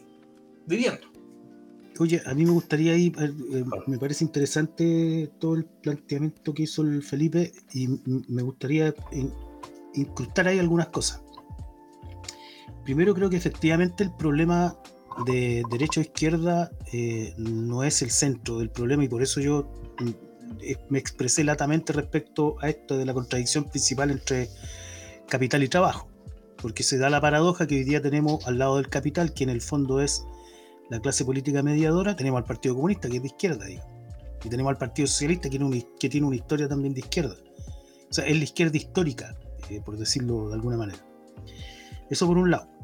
viviendo. 0.66 1.06
Oye, 1.98 2.22
a 2.26 2.34
mí 2.34 2.44
me 2.44 2.52
gustaría 2.52 2.96
ir, 2.96 3.12
eh, 3.20 3.32
eh, 3.52 3.64
me 3.86 3.98
parece 3.98 4.24
interesante 4.24 5.30
todo 5.40 5.54
el 5.54 5.64
planteamiento 5.64 6.54
que 6.54 6.62
hizo 6.62 6.82
el 6.82 7.02
Felipe 7.02 7.52
y 7.74 7.88
me 8.28 8.42
gustaría 8.42 8.94
incrustar 9.94 10.46
ahí 10.46 10.60
algunas 10.60 10.88
cosas. 10.88 11.22
Primero 12.84 13.14
creo 13.14 13.28
que 13.28 13.36
efectivamente 13.36 14.04
el 14.04 14.12
problema 14.12 14.78
de 15.24 15.62
derecha 15.70 16.00
o 16.00 16.02
izquierda 16.02 16.70
eh, 16.92 17.34
no 17.36 17.82
es 17.82 18.02
el 18.02 18.10
centro 18.10 18.58
del 18.58 18.70
problema 18.70 19.04
y 19.04 19.08
por 19.08 19.22
eso 19.22 19.40
yo 19.40 19.70
mm, 19.98 20.10
eh, 20.60 20.76
me 20.88 20.98
expresé 20.98 21.44
latamente 21.44 21.92
respecto 21.92 22.56
a 22.60 22.68
esto 22.68 22.96
de 22.96 23.04
la 23.04 23.14
contradicción 23.14 23.64
principal 23.64 24.10
entre 24.10 24.48
capital 25.28 25.62
y 25.62 25.68
trabajo, 25.68 26.08
porque 26.60 26.82
se 26.82 26.98
da 26.98 27.10
la 27.10 27.20
paradoja 27.20 27.66
que 27.66 27.76
hoy 27.76 27.84
día 27.84 28.00
tenemos 28.00 28.46
al 28.46 28.58
lado 28.58 28.76
del 28.76 28.88
capital, 28.88 29.34
que 29.34 29.44
en 29.44 29.50
el 29.50 29.60
fondo 29.60 30.00
es 30.00 30.24
la 30.90 31.00
clase 31.00 31.24
política 31.24 31.62
mediadora, 31.62 32.16
tenemos 32.16 32.38
al 32.38 32.44
Partido 32.44 32.74
Comunista, 32.74 33.08
que 33.08 33.16
es 33.16 33.22
de 33.22 33.28
izquierda, 33.28 33.66
y 33.68 34.48
tenemos 34.48 34.70
al 34.70 34.78
Partido 34.78 35.06
Socialista, 35.06 35.50
que 35.50 35.58
tiene, 35.58 35.86
que 36.00 36.08
tiene 36.08 36.26
una 36.26 36.36
historia 36.36 36.66
también 36.66 36.94
de 36.94 37.00
izquierda. 37.00 37.34
O 38.10 38.14
sea, 38.14 38.24
es 38.24 38.38
la 38.38 38.44
izquierda 38.44 38.76
histórica, 38.78 39.36
eh, 39.68 39.82
por 39.84 39.98
decirlo 39.98 40.48
de 40.48 40.54
alguna 40.54 40.78
manera. 40.78 41.04
Eso 42.08 42.26
por 42.26 42.38
un 42.38 42.50
lado 42.50 42.77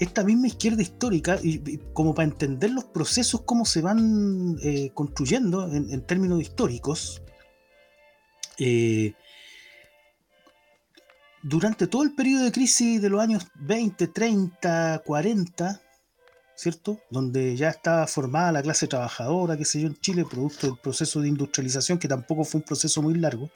esta 0.00 0.24
misma 0.24 0.46
izquierda 0.46 0.80
histórica, 0.80 1.38
y, 1.42 1.78
como 1.92 2.14
para 2.14 2.28
entender 2.28 2.70
los 2.70 2.84
procesos, 2.84 3.42
cómo 3.42 3.66
se 3.66 3.82
van 3.82 4.56
eh, 4.62 4.90
construyendo 4.94 5.70
en, 5.72 6.00
términos 6.06 6.40
históricos, 6.40 7.22
eh, 8.58 9.12
durante 11.42 11.86
todo 11.86 12.02
el 12.02 12.14
periodo 12.14 12.44
de 12.44 12.52
crisis 12.52 13.00
de 13.00 13.10
los 13.10 13.20
años 13.20 13.46
20, 13.56 14.08
30, 14.08 15.02
40, 15.04 15.82
¿cierto? 16.54 16.98
Donde 17.10 17.54
ya 17.56 17.68
estaba 17.68 18.06
formada 18.06 18.52
la 18.52 18.62
clase 18.62 18.86
trabajadora, 18.86 19.56
qué 19.56 19.66
sé 19.66 19.82
yo, 19.82 19.88
en 19.88 19.96
Chile, 20.00 20.24
producto 20.28 20.66
del 20.66 20.78
proceso 20.78 21.20
de 21.20 21.28
industrialización, 21.28 21.98
que 21.98 22.08
tampoco 22.08 22.44
fue 22.44 22.60
un 22.60 22.66
proceso 22.66 23.02
muy 23.02 23.14
largo. 23.14 23.50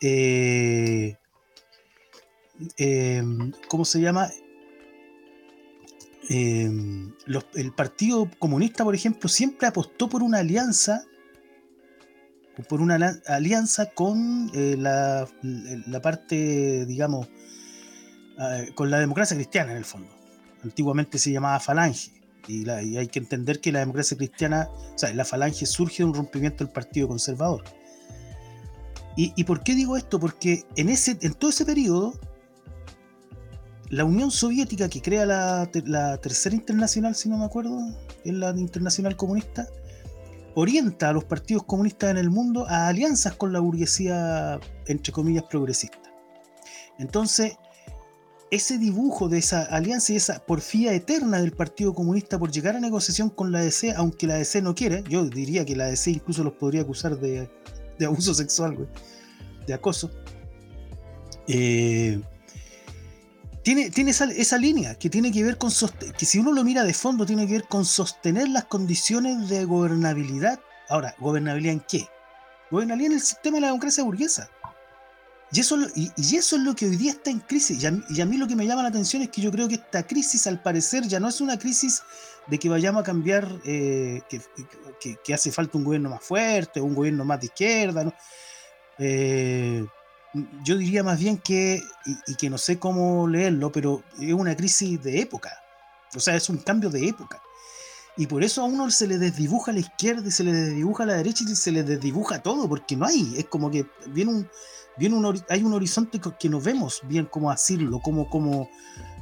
Eh, 0.00 1.16
¿Cómo 3.68 3.84
se 3.84 4.00
llama? 4.00 4.30
Em, 6.28 7.12
el 7.54 7.72
Partido 7.72 8.30
Comunista, 8.38 8.84
por 8.84 8.94
ejemplo, 8.94 9.28
siempre 9.28 9.66
apostó 9.66 10.08
por 10.08 10.22
una 10.22 10.38
alianza, 10.38 11.04
por 12.68 12.80
una 12.80 13.20
alianza 13.26 13.86
con 13.90 14.50
eh, 14.54 14.76
la, 14.78 15.26
parte, 16.00 16.86
digamos, 16.86 17.28
ah, 18.38 18.62
con 18.74 18.90
la 18.90 19.00
democracia 19.00 19.36
cristiana 19.36 19.72
en 19.72 19.78
el 19.78 19.84
fondo. 19.84 20.08
Antiguamente 20.62 21.18
se 21.18 21.32
llamaba 21.32 21.58
Falange. 21.58 22.12
Y, 22.48 22.68
hay 22.68 23.06
que 23.06 23.20
entender 23.20 23.60
que 23.60 23.72
la 23.72 23.80
democracia 23.80 24.16
cristiana, 24.16 24.68
o 24.94 24.98
sea, 24.98 25.12
la 25.14 25.24
falange 25.24 25.64
surge 25.64 25.98
de 25.98 26.06
un 26.06 26.14
rompimiento 26.14 26.64
del 26.64 26.72
Partido 26.72 27.06
Conservador. 27.06 27.62
¿Y, 29.16 29.32
y 29.36 29.44
por 29.44 29.62
qué 29.62 29.74
digo 29.74 29.96
esto? 29.96 30.18
Porque 30.18 30.64
en, 30.74 30.88
ese, 30.88 31.18
en 31.20 31.34
todo 31.34 31.50
ese 31.50 31.64
periodo 31.64 32.18
la 33.92 34.06
Unión 34.06 34.30
Soviética 34.30 34.88
que 34.88 35.02
crea 35.02 35.26
la, 35.26 36.16
Tercera 36.16 36.56
Internacional, 36.56 37.14
si 37.14 37.28
no 37.28 37.36
me 37.36 37.44
acuerdo, 37.44 37.78
es 38.24 38.32
la 38.32 38.48
Internacional 38.56 39.16
Comunista, 39.16 39.68
orienta 40.54 41.10
a 41.10 41.12
los 41.12 41.24
partidos 41.24 41.64
comunistas 41.64 42.10
en 42.10 42.16
el 42.16 42.30
mundo 42.30 42.66
a 42.66 42.88
alianzas 42.88 43.34
con 43.34 43.52
la 43.52 43.60
burguesía, 43.60 44.58
entre 44.86 45.12
comillas, 45.12 45.44
progresista. 45.44 46.10
Entonces, 46.98 47.58
ese 48.50 48.78
dibujo 48.78 49.28
de 49.28 49.36
esa 49.36 49.64
alianza 49.64 50.14
y 50.14 50.16
esa 50.16 50.38
porfía 50.38 50.94
eterna 50.94 51.38
del 51.38 51.52
Partido 51.52 51.92
Comunista 51.92 52.38
por 52.38 52.50
llegar 52.50 52.76
a 52.76 52.80
negociación 52.80 53.28
con 53.28 53.52
la 53.52 53.58
ADC, 53.58 53.94
aunque 53.96 54.26
la 54.26 54.36
ADC 54.36 54.62
no 54.62 54.74
quiere, 54.74 55.04
yo 55.06 55.26
diría 55.26 55.66
que 55.66 55.76
la 55.76 55.84
ADC 55.84 56.06
incluso 56.06 56.42
los 56.42 56.54
podría 56.54 56.80
acusar 56.80 57.20
de, 57.20 57.46
abuso 58.02 58.32
sexual, 58.32 58.88
de 59.66 59.74
acoso. 59.74 60.10
Eh, 61.46 62.22
tiene, 63.62 63.90
tiene 63.90 64.10
esa, 64.10 64.58
línea 64.58 64.96
que 64.96 65.08
tiene 65.08 65.30
que 65.30 65.44
ver 65.44 65.56
con 65.56 65.70
que 66.18 66.26
si 66.26 66.38
uno 66.38 66.52
lo 66.52 66.64
mira 66.64 66.82
de 66.84 66.94
fondo 66.94 67.24
tiene 67.24 67.46
que 67.46 67.54
ver 67.54 67.68
con 67.68 67.84
sostener 67.84 68.48
las 68.48 68.64
condiciones 68.64 69.48
de 69.48 69.64
gobernabilidad. 69.64 70.60
Ahora, 70.88 71.14
¿gobernabilidad 71.18 71.74
en 71.74 71.80
qué? 71.80 72.08
Gobernabilidad 72.70 73.12
en 73.12 73.18
el 73.18 73.24
sistema 73.24 73.56
de 73.56 73.60
la 73.62 73.66
democracia 73.68 74.02
burguesa. 74.02 74.50
Y 75.52 75.60
eso, 75.60 75.76
y, 75.94 76.10
eso 76.36 76.56
es 76.56 76.62
lo 76.62 76.74
que 76.74 76.86
hoy 76.86 76.96
día 76.96 77.12
está 77.12 77.30
en 77.30 77.40
crisis. 77.40 77.82
Y 77.82 78.20
a, 78.20 78.26
mí 78.26 78.36
lo 78.36 78.48
que 78.48 78.56
me 78.56 78.66
llama 78.66 78.82
la 78.82 78.88
atención 78.88 79.22
es 79.22 79.28
que 79.28 79.40
yo 79.40 79.52
creo 79.52 79.68
que 79.68 79.74
esta 79.74 80.04
crisis, 80.06 80.46
al 80.46 80.60
parecer, 80.60 81.06
ya 81.06 81.20
no 81.20 81.28
es 81.28 81.40
una 81.40 81.58
crisis 81.58 82.02
de 82.48 82.58
que 82.58 82.68
vayamos 82.68 83.02
a 83.02 83.04
cambiar, 83.04 83.46
eh, 83.64 84.22
que, 84.28 85.34
hace 85.34 85.52
falta 85.52 85.78
un 85.78 85.84
gobierno 85.84 86.10
más 86.10 86.24
fuerte, 86.24 86.80
un 86.80 86.94
gobierno 86.94 87.24
más 87.24 87.38
de 87.38 87.46
izquierda. 87.46 88.04
¿no? 88.04 88.14
eh, 88.98 89.86
yo 90.64 90.76
diría 90.76 91.02
más 91.02 91.18
bien 91.18 91.38
que, 91.38 91.80
y, 92.26 92.34
que 92.36 92.50
no 92.50 92.58
sé 92.58 92.78
cómo 92.78 93.28
leerlo, 93.28 93.70
pero 93.70 94.02
es 94.20 94.32
una 94.32 94.56
crisis 94.56 95.02
de 95.02 95.20
época. 95.20 95.50
O 96.14 96.20
sea, 96.20 96.36
es 96.36 96.48
un 96.48 96.58
cambio 96.58 96.90
de 96.90 97.06
época. 97.06 97.40
Y 98.16 98.26
por 98.26 98.44
eso 98.44 98.62
a 98.62 98.64
uno 98.64 98.90
se 98.90 99.06
le 99.06 99.18
desdibuja 99.18 99.70
a 99.70 99.74
la 99.74 99.80
izquierda 99.80 100.28
y 100.28 100.30
se 100.30 100.44
le 100.44 100.52
desdibuja 100.52 101.04
a 101.04 101.06
la 101.06 101.14
derecha 101.14 101.44
y 101.48 101.56
se 101.56 101.72
le 101.72 101.82
desdibuja 101.82 102.42
todo, 102.42 102.68
porque 102.68 102.96
no 102.96 103.06
hay. 103.06 103.34
Es 103.36 103.46
como 103.46 103.70
que 103.70 103.86
viene 104.08 104.32
un, 104.32 104.48
viene 104.98 105.16
un, 105.16 105.44
hay 105.48 105.62
un 105.62 105.72
horizonte 105.72 106.20
que 106.38 106.48
no 106.48 106.60
vemos 106.60 107.00
bien 107.04 107.26
cómo 107.26 107.50
hacerlo, 107.50 108.00
cómo, 108.00 108.28
cómo, 108.28 108.68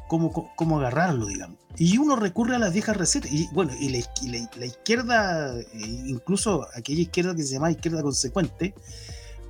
cómo, 0.08 0.52
cómo 0.56 0.78
agarrarlo, 0.78 1.26
digamos. 1.26 1.58
Y 1.76 1.98
uno 1.98 2.16
recurre 2.16 2.56
a 2.56 2.58
las 2.58 2.72
viejas 2.72 2.96
recetas. 2.96 3.30
Y 3.30 3.48
bueno, 3.52 3.72
y 3.78 3.88
la, 3.90 4.66
izquierda, 4.66 5.56
eh, 5.56 5.64
incluso 6.06 6.66
aquella 6.74 7.02
izquierda 7.02 7.34
que 7.34 7.44
se 7.44 7.54
llama 7.54 7.70
izquierda 7.70 8.02
consecuente, 8.02 8.74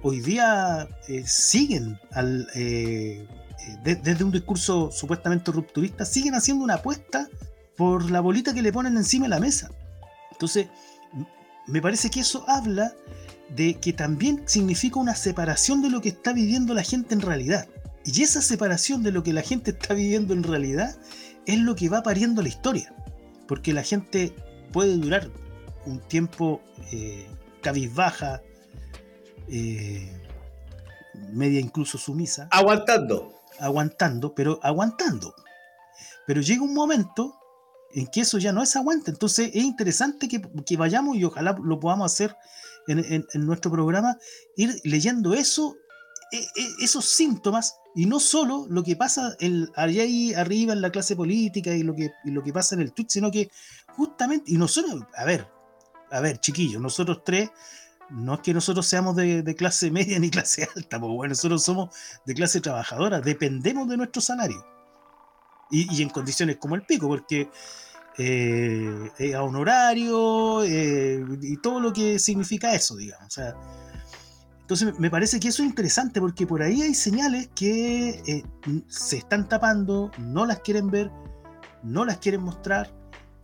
hoy 0.03 0.21
día 0.21 0.89
eh, 1.09 1.25
siguen 1.27 1.99
al, 2.13 2.49
eh, 2.55 3.27
desde 3.83 4.25
un 4.25 4.31
discurso 4.31 4.91
supuestamente 4.91 5.53
rupturista, 5.53 6.05
siguen 6.05 6.35
haciendo 6.35 6.65
una 6.65 6.75
apuesta 6.75 7.29
por 7.77 8.11
la 8.11 8.21
bolita 8.21 8.55
que 8.55 8.63
le 8.63 8.73
ponen 8.73 8.97
encima 8.97 9.27
de 9.27 9.31
la 9.31 9.41
mesa. 9.41 9.71
Entonces, 10.33 10.69
me 11.67 11.81
parece 11.81 12.11
que 12.11 12.21
eso 12.21 12.45
habla 12.49 12.95
de 13.55 13.75
que 13.75 13.93
también 13.93 14.43
significa 14.47 14.99
una 14.99 15.15
separación 15.15 15.83
de 15.83 15.91
lo 15.91 16.01
que 16.01 16.11
está 16.11 16.33
viviendo 16.33 16.75
la 16.75 16.83
gente 16.83 17.15
en 17.15 17.21
realidad. 17.21 17.69
Y 18.05 18.23
esa 18.23 18.41
separación 18.41 19.03
de 19.03 19.13
lo 19.13 19.23
que 19.23 19.33
la 19.33 19.43
gente 19.43 19.73
está 19.73 19.95
viviendo 19.95 20.33
en 20.33 20.43
realidad 20.43 20.97
es 21.47 21.59
lo 21.59 21.75
que 21.75 21.89
va 21.89 22.03
pariendo 22.03 22.43
la 22.43 22.49
historia. 22.49 22.95
Porque 23.47 23.73
la 23.73 23.83
gente 23.83 24.35
puede 24.73 24.97
durar 24.97 25.31
un 25.87 26.01
tiempo 26.01 26.63
eh, 26.93 27.27
cabizbaja, 27.61 28.43
eh, 29.51 30.09
media 31.33 31.61
incluso 31.61 31.99
sumisa. 31.99 32.49
Aguantando. 32.51 33.35
Aguantando, 33.59 34.35
pero 34.35 34.59
aguantando. 34.63 35.35
Pero 36.27 36.41
llega 36.41 36.63
un 36.63 36.75
momento 36.75 37.35
en 37.93 38.07
que 38.07 38.21
eso 38.21 38.39
ya 38.39 38.53
no 38.53 38.63
es 38.63 38.77
aguante. 38.77 39.11
Entonces 39.11 39.51
es 39.53 39.65
interesante 39.65 40.29
que, 40.29 40.77
vayamos 40.77 41.17
y 41.17 41.25
ojalá 41.25 41.57
lo 41.63 41.81
podamos 41.81 42.13
hacer 42.13 42.37
en, 42.87 43.27
en 43.33 43.47
nuestro 43.47 43.71
programa, 43.71 44.17
ir 44.57 44.81
leyendo 44.85 45.35
eso 45.35 45.77
e, 46.33 46.39
e, 46.39 46.85
esos 46.85 47.07
síntomas 47.07 47.77
y 47.95 48.07
no 48.07 48.21
solo 48.21 48.67
lo 48.69 48.85
que 48.85 48.95
pasa 48.95 49.37
allá 49.75 50.03
ahí 50.03 50.33
arriba 50.33 50.73
en 50.73 50.81
la 50.81 50.91
clase 50.91 51.17
política 51.17 51.75
y 51.75 51.83
lo 51.83 51.95
que, 51.95 52.13
lo 52.25 52.43
que 52.45 52.53
pasa 52.53 52.77
en 52.77 52.83
el 52.83 52.93
tweet, 52.93 53.09
sino 53.09 53.33
que 53.33 53.51
justamente, 53.97 54.53
y 54.53 54.57
nosotros, 54.57 55.03
a 55.17 55.25
ver, 55.25 55.49
a 56.09 56.21
ver, 56.21 56.39
chiquillos, 56.39 56.81
nosotros 56.81 57.23
tres, 57.25 57.51
no 58.11 58.35
es 58.35 58.41
que 58.41 58.55
nosotros 58.55 58.87
seamos 58.87 59.17
de, 59.17 59.55
clase 59.57 59.91
media 59.91 60.19
ni 60.19 60.31
clase 60.31 60.69
alta, 60.77 60.99
pues 60.99 61.13
bueno, 61.13 61.31
nosotros 61.31 61.63
somos 61.63 61.95
de 62.25 62.35
clase 62.35 62.61
trabajadora, 62.61 63.21
dependemos 63.21 63.89
de 63.89 63.97
nuestro 63.97 64.21
salario. 64.21 64.65
Y, 65.71 66.03
en 66.03 66.09
condiciones 66.09 66.57
como 66.57 66.75
el 66.75 66.83
pico, 66.83 67.07
porque 67.07 67.49
eh, 68.19 69.35
a 69.37 69.43
honorario 69.43 70.65
eh, 70.65 71.25
y 71.43 71.57
todo 71.59 71.79
lo 71.79 71.93
que 71.93 72.19
significa 72.19 72.75
eso, 72.75 72.97
digamos. 72.97 73.39
Entonces 74.71 74.97
me 75.01 75.11
parece 75.11 75.41
que 75.41 75.49
eso 75.49 75.65
es 75.65 75.69
interesante 75.69 76.21
porque 76.21 76.47
por 76.47 76.63
ahí 76.63 76.81
hay 76.83 76.95
señales 76.95 77.49
que 77.57 78.23
eh, 78.25 78.45
se 78.87 79.17
están 79.17 79.49
tapando, 79.49 80.13
no 80.19 80.47
las 80.47 80.61
quieren 80.61 80.89
ver, 80.89 81.11
no 81.83 82.05
las 82.05 82.19
quieren 82.19 82.43
mostrar 82.43 82.95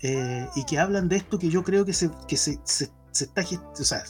eh, 0.02 0.46
y 0.54 0.64
que 0.66 0.78
hablan 0.78 1.08
de 1.08 1.16
esto 1.16 1.36
que 1.36 1.48
yo 1.48 1.64
creo 1.64 1.84
que 1.84 1.92
se, 1.92 2.10
se, 2.28 2.90
está... 3.12 3.42
O 3.42 3.84
sea, 3.84 4.04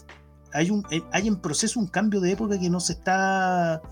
hay, 0.53 0.70
un, 0.70 0.84
eh, 0.90 1.03
hay 1.12 1.28
en 1.28 1.36
proceso 1.36 1.80
un 1.80 1.86
cambio 1.86 2.20
de 2.20 2.32
época 2.32 2.59
que 2.59 2.70
no 2.70 2.80
se 2.80 2.94
está 2.94 3.82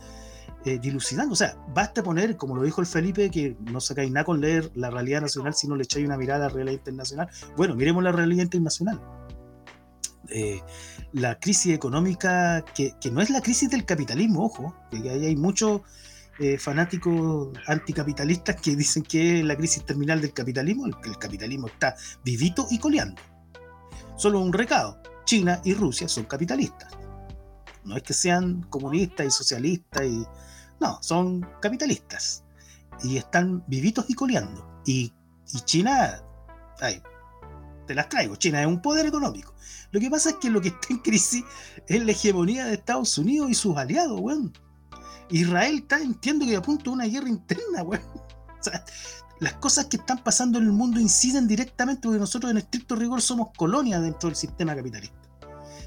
dilucidando. 0.81 1.35
O 1.35 1.37
sea, 1.37 1.59
basta 1.75 2.03
poner, 2.03 2.39
como 2.39 2.57
lo 2.57 2.63
dijo 2.63 2.81
el 2.81 2.87
Felipe, 2.87 3.31
que 3.31 3.55
no 3.71 3.83
sacáis 3.83 4.11
nada 4.11 4.25
con 4.25 4.41
leer 4.41 4.71
la 4.75 4.89
realidad 4.89 5.21
nacional 5.21 5.53
si 5.53 5.69
no 5.69 5.77
le 5.77 5.83
echáis 5.83 6.07
una 6.07 6.17
mirada 6.17 6.47
a 6.47 6.49
la 6.49 6.55
realidad 6.55 6.79
internacional. 6.79 7.29
Bueno, 7.55 7.75
miremos 7.75 8.03
la 8.03 8.13
realidad 8.13 8.45
internacional. 8.45 8.99
Eh, 10.31 10.63
la 11.13 11.39
crisis 11.39 11.75
económica, 11.75 12.65
que, 12.75 12.95
no 13.13 13.21
es 13.21 13.31
la 13.31 13.41
crisis 13.41 13.71
del 13.71 13.85
capitalismo, 13.85 14.47
ojo, 14.47 14.75
que 14.91 15.09
hay 15.09 15.37
muchos 15.37 15.83
eh, 16.41 16.59
fanáticos 16.59 17.57
anticapitalistas 17.67 18.61
que 18.61 18.75
dicen 18.75 19.03
que 19.05 19.39
es 19.39 19.45
la 19.45 19.57
crisis 19.57 19.85
terminal 19.85 20.21
del 20.21 20.33
capitalismo, 20.33 20.87
el, 20.87 20.95
el 21.05 21.19
capitalismo 21.19 21.69
está 21.69 21.95
vivito 22.25 22.67
y 22.71 22.79
coleando. 22.79 23.21
Solo 24.17 24.41
un 24.41 24.53
recado, 24.53 25.01
China 25.35 25.61
y 25.65 25.75
Rusia 25.75 26.09
son 26.09 26.27
capitalistas. 26.27 26.93
No 27.83 27.97
es 27.97 28.05
que 28.05 28.13
sean 28.13 28.63
comunistas 28.71 29.27
y 29.27 29.31
socialistas, 29.33 30.05
y, 30.05 30.25
no, 30.79 31.03
son 31.03 31.45
capitalistas. 31.61 32.45
Y 33.03 33.17
están 33.17 33.65
vivitos 33.67 34.05
y 34.09 34.15
coleando. 34.15 34.81
Y, 34.87 35.13
China, 35.65 36.23
te 37.89 37.95
las 37.97 38.09
traigo, 38.09 38.37
China 38.37 38.61
es 38.61 38.69
un 38.69 38.81
poder 38.81 39.07
económico. 39.07 39.53
Lo 39.91 39.99
que 39.99 40.09
pasa 40.09 40.31
es 40.31 40.37
que 40.37 40.51
lo 40.51 40.61
que 40.61 40.69
está 40.69 40.87
en 40.91 40.99
crisis 40.99 41.43
es 41.89 42.05
la 42.05 42.13
hegemonía 42.13 42.67
de 42.67 42.75
Estados 42.75 43.19
Unidos 43.19 43.51
y 43.51 43.55
sus 43.55 43.77
aliados, 43.77 44.21
weón. 44.21 44.53
Israel 45.31 45.79
está, 45.79 45.99
entiendo 46.01 46.47
que 46.47 46.55
a 46.55 46.63
punto 46.63 46.91
de 46.91 46.95
una 46.95 47.07
guerra 47.07 47.29
interna, 47.29 47.83
weón. 47.83 48.05
O 48.61 48.65
sea, 48.65 48.83
las 49.41 49.55
cosas 49.55 49.87
que 49.87 49.97
están 49.97 50.23
pasando 50.23 50.59
en 50.59 50.65
el 50.65 50.73
mundo 50.73 51.01
inciden 51.01 51.49
directamente 51.49 52.03
porque 52.03 52.21
nosotros 52.21 52.53
en 52.53 52.59
estricto 52.59 52.95
rigor 52.95 53.21
somos 53.21 53.49
colonia 53.57 54.01
dentro 54.01 54.29
del 54.29 54.37
sistema 54.37 54.75
capitalista. 54.77 55.24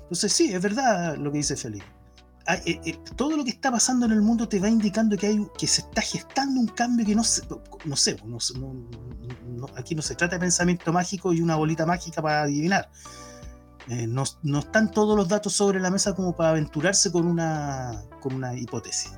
Entonces 0.08 0.32
sí, 0.32 0.54
es 0.54 0.62
verdad 0.62 1.18
lo 1.18 1.32
que 1.32 1.40
dice 1.40 1.56
Felipe. 1.56 1.86
Eh, 2.66 2.80
eh, 2.86 2.98
todo 3.18 3.36
lo 3.36 3.44
que 3.44 3.50
está 3.50 3.70
pasando 3.70 4.06
en 4.06 4.14
el 4.14 4.22
mundo 4.22 4.48
te 4.48 4.58
va 4.60 4.70
indicando 4.70 5.18
que 5.18 5.28
hay 5.28 5.46
que 5.58 5.68
se 5.68 5.82
está 5.82 6.02
gestando 6.02 6.62
un 6.62 6.68
cambio 6.68 7.06
que 7.06 7.14
no 7.14 7.22
se, 7.26 7.42
no 7.84 7.96
sé, 7.98 8.16
aquí 9.76 9.96
no 9.96 10.02
se 10.02 10.16
trata 10.16 10.38
de 10.38 10.40
pensamiento 10.40 10.94
mágico 10.94 11.34
y 11.34 11.42
una 11.42 11.58
bolita 11.58 11.86
mágica 11.86 12.22
para 12.22 12.44
adivinar. 12.44 12.90
Eh, 13.90 14.08
no, 14.08 14.24
están 14.24 14.92
todos 14.92 15.18
los 15.18 15.28
datos 15.28 15.54
sobre 15.54 15.82
la 15.82 15.92
mesa 15.92 16.16
como 16.16 16.36
para 16.36 16.52
aventurarse 16.52 17.12
con 17.12 17.28
una, 17.28 18.02
con 18.22 18.34
una 18.34 18.58
hipótesis 18.58 19.12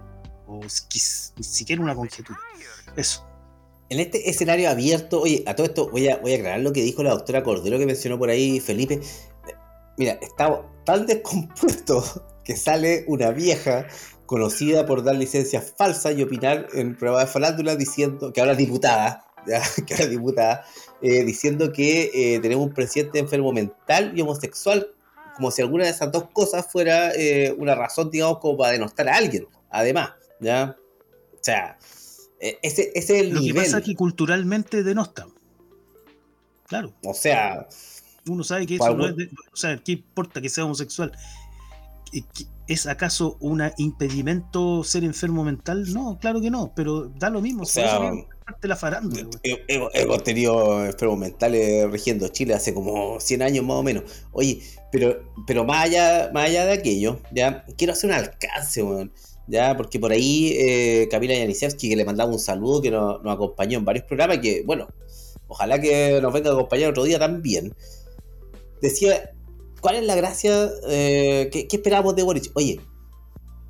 o 0.47 0.59
ni 0.61 1.43
siquiera 1.43 1.81
una 1.83 1.93
conjetura. 1.93 2.39
Eso. 2.95 3.25
En 3.89 3.99
este 3.99 4.29
escenario 4.29 4.69
abierto, 4.69 5.21
oye, 5.21 5.43
a 5.47 5.55
todo 5.55 5.67
esto 5.67 5.89
voy 5.89 6.09
a, 6.09 6.17
voy 6.17 6.33
a 6.33 6.37
aclarar 6.37 6.59
lo 6.61 6.73
que 6.73 6.81
dijo 6.81 7.03
la 7.03 7.11
doctora 7.11 7.43
Cordero 7.43 7.77
que 7.77 7.85
mencionó 7.85 8.17
por 8.17 8.29
ahí 8.29 8.59
Felipe. 8.59 9.01
Mira, 9.97 10.13
está 10.21 10.61
tan 10.89 11.05
descompuesto 11.05 12.03
que 12.43 12.57
sale 12.57 13.03
una 13.05 13.29
vieja 13.29 13.85
conocida 14.25 14.87
por 14.87 15.03
dar 15.03 15.15
licencias 15.15 15.71
falsas 15.77 16.17
y 16.17 16.23
opinar 16.23 16.65
en 16.73 16.97
pruebas 16.97 17.27
de 17.27 17.31
falándula 17.31 17.75
diciendo 17.75 18.33
que 18.33 18.41
ahora 18.41 18.53
es 18.53 18.57
diputada, 18.57 19.23
que 19.85 19.93
ahora 19.93 20.05
es 20.05 20.09
diputada, 20.09 20.65
eh, 21.03 21.23
diciendo 21.23 21.71
que 21.71 22.09
eh, 22.11 22.39
tenemos 22.39 22.65
un 22.65 22.73
presidente 22.73 23.19
enfermo 23.19 23.51
mental 23.51 24.13
y 24.15 24.21
homosexual, 24.21 24.87
como 25.35 25.51
si 25.51 25.61
alguna 25.61 25.83
de 25.83 25.91
esas 25.91 26.11
dos 26.11 26.27
cosas 26.33 26.65
fuera 26.71 27.13
eh, 27.13 27.53
una 27.59 27.75
razón, 27.75 28.09
digamos, 28.09 28.39
como 28.39 28.57
para 28.57 28.71
denostar 28.71 29.09
a 29.09 29.15
alguien, 29.15 29.45
además, 29.69 30.13
¿ya? 30.39 30.75
O 31.35 31.43
sea, 31.43 31.77
ese, 32.39 32.57
ese, 32.63 32.91
es 32.95 33.09
el 33.11 33.29
Lo 33.29 33.41
nivel. 33.41 33.63
que 33.63 33.69
pasa 33.69 33.83
que 33.83 33.93
culturalmente 33.93 34.81
denosta. 34.81 35.27
Claro. 36.65 36.95
O 37.05 37.13
sea... 37.13 37.67
Uno 38.29 38.43
sabe 38.43 38.65
que 38.65 38.75
eso 38.75 38.95
no 38.95 39.07
es... 39.07 39.15
o 39.51 39.55
sea, 39.55 39.77
¿qué 39.77 39.93
importa 39.93 40.41
que 40.41 40.49
sea 40.49 40.65
homosexual? 40.65 41.11
¿Es 42.67 42.85
acaso 42.85 43.37
un 43.39 43.61
impedimento 43.77 44.83
ser 44.83 45.03
enfermo 45.03 45.43
mental? 45.43 45.91
No, 45.93 46.17
claro 46.19 46.41
que 46.41 46.49
no, 46.49 46.71
pero 46.75 47.05
da 47.05 47.29
lo 47.29 47.41
mismo. 47.41 47.63
O 47.63 47.65
sea, 47.65 48.11
parte 48.45 48.67
la 48.67 48.75
farándula. 48.75 49.29
Hemos 49.43 50.23
tenido 50.23 50.85
enfermos 50.85 51.19
mentales 51.19 51.89
rigiendo 51.91 52.27
Chile 52.29 52.53
hace 52.53 52.73
como 52.73 53.19
100 53.19 53.41
años 53.41 53.65
más 53.65 53.77
o 53.77 53.83
menos. 53.83 54.03
Oye, 54.31 54.61
pero, 54.91 55.21
pero 55.45 55.65
más, 55.65 55.85
allá, 55.85 56.31
más 56.33 56.45
allá 56.45 56.65
de 56.65 56.73
aquello, 56.73 57.19
ya 57.31 57.65
quiero 57.77 57.93
hacer 57.93 58.09
un 58.09 58.15
alcance, 58.15 58.83
ya 59.47 59.75
porque 59.77 59.99
por 59.99 60.11
ahí 60.11 60.53
eh, 60.57 61.07
Camila 61.09 61.35
Yanisevsky, 61.35 61.89
que 61.89 61.95
le 61.95 62.05
mandaba 62.05 62.31
un 62.31 62.39
saludo, 62.39 62.81
que 62.81 62.91
nos, 62.91 63.19
acompañó 63.25 63.79
en 63.79 63.85
varios 63.85 64.05
programas, 64.05 64.39
que 64.39 64.63
bueno, 64.65 64.87
ojalá 65.47 65.79
que 65.79 66.19
nos 66.21 66.33
venga 66.33 66.51
a 66.51 66.53
acompañar 66.53 66.91
otro 66.91 67.03
día 67.03 67.19
también. 67.19 67.73
Decía, 68.81 69.31
¿cuál 69.81 69.95
es 69.95 70.03
la 70.03 70.15
gracia? 70.15 70.69
Eh, 70.87 71.49
¿qué, 71.51 71.67
¿Qué 71.67 71.75
esperamos 71.77 72.15
de 72.15 72.23
Boric? 72.23 72.51
Oye, 72.55 72.79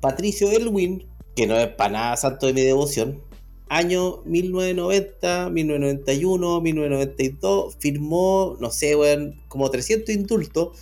Patricio 0.00 0.50
Elwin, 0.50 1.06
que 1.36 1.46
no 1.46 1.56
es 1.56 1.68
para 1.68 1.92
nada 1.92 2.16
santo 2.16 2.46
de 2.46 2.52
mi 2.52 2.62
devoción, 2.62 3.22
año 3.70 4.22
1990, 4.24 5.50
1991, 5.50 6.60
1992, 6.60 7.76
firmó, 7.78 8.56
no 8.60 8.70
sé, 8.70 8.96
weón, 8.96 9.40
como 9.48 9.70
300 9.70 10.14
indultos. 10.14 10.76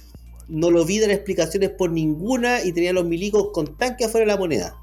No 0.48 0.70
lo 0.70 0.84
vi 0.86 0.98
dar 0.98 1.10
explicaciones 1.10 1.68
por 1.70 1.90
ninguna 1.90 2.64
y 2.64 2.72
tenía 2.72 2.94
los 2.94 3.04
milicos 3.04 3.50
con 3.52 3.76
tanque 3.76 4.06
afuera 4.06 4.24
de 4.24 4.32
la 4.32 4.38
moneda. 4.38 4.76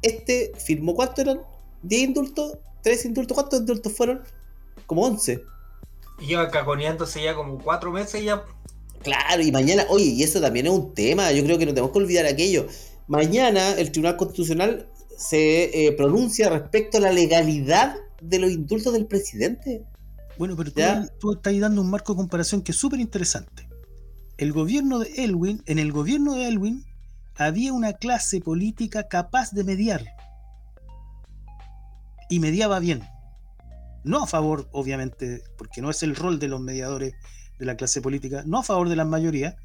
Este 0.00 0.52
firmó, 0.56 0.94
¿cuántos 0.94 1.18
eran? 1.18 1.42
¿10 1.84 1.98
indultos? 1.98 2.58
¿3 2.82 3.04
indultos? 3.04 3.34
¿Cuántos 3.34 3.60
indultos 3.60 3.92
fueron? 3.92 4.22
Como 4.86 5.02
11. 5.02 5.42
Y 6.20 6.26
lleva 6.26 6.48
caconeándose 6.50 7.22
ya 7.22 7.34
como 7.34 7.58
4 7.58 7.90
meses 7.90 8.22
ya. 8.22 8.44
Claro, 9.02 9.42
y 9.42 9.50
mañana, 9.50 9.84
oye, 9.88 10.04
y 10.04 10.22
eso 10.22 10.40
también 10.40 10.66
es 10.66 10.72
un 10.72 10.94
tema, 10.94 11.32
yo 11.32 11.42
creo 11.42 11.56
que 11.56 11.64
no 11.64 11.72
tenemos 11.72 11.90
que 11.90 11.98
olvidar 11.98 12.26
aquello 12.26 12.66
mañana 13.10 13.72
el 13.72 13.90
Tribunal 13.90 14.16
Constitucional 14.16 14.88
se 15.18 15.86
eh, 15.86 15.92
pronuncia 15.92 16.48
respecto 16.48 16.98
a 16.98 17.00
la 17.00 17.12
legalidad 17.12 17.96
de 18.22 18.38
los 18.38 18.52
indultos 18.52 18.92
del 18.92 19.06
presidente. 19.06 19.84
Bueno, 20.38 20.56
pero 20.56 20.70
tú, 21.18 21.32
estás 21.32 21.58
dando 21.58 21.82
un 21.82 21.90
marco 21.90 22.12
de 22.12 22.18
comparación 22.18 22.62
que 22.62 22.70
es 22.70 22.78
súper 22.78 23.00
interesante. 23.00 23.68
El 24.38 24.52
gobierno 24.52 25.00
de 25.00 25.24
Elwin, 25.24 25.60
en 25.66 25.80
el 25.80 25.90
gobierno 25.90 26.34
de 26.34 26.46
Elwin, 26.46 26.86
había 27.34 27.72
una 27.72 27.94
clase 27.94 28.40
política 28.40 29.08
capaz 29.08 29.50
de 29.50 29.64
mediar. 29.64 30.06
Y 32.30 32.38
mediaba 32.38 32.78
bien. 32.78 33.02
No 34.04 34.22
a 34.22 34.26
favor, 34.26 34.68
obviamente, 34.72 35.42
porque 35.56 35.82
no 35.82 35.90
es 35.90 36.02
el 36.02 36.16
rol 36.16 36.38
de 36.38 36.48
los 36.48 36.60
mediadores 36.60 37.14
de 37.58 37.66
la 37.66 37.76
clase 37.76 38.00
política, 38.00 38.42
no 38.46 38.58
a 38.58 38.62
favor 38.62 38.88
de 38.88 38.96
la 38.96 39.04
mayoría, 39.04 39.56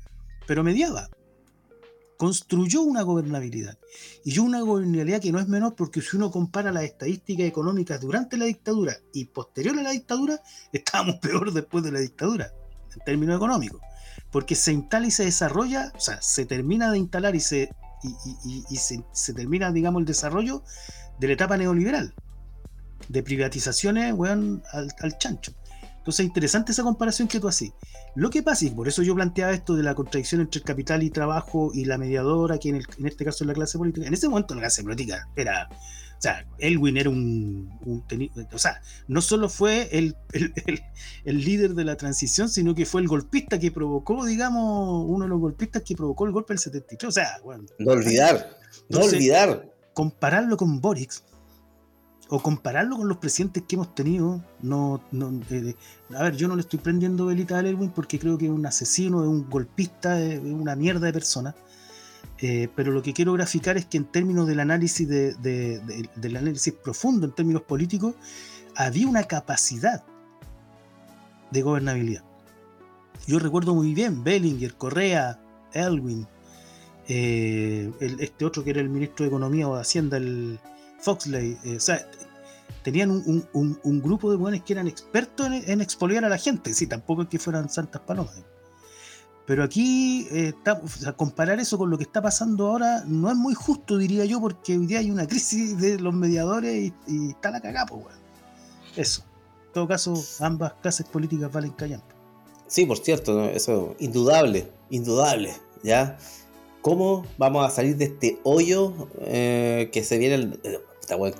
pero 0.48 0.64
mediaba 0.64 1.10
construyó 2.18 2.82
una 2.82 3.02
gobernabilidad. 3.02 3.78
Y 4.24 4.32
yo 4.32 4.44
una 4.44 4.62
gobernabilidad 4.62 5.22
que 5.22 5.32
no 5.32 5.40
es 5.40 5.48
menor 5.48 5.76
porque 5.76 6.02
si 6.02 6.18
uno 6.18 6.32
compara 6.32 6.72
las 6.72 6.84
estadísticas 6.84 7.46
económicas 7.46 8.02
durante 8.02 8.38
la 8.38 8.46
dictadura 8.46 8.98
y 9.14 9.26
posterior 9.26 9.78
a 9.78 9.84
la 9.84 9.92
dictadura, 9.92 10.42
estábamos 10.74 11.16
peor 11.16 11.54
después 11.54 11.84
de 11.84 11.92
la 11.92 12.00
dictadura, 12.00 12.52
en 12.94 13.00
términos 13.06 13.38
económicos. 13.38 13.82
Porque 14.32 14.56
se 14.56 14.74
instala 14.74 15.08
y 15.08 15.12
se 15.12 15.26
desarrolla, 15.26 15.92
o 15.96 16.00
sea, 16.00 16.22
se 16.22 16.46
termina 16.46 16.92
de 16.92 16.98
instalar 16.98 17.36
y 17.36 17.40
se, 17.40 17.70
y, 18.04 18.76
se, 18.76 19.34
termina, 19.34 19.72
digamos, 19.72 20.02
el 20.02 20.06
desarrollo 20.06 20.64
de 21.20 21.28
la 21.28 21.34
etapa 21.34 21.58
neoliberal, 21.58 22.14
de 23.10 23.24
privatizaciones, 23.24 24.14
weón, 24.14 24.64
al, 24.72 24.94
al 25.00 25.18
chancho. 25.18 25.54
Entonces 26.06 26.20
es 26.20 26.28
interesante 26.28 26.72
esa 26.72 26.84
comparación 26.84 27.28
que 27.28 27.40
tú 27.40 27.48
haces. 27.48 27.72
Lo 28.14 28.30
que 28.30 28.44
pasa, 28.44 28.66
y 28.66 28.70
por 28.70 28.88
eso 28.88 29.02
yo 29.02 29.16
planteaba 29.16 29.54
esto 29.54 29.76
de 29.76 29.82
la 29.82 29.96
contradicción 29.96 30.40
entre 30.40 30.60
el 30.60 30.64
capital 30.64 31.02
y 31.02 31.10
trabajo 31.10 31.72
y 31.74 31.86
la 31.86 31.98
mediadora, 31.98 32.60
que 32.60 32.70
en, 32.70 32.86
este 33.06 33.26
caso 33.26 33.44
es 33.44 33.48
la 33.48 33.56
clase 33.56 33.80
política. 33.80 34.06
En 34.06 34.14
ese 34.14 34.30
momento 34.30 34.54
la 34.54 34.62
clase 34.62 34.84
política 34.84 35.28
era. 35.36 35.68
O 35.72 36.22
sea, 36.22 36.46
Elwin 36.60 36.96
era 36.96 37.10
un. 37.10 37.70
o 38.54 38.58
sea, 38.58 38.82
no 39.08 39.20
solo 39.20 39.50
fue 39.50 39.90
el, 39.92 40.16
el, 41.26 41.44
líder 41.44 41.74
de 41.74 41.84
la 41.84 41.98
transición, 41.98 42.50
sino 42.50 42.76
que 42.76 42.86
fue 42.86 43.02
el 43.02 43.08
golpista 43.08 43.60
que 43.60 43.72
provocó, 43.72 44.26
digamos, 44.26 45.06
uno 45.08 45.26
de 45.26 45.30
los 45.30 45.40
golpistas 45.40 45.82
que 45.82 45.96
provocó 45.96 46.26
el 46.26 46.32
golpe 46.32 46.54
del 46.54 46.60
73. 46.60 47.10
O 47.10 47.12
sea, 47.12 47.38
bueno. 47.44 47.66
No 47.80 47.94
olvidar, 47.94 48.58
no 48.90 49.00
olvidar. 49.00 49.70
Compararlo 49.94 50.56
con 50.56 50.80
Boric, 50.80 51.12
o 52.30 52.42
compararlo 52.42 52.98
con 52.98 53.08
los 53.08 53.18
presidentes 53.18 53.64
que 53.68 53.76
hemos 53.76 53.94
tenido, 53.94 54.44
no, 54.62 55.02
no 55.12 55.40
eh, 55.52 55.76
a 56.16 56.24
ver, 56.24 56.36
yo 56.36 56.48
no 56.48 56.56
le 56.56 56.62
estoy 56.62 56.80
prendiendo 56.80 57.28
velita 57.28 57.58
a 57.58 57.60
Elwin 57.60 57.92
porque 57.92 58.18
creo 58.18 58.38
que 58.38 58.46
es 58.46 58.52
un 58.52 58.66
asesino, 58.66 59.22
es 59.22 59.30
un 59.30 59.50
golpista, 59.50 60.20
es 60.20 60.40
una 60.40 60.76
mierda 60.76 61.06
de 61.06 61.14
persona. 61.14 61.56
Eh, 62.40 62.68
pero 62.76 62.92
lo 62.92 63.02
que 63.02 63.14
quiero 63.14 63.32
graficar 63.34 63.78
es 63.78 63.86
que 63.86 63.98
en 63.98 64.06
términos 64.06 64.46
del 64.48 64.60
análisis 64.60 65.08
de, 65.08 65.34
del 66.16 66.36
análisis 66.36 66.74
profundo, 66.74 67.28
en 67.28 67.34
términos 67.34 67.62
políticos, 67.62 68.16
había 68.76 69.08
una 69.08 69.24
capacidad 69.24 70.04
de 71.52 71.62
gobernabilidad. 71.62 72.24
Yo 73.28 73.40
recuerdo 73.40 73.74
muy 73.74 73.94
bien 73.94 74.24
Bellinger, 74.24 74.76
Correa, 74.76 75.40
Elwin, 75.74 76.28
eh, 77.08 77.92
este 78.00 78.46
otro 78.46 78.64
que 78.64 78.72
era 78.72 78.82
el 78.82 78.90
ministro 78.90 79.24
de 79.24 79.28
Economía 79.28 79.68
o 79.70 79.76
de 79.76 79.82
Hacienda, 79.82 80.18
el, 80.18 80.60
Foxley, 81.00 81.58
eh, 81.64 81.78
o 81.78 81.80
sea, 81.80 82.08
tenían 82.84 83.10
un, 83.12 84.02
grupo 84.02 84.30
de 84.30 84.38
buenos 84.38 84.62
que 84.62 84.74
eran 84.74 84.88
expertos 84.88 85.48
en, 85.48 85.82
expoliar 85.82 86.24
a 86.26 86.30
la 86.30 86.38
gente, 86.38 86.74
sí, 86.74 86.88
tampoco 86.88 87.24
es 87.24 87.30
que 87.30 87.40
fueran 87.40 87.70
santas 87.70 88.02
palomas. 88.02 88.44
Pero 89.48 89.64
aquí, 89.64 90.28
eh, 90.32 90.54
comparar 91.16 91.60
eso 91.60 91.78
con 91.78 91.90
lo 91.92 91.98
que 91.98 92.04
está 92.04 92.22
pasando 92.22 92.68
ahora 92.68 93.04
no 93.06 93.30
es 93.30 93.36
muy 93.36 93.54
justo, 93.54 93.98
diría 93.98 94.26
yo, 94.26 94.42
porque 94.42 94.78
hoy 94.78 94.88
día 94.88 95.00
hay 95.00 95.12
una 95.12 95.28
crisis 95.28 95.80
de 95.80 96.00
los 96.00 96.14
mediadores 96.14 96.92
y, 97.08 97.30
está 97.30 97.52
la 97.52 97.62
cagada, 97.62 97.86
pues, 97.86 98.16
Eso. 98.96 99.24
En 99.68 99.74
todo 99.74 99.88
caso, 99.88 100.14
ambas 100.40 100.74
clases 100.82 101.06
políticas 101.06 101.52
valen 101.52 101.72
callando. 101.72 102.06
Sí, 102.68 102.86
por 102.86 102.98
cierto, 102.98 103.46
eso, 103.50 103.96
indudable, 104.00 104.72
indudable, 104.90 105.54
¿ya? 105.84 106.18
¿Cómo 106.86 107.26
vamos 107.40 107.66
a 107.66 107.72
salir 107.72 107.98
de 107.98 108.06
este 108.06 108.40
hoyo 108.44 108.94
eh, 109.22 109.90
que 109.92 110.04
se 110.04 110.20
viene 110.20 110.36
el, 110.36 110.60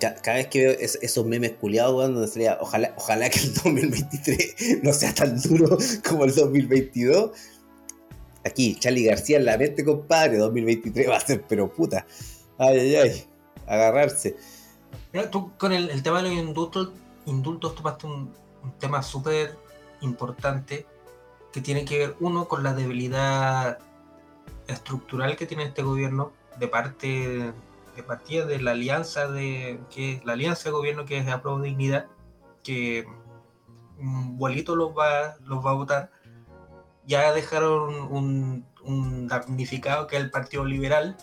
cada 0.02 0.38
vez 0.38 0.48
que 0.48 0.66
veo 0.66 0.72
esos 0.80 1.24
memes 1.24 1.52
culiados, 1.52 2.12
donde 2.12 2.28
sería, 2.28 2.58
ojalá, 2.60 2.96
ojalá 2.98 3.30
que 3.30 3.38
el 3.42 3.54
2023 3.64 4.82
no 4.82 4.92
sea 4.92 5.14
tan 5.14 5.40
duro 5.40 5.78
como 6.10 6.26
el 6.26 6.34
2022. 6.34 7.30
Aquí, 8.44 8.76
Charlie 8.80 9.04
García 9.04 9.38
en 9.38 9.46
la 9.46 9.56
mente, 9.56 9.86
compadre, 9.86 10.38
2023 10.40 11.10
va 11.12 11.18
a 11.18 11.20
ser, 11.20 11.44
pero 11.48 11.72
puta. 11.72 12.08
Ay, 12.58 12.80
ay, 12.80 12.96
ay. 12.96 13.26
Agarrarse. 13.68 14.36
tú 15.32 15.52
con 15.60 15.74
el, 15.74 16.02
tema 16.02 16.24
de 16.24 16.30
los 16.30 16.40
indultos, 16.40 16.90
indultos 17.28 17.76
tomaste 17.76 18.08
un, 18.08 18.34
un 18.64 18.72
tema 18.80 19.04
súper 19.04 19.56
importante 20.02 20.88
que 21.54 21.62
tiene 21.62 21.86
que 21.86 22.00
ver, 22.00 22.16
uno, 22.20 22.48
con 22.48 22.64
la 22.64 22.74
debilidad 22.74 23.78
estructural 24.68 25.36
que 25.36 25.46
tiene 25.46 25.64
este 25.64 25.84
gobierno 25.84 26.32
de 26.58 26.68
parte 26.68 27.54
de 27.96 28.04
partida 28.04 28.46
de 28.46 28.62
la 28.62 28.72
alianza 28.72 29.28
de 29.28 29.80
que 29.90 30.22
la 30.26 30.34
alianza 30.34 30.66
de 30.66 30.72
gobierno 30.72 31.06
que 31.06 31.18
es 31.18 31.26
de 31.26 31.38
Pro 31.40 31.60
Dignidad, 31.60 32.08
que 32.64 33.06
un 33.98 34.38
bolito 34.38 34.76
los 34.76 34.90
va, 34.90 35.36
los 35.46 35.66
va 35.66 35.72
a 35.72 35.76
votar, 35.76 36.12
ya 37.06 37.32
dejaron 37.32 37.94
un, 38.12 38.66
un 38.84 39.28
damnificado 39.28 40.08
que 40.08 40.18
es 40.18 40.24
el 40.24 40.32
Partido 40.32 40.66
Liberal 40.66 41.16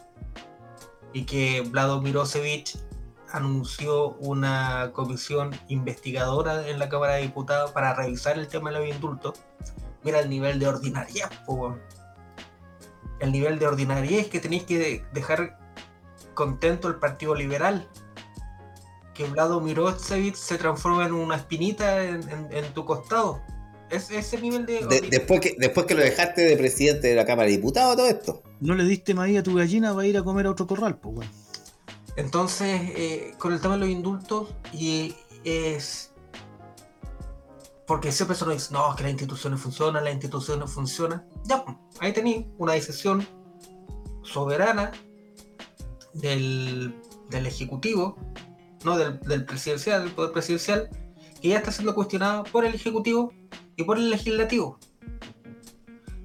y 1.12 1.24
que 1.24 1.60
Vlado 1.60 2.00
Mirosevich 2.00 2.78
anunció 3.30 4.10
una 4.14 4.90
comisión 4.92 5.50
investigadora 5.68 6.68
en 6.68 6.78
la 6.78 6.88
Cámara 6.88 7.14
de 7.14 7.22
Diputados 7.22 7.72
para 7.72 7.94
revisar 7.94 8.38
el 8.38 8.48
tema 8.48 8.70
de 8.70 8.78
los 8.78 8.88
indultos. 8.88 9.40
Mira 10.04 10.20
el 10.20 10.28
nivel 10.28 10.58
de 10.58 10.68
ordinaria, 10.68 11.30
el 13.22 13.30
nivel 13.30 13.58
de 13.60 13.66
ordinaria 13.66 14.20
es 14.20 14.26
que 14.26 14.40
tenéis 14.40 14.64
que 14.64 15.04
dejar 15.14 15.56
contento 16.34 16.88
el 16.88 16.96
Partido 16.96 17.34
Liberal. 17.36 17.88
Que 19.14 19.24
Vlado 19.24 19.60
Mirosevich 19.60 20.34
se 20.34 20.58
transforma 20.58 21.06
en 21.06 21.12
una 21.12 21.36
espinita 21.36 22.02
en, 22.04 22.74
tu 22.74 22.84
costado. 22.84 23.40
Es 23.90 24.10
ese 24.10 24.40
nivel 24.40 24.66
de... 24.66 25.06
después, 25.08 25.40
que, 25.40 25.54
después 25.56 25.86
que 25.86 25.94
lo 25.94 26.02
dejaste 26.02 26.42
de 26.42 26.56
presidente 26.56 27.08
de 27.08 27.14
la 27.14 27.24
Cámara 27.24 27.46
de 27.46 27.56
Diputados, 27.56 27.96
todo 27.96 28.08
esto. 28.08 28.42
No 28.60 28.74
le 28.74 28.84
diste 28.84 29.14
maíz 29.14 29.38
a 29.38 29.42
tu 29.42 29.54
gallina, 29.54 29.92
va 29.92 30.02
a 30.02 30.06
ir 30.06 30.16
a 30.16 30.24
comer 30.24 30.46
a 30.46 30.50
otro 30.50 30.66
corral, 30.66 30.98
pues 30.98 31.14
bueno. 31.14 31.30
Entonces, 32.16 32.80
eh, 32.96 33.34
con 33.38 33.52
el 33.52 33.60
tema 33.60 33.74
de 33.74 33.80
los 33.80 33.88
indultos, 33.88 34.54
y 34.72 35.14
es. 35.44 36.11
Porque 37.86 38.12
siempre 38.12 38.36
se 38.36 38.44
nos 38.44 38.54
dice, 38.54 38.72
no, 38.72 38.90
es 38.90 38.96
que 38.96 39.02
las 39.02 39.12
instituciones 39.12 39.60
funcionan, 39.60 40.04
las 40.04 40.12
instituciones 40.12 40.70
funcionan. 40.70 41.26
Ya, 41.44 41.64
pues, 41.64 41.76
ahí 42.00 42.12
tenéis 42.12 42.46
una 42.58 42.72
decisión 42.74 43.26
soberana 44.22 44.92
del, 46.14 46.94
Ejecutivo, 47.32 48.16
no 48.84 48.96
del, 48.98 49.44
presidencial, 49.44 50.04
del 50.04 50.12
Poder 50.12 50.32
Presidencial, 50.32 50.90
que 51.40 51.48
ya 51.48 51.58
está 51.58 51.72
siendo 51.72 51.94
cuestionado 51.94 52.44
por 52.44 52.64
el 52.64 52.74
Ejecutivo 52.74 53.32
y 53.76 53.84
por 53.84 53.96
el 53.96 54.10
Legislativo. 54.10 54.78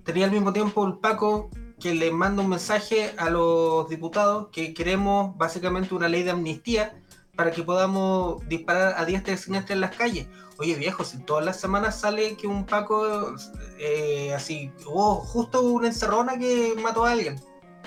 Tenía 0.04 0.26
al 0.26 0.32
mismo 0.32 0.54
tiempo 0.54 0.86
el 0.86 0.98
Paco 1.00 1.50
que 1.80 1.94
le 1.94 2.12
manda 2.12 2.44
un 2.44 2.50
mensaje 2.50 3.14
a 3.18 3.30
los 3.30 3.88
diputados 3.90 4.50
que 4.52 4.74
queremos 4.74 5.38
básicamente 5.38 5.94
una 5.94 6.10
ley 6.10 6.24
de 6.24 6.32
amnistía 6.32 7.02
para 7.36 7.52
que 7.52 7.64
podamos 7.64 8.48
disparar 8.48 8.96
a 8.98 9.06
diestra 9.06 9.34
y 9.34 9.38
siniestra 9.38 9.76
en 9.76 9.82
las 9.82 9.96
calles. 9.96 10.28
Oye 10.60 10.76
viejo, 10.76 11.04
si 11.04 11.20
todas 11.20 11.46
las 11.46 11.60
semanas 11.60 12.00
sale 12.00 12.36
que 12.36 12.48
un 12.48 12.66
Paco 12.66 13.36
eh, 13.78 14.34
así, 14.34 14.72
hubo 14.86 15.16
justo 15.16 15.62
una 15.62 15.88
encerrona 15.88 16.38
que 16.38 16.74
mató 16.82 17.06
a 17.06 17.12
alguien. 17.12 17.40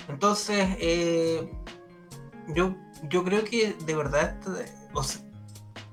Entonces, 0.08 0.68
eh, 0.78 1.50
yo, 2.48 2.76
yo 3.08 3.24
creo 3.24 3.44
que 3.44 3.74
de 3.74 3.94
verdad, 3.94 4.38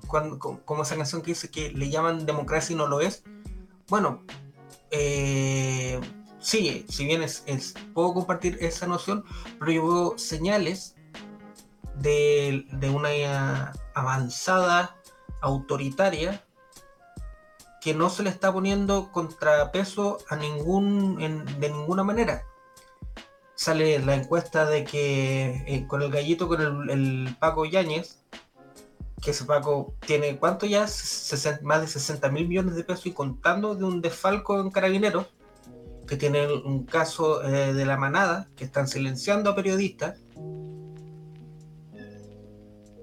cuando, 0.08 0.40
como 0.40 0.84
esa 0.84 0.96
canción 0.96 1.22
que 1.22 1.32
dice 1.32 1.50
que 1.50 1.72
le 1.72 1.90
llaman 1.90 2.26
democracia 2.26 2.74
y 2.74 2.78
no 2.78 2.88
lo 2.88 3.02
es, 3.02 3.24
bueno, 3.88 4.24
eh, 4.92 6.00
sí, 6.40 6.86
si 6.90 7.06
bien 7.06 7.24
es, 7.24 7.44
puedo 7.94 8.14
compartir 8.14 8.58
esa 8.62 8.88
noción, 8.88 9.24
pero 9.60 9.72
yo 9.72 9.88
veo 9.88 10.18
señales 10.18 10.96
de, 11.96 12.66
una 12.94 13.74
avanzada 13.94 14.96
autoritaria 15.42 16.44
que 17.82 17.94
no 17.94 18.10
se 18.10 18.24
le 18.24 18.30
está 18.30 18.52
poniendo 18.52 19.12
contrapeso 19.12 20.18
a 20.30 20.36
ningún 20.36 21.18
de 21.60 21.70
ninguna 21.70 22.04
manera 22.04 22.44
sale 23.58 23.98
la 24.00 24.16
encuesta 24.16 24.70
de 24.70 24.84
que 24.84 25.64
eh, 25.68 25.88
con 25.88 26.04
el 26.04 26.12
gallito, 26.12 26.48
con 26.48 26.90
el, 26.90 27.36
Paco 27.40 27.66
Yáñez, 27.66 28.20
que 29.20 29.32
ese 29.32 29.46
Paco 29.46 29.96
tiene, 30.06 30.38
¿cuánto 30.38 30.68
ya? 30.68 30.86
más 31.64 31.82
de 31.82 31.88
60 31.88 32.30
mil 32.30 32.48
millones 32.48 32.76
de 32.76 32.84
pesos 32.84 33.08
y 33.08 33.14
contando 33.14 33.74
de 33.74 33.84
un 33.84 34.00
desfalco 34.00 34.62
en 34.62 34.70
carabineros, 34.70 35.26
que 36.06 36.16
tiene 36.16 36.48
un 36.54 36.86
caso 36.86 37.44
eh, 37.44 37.74
de 37.74 37.86
la 37.86 37.98
manada, 37.98 38.48
que 38.56 38.64
están 38.64 38.88
silenciando 38.88 39.50
a 39.50 39.56
periodistas, 39.56 40.22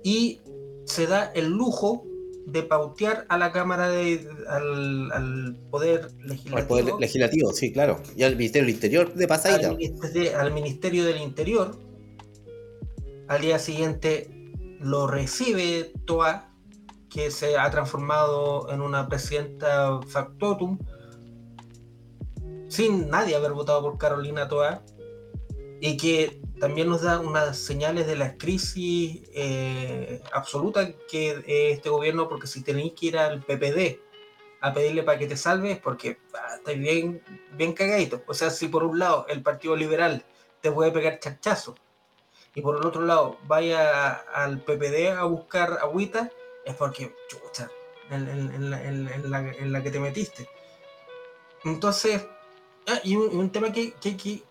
y 0.04 0.40
se 0.86 1.08
da 1.08 1.32
el 1.34 1.48
lujo 1.48 2.06
de 2.46 2.62
pautear 2.62 3.26
a 3.28 3.38
la 3.38 3.52
Cámara 3.52 3.88
de, 3.88 4.28
al, 4.48 5.56
Poder 5.70 6.10
Legislativo. 6.20 6.56
Al 6.56 6.66
Poder 6.66 6.94
Legislativo, 6.98 7.52
sí, 7.52 7.72
claro. 7.72 8.00
Y 8.16 8.22
al 8.22 8.36
Ministerio 8.36 8.66
del 8.66 8.74
Interior 8.74 9.14
de 9.14 9.28
pasadita. 9.28 9.68
Al, 9.68 10.52
Ministerio, 10.52 11.04
del 11.04 11.18
Interior. 11.18 11.76
Al 13.28 13.40
día 13.40 13.58
siguiente 13.58 14.30
lo 14.80 15.06
recibe 15.06 15.92
Toa, 16.04 16.50
que 17.08 17.30
se 17.30 17.56
ha 17.56 17.70
transformado 17.70 18.70
en 18.70 18.82
una 18.82 19.08
presidenta 19.08 20.00
factotum, 20.06 20.78
sin 22.68 23.08
nadie 23.08 23.36
haber 23.36 23.52
votado 23.52 23.82
por 23.82 23.96
Carolina 23.98 24.48
Toa, 24.48 24.82
y 25.80 25.96
que 25.96 26.43
también 26.64 26.88
nos 26.88 27.02
da 27.02 27.20
unas 27.20 27.58
señales 27.58 28.06
de 28.06 28.16
la 28.16 28.38
crisis 28.38 29.20
eh, 29.34 30.22
absoluta 30.32 30.96
que 31.10 31.44
este 31.46 31.90
gobierno, 31.90 32.26
porque 32.26 32.46
si 32.46 32.62
tenéis 32.62 32.94
que 32.94 33.06
ir 33.08 33.18
al 33.18 33.42
PPD 33.42 34.00
a 34.62 34.72
pedirle 34.72 35.02
para 35.02 35.18
que 35.18 35.26
te 35.26 35.36
salves, 35.36 35.78
porque 35.78 36.16
ah, 36.32 36.54
estáis 36.56 36.78
bien, 36.78 37.22
bien 37.52 37.74
cagadito. 37.74 38.22
O 38.26 38.32
sea, 38.32 38.48
si 38.48 38.68
por 38.68 38.82
un 38.82 38.98
lado 38.98 39.26
el 39.28 39.42
Partido 39.42 39.76
Liberal 39.76 40.24
te 40.62 40.72
puede 40.72 40.90
pegar 40.90 41.20
chachazo 41.20 41.74
y 42.54 42.62
por 42.62 42.78
el 42.78 42.86
otro 42.86 43.02
lado 43.02 43.36
vaya 43.46 44.12
al 44.12 44.62
PPD 44.62 45.08
a 45.18 45.24
buscar 45.24 45.70
agüita, 45.82 46.30
es 46.64 46.74
porque, 46.76 47.14
chucha, 47.28 47.70
en, 48.10 48.70
la, 49.70 49.82
que 49.82 49.90
te 49.90 50.00
metiste. 50.00 50.48
Entonces, 51.62 52.26
ah, 52.88 53.00
y 53.04 53.16
un, 53.16 53.50
tema 53.50 53.70
que, 53.70 53.92
que, 53.92 54.16
que 54.16 54.42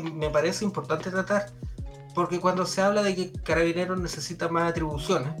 me 0.00 0.30
parece 0.30 0.64
importante 0.64 1.10
tratar, 1.10 1.50
porque 2.14 2.40
cuando 2.40 2.66
se 2.66 2.80
habla 2.80 3.02
de 3.02 3.14
que 3.14 3.32
Carabineros 3.32 4.00
necesita 4.00 4.48
más 4.48 4.70
atribuciones, 4.70 5.32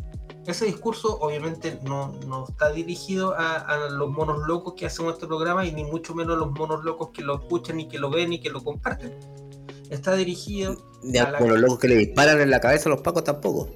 ese 0.46 0.66
discurso 0.66 1.18
obviamente 1.20 1.78
no, 1.84 2.18
no 2.26 2.46
está 2.48 2.72
dirigido 2.72 3.34
a, 3.36 3.88
los 3.90 4.10
monos 4.10 4.46
locos 4.46 4.74
que 4.76 4.86
hacen 4.86 5.08
este 5.08 5.26
programa 5.26 5.64
y 5.64 5.72
ni 5.72 5.84
mucho 5.84 6.14
menos 6.14 6.36
a 6.36 6.38
los 6.40 6.50
monos 6.50 6.84
locos 6.84 7.10
que 7.12 7.22
lo 7.22 7.36
escuchan 7.36 7.78
y 7.78 7.88
que 7.88 7.98
lo 7.98 8.10
ven 8.10 8.32
y 8.32 8.40
que 8.40 8.50
lo 8.50 8.62
comparten. 8.62 9.14
Está 9.90 10.14
dirigido... 10.14 10.76
a, 11.20 11.40
los 11.40 11.60
locos 11.60 11.78
que 11.78 11.88
le 11.88 11.96
disparan 11.96 12.40
en 12.40 12.50
la 12.50 12.60
cabeza 12.60 12.88
a 12.88 12.92
los 12.92 13.02
pacos 13.02 13.22
tampoco. 13.24 13.68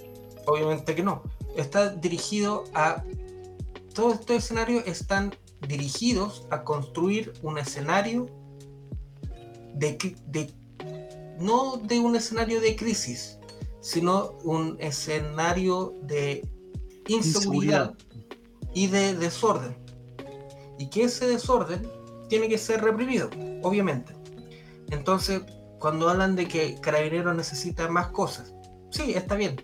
Obviamente 0.46 0.94
que 0.94 1.02
no. 1.02 1.22
Está 1.56 1.90
dirigido 1.90 2.64
a... 2.74 3.04
Todos 3.94 4.20
estos 4.20 4.36
escenarios 4.36 4.84
están 4.86 5.34
dirigidos 5.68 6.46
a 6.50 6.64
construir 6.64 7.32
un 7.42 7.58
escenario 7.58 8.26
de, 9.76 10.54
no 11.38 11.76
de 11.76 12.00
un 12.00 12.16
escenario 12.16 12.60
de 12.60 12.76
crisis, 12.76 13.38
sino 13.80 14.32
un 14.42 14.76
escenario 14.80 15.94
de 16.02 16.46
inseguridad, 17.08 17.94
y 18.74 18.88
de 18.88 19.14
desorden. 19.14 19.76
Y 20.78 20.88
que 20.88 21.04
ese 21.04 21.26
desorden 21.26 21.88
tiene 22.28 22.48
que 22.48 22.58
ser 22.58 22.82
reprimido, 22.82 23.30
obviamente. 23.62 24.14
Entonces, 24.90 25.42
cuando 25.78 26.08
hablan 26.08 26.36
de 26.36 26.46
que 26.46 26.78
Carabineros 26.80 27.34
necesita 27.34 27.88
más 27.88 28.08
cosas, 28.08 28.54
sí, 28.90 29.14
está 29.14 29.34
bien. 29.34 29.56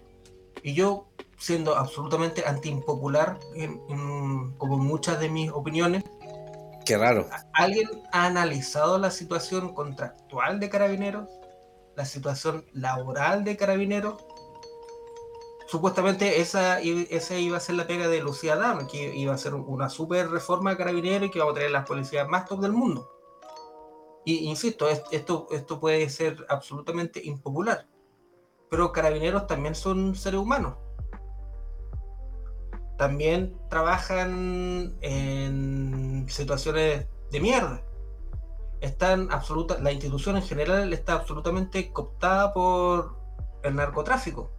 Y 0.62 0.74
yo, 0.74 1.08
siendo 1.36 1.76
absolutamente 1.76 2.44
antiimpopular, 2.46 3.38
como 4.56 4.78
muchas 4.78 5.20
de 5.20 5.28
mis 5.28 5.50
opiniones, 5.50 6.04
Qué 6.84 6.98
raro. 6.98 7.28
¿Alguien 7.54 7.88
ha 8.12 8.26
analizado 8.26 8.98
la 8.98 9.10
situación 9.10 9.74
contractual 9.74 10.58
de 10.58 10.68
carabineros? 10.68 11.28
¿La 11.96 12.04
situación 12.04 12.64
laboral 12.72 13.44
de 13.44 13.56
carabineros? 13.56 14.24
Supuestamente 15.68 16.40
esa, 16.40 16.80
esa 16.80 17.36
iba 17.36 17.56
a 17.56 17.60
ser 17.60 17.76
la 17.76 17.86
pega 17.86 18.08
de 18.08 18.20
Lucía 18.20 18.56
Dama, 18.56 18.86
que 18.86 19.14
iba 19.14 19.32
a 19.32 19.38
ser 19.38 19.54
una 19.54 19.88
super 19.88 20.28
reforma 20.28 20.70
de 20.70 20.76
carabineros 20.76 21.28
y 21.28 21.30
que 21.30 21.38
iba 21.38 21.50
a 21.50 21.54
traer 21.54 21.70
las 21.70 21.86
policías 21.86 22.28
más 22.28 22.46
top 22.46 22.60
del 22.60 22.72
mundo. 22.72 23.08
Y 24.24 24.48
insisto, 24.48 24.88
esto, 24.88 25.46
esto 25.50 25.80
puede 25.80 26.08
ser 26.10 26.44
absolutamente 26.48 27.20
impopular. 27.24 27.88
Pero 28.70 28.92
carabineros 28.92 29.46
también 29.46 29.74
son 29.74 30.14
seres 30.14 30.40
humanos 30.40 30.76
también 33.02 33.58
trabajan 33.68 34.94
en 35.00 36.24
situaciones 36.28 37.08
de 37.32 37.40
mierda. 37.40 37.82
Están 38.80 39.26
absoluta, 39.32 39.76
la 39.80 39.90
institución 39.90 40.36
en 40.36 40.44
general 40.44 40.92
está 40.92 41.14
absolutamente 41.14 41.92
cooptada 41.92 42.52
por 42.52 43.18
el 43.64 43.74
narcotráfico. 43.74 44.52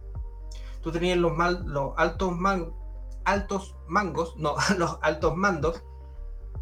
Tú 0.82 0.92
tenías 0.92 1.16
los, 1.16 1.32
mal, 1.32 1.64
los 1.64 1.94
altos, 1.96 2.36
man, 2.36 2.74
altos 3.24 3.76
mangos, 3.88 4.36
no, 4.36 4.56
los 4.76 4.98
altos 5.00 5.34
mandos, 5.34 5.82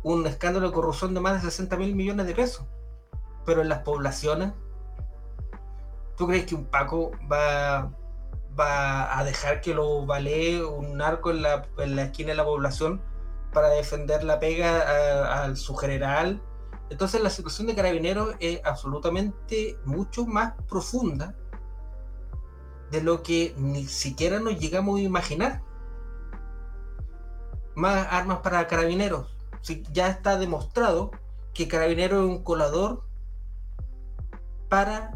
un 0.04 0.24
escándalo 0.24 0.68
de 0.68 0.74
corrupción 0.74 1.14
de 1.14 1.20
más 1.20 1.42
de 1.42 1.50
60 1.50 1.76
mil 1.78 1.96
millones 1.96 2.28
de 2.28 2.34
pesos. 2.36 2.64
Pero 3.44 3.60
en 3.60 3.68
las 3.68 3.80
poblaciones, 3.80 4.52
¿tú 6.16 6.28
crees 6.28 6.46
que 6.46 6.54
un 6.54 6.66
Paco 6.66 7.10
va 7.28 7.90
va 8.58 9.18
a 9.18 9.24
dejar 9.24 9.60
que 9.60 9.74
lo 9.74 10.04
valee 10.06 10.64
un 10.64 10.96
narco 10.96 11.30
en 11.30 11.42
la, 11.42 11.66
esquina 12.02 12.30
de 12.30 12.36
la 12.36 12.44
población 12.44 13.02
para 13.52 13.68
defender 13.68 14.24
la 14.24 14.38
pega 14.38 15.44
a, 15.44 15.56
su 15.56 15.74
general. 15.76 16.42
Entonces 16.90 17.22
la 17.22 17.30
situación 17.30 17.66
de 17.66 17.74
carabineros 17.74 18.34
es 18.40 18.60
absolutamente 18.64 19.78
mucho 19.84 20.26
más 20.26 20.54
profunda 20.68 21.34
de 22.90 23.02
lo 23.02 23.22
que 23.22 23.54
ni 23.56 23.86
siquiera 23.86 24.38
nos 24.38 24.58
llegamos 24.58 24.98
a 24.98 25.02
imaginar. 25.02 25.62
Más 27.74 28.06
armas 28.10 28.38
para 28.38 28.66
carabineros. 28.66 29.34
ya 29.92 30.08
está 30.08 30.36
demostrado 30.38 31.10
que 31.54 31.68
carabinero 31.68 32.18
es 32.18 32.28
un 32.28 32.42
colador 32.42 33.04
para 34.68 35.12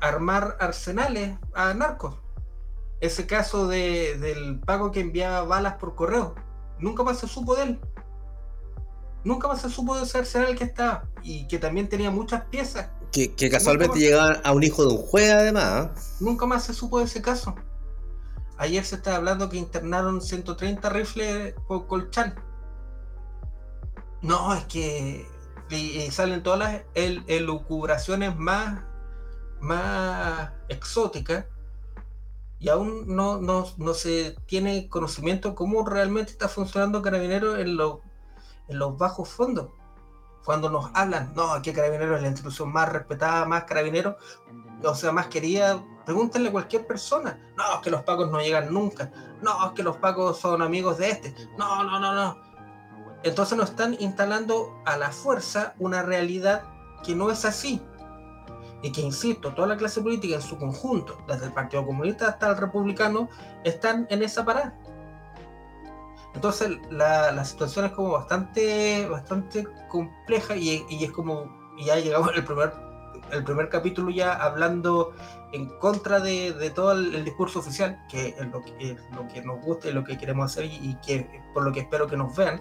armar 0.00 0.56
arsenales 0.60 1.38
a 1.54 1.72
narcos 1.74 2.25
ese 3.06 3.26
caso 3.26 3.66
de, 3.68 4.18
del 4.18 4.60
pago 4.60 4.92
que 4.92 5.00
enviaba 5.00 5.42
balas 5.42 5.74
por 5.74 5.94
correo. 5.94 6.34
Nunca 6.78 7.02
más 7.02 7.18
se 7.18 7.28
supo 7.28 7.56
de 7.56 7.62
él. 7.62 7.80
Nunca 9.24 9.48
más 9.48 9.62
se 9.62 9.70
supo 9.70 9.96
de 9.96 10.04
ese 10.04 10.18
arsenal 10.18 10.54
que 10.54 10.64
estaba 10.64 11.08
y 11.22 11.48
que 11.48 11.58
también 11.58 11.88
tenía 11.88 12.10
muchas 12.10 12.44
piezas. 12.44 12.90
Que, 13.10 13.34
casualmente 13.50 13.98
llegaban 13.98 14.40
a 14.44 14.52
un 14.52 14.62
hijo 14.62 14.84
de 14.84 14.94
un 14.94 14.98
juez 14.98 15.32
además. 15.32 15.64
¿ah? 15.64 15.94
Nunca 16.20 16.46
más 16.46 16.64
se 16.64 16.74
supo 16.74 16.98
de 16.98 17.06
ese 17.06 17.22
caso. 17.22 17.54
Ayer 18.58 18.84
se 18.84 18.96
estaba 18.96 19.16
hablando 19.16 19.48
que 19.48 19.56
internaron 19.56 20.20
130 20.20 20.88
rifles 20.90 21.54
por 21.66 21.86
Colchán. 21.86 22.34
No, 24.22 24.54
es 24.54 24.64
que 24.64 25.26
salen 26.10 26.42
todas 26.42 26.58
las 26.58 26.82
elucubraciones 26.94 28.36
más, 28.36 28.82
más 29.60 30.52
exóticas 30.68 31.46
y 32.58 32.68
aún 32.68 33.04
no, 33.14 33.38
no, 33.38 33.66
no, 33.76 33.94
se 33.94 34.36
tiene 34.46 34.88
conocimiento 34.88 35.54
cómo 35.54 35.84
realmente 35.84 36.32
está 36.32 36.48
funcionando 36.48 37.02
Carabinero 37.02 37.56
en, 37.56 37.68
en 37.68 38.78
los 38.78 38.98
bajos 38.98 39.28
fondos. 39.28 39.68
Cuando 40.44 40.70
nos 40.70 40.90
hablan, 40.94 41.32
no, 41.34 41.60
que 41.60 41.72
Carabinero 41.72 42.16
es 42.16 42.22
la 42.22 42.28
institución 42.28 42.72
más 42.72 42.88
respetada, 42.88 43.44
más 43.44 43.64
Carabinero, 43.64 44.16
o 44.82 44.94
sea, 44.94 45.12
más 45.12 45.26
querida, 45.26 45.84
pregúntenle 46.04 46.48
a 46.48 46.52
cualquier 46.52 46.86
persona. 46.86 47.38
No, 47.56 47.74
es 47.74 47.80
que 47.80 47.90
los 47.90 48.02
pacos 48.02 48.30
no 48.30 48.40
llegan 48.40 48.72
nunca. 48.72 49.10
No, 49.42 49.66
es 49.66 49.72
que 49.72 49.82
los 49.82 49.96
pacos 49.96 50.38
son 50.38 50.62
amigos 50.62 50.98
de 50.98 51.10
este. 51.10 51.34
No, 51.58 51.82
no, 51.82 51.98
no, 51.98 52.14
no. 52.14 52.38
Entonces 53.22 53.58
nos 53.58 53.70
están 53.70 53.96
instalando 53.98 54.80
a 54.86 54.96
la 54.96 55.10
fuerza 55.10 55.74
una 55.78 56.02
realidad 56.02 56.62
que 57.02 57.14
no 57.14 57.30
es 57.30 57.44
así 57.44 57.82
y 58.86 58.92
que, 58.92 59.00
insisto, 59.00 59.52
toda 59.52 59.66
la 59.66 59.76
clase 59.76 60.00
política 60.00 60.36
en 60.36 60.42
su 60.42 60.56
conjunto, 60.56 61.18
desde 61.26 61.46
el 61.46 61.52
Partido 61.52 61.84
Comunista 61.84 62.28
hasta 62.28 62.50
el 62.50 62.56
Republicano, 62.56 63.28
están 63.64 64.06
en 64.10 64.22
esa 64.22 64.44
parada. 64.44 64.78
Entonces 66.36 66.78
la, 66.88 67.44
situación 67.44 67.86
es 67.86 67.92
como 67.92 68.12
bastante, 68.12 69.08
bastante 69.08 69.66
compleja 69.88 70.54
y, 70.54 70.84
es 70.88 71.10
como, 71.10 71.52
ya 71.84 71.96
llegamos 71.96 72.30
al 72.32 72.44
primer, 72.44 72.72
el 73.32 73.42
primer 73.42 73.70
capítulo 73.70 74.10
ya 74.10 74.34
hablando 74.34 75.12
en 75.52 75.66
contra 75.80 76.20
de, 76.20 76.70
todo 76.72 76.92
el, 76.92 77.24
discurso 77.24 77.58
oficial, 77.58 78.00
que 78.08 78.36
es 78.38 78.46
lo 78.52 78.62
que, 78.62 78.96
lo 79.16 79.26
que 79.26 79.42
nos 79.42 79.64
gusta 79.64 79.88
y 79.88 79.94
lo 79.94 80.04
que 80.04 80.16
queremos 80.16 80.52
hacer 80.52 80.66
y, 80.66 80.76
y 80.76 80.94
que 81.04 81.42
por 81.52 81.64
lo 81.64 81.72
que 81.72 81.80
espero 81.80 82.06
que 82.06 82.16
nos 82.16 82.36
vean. 82.36 82.60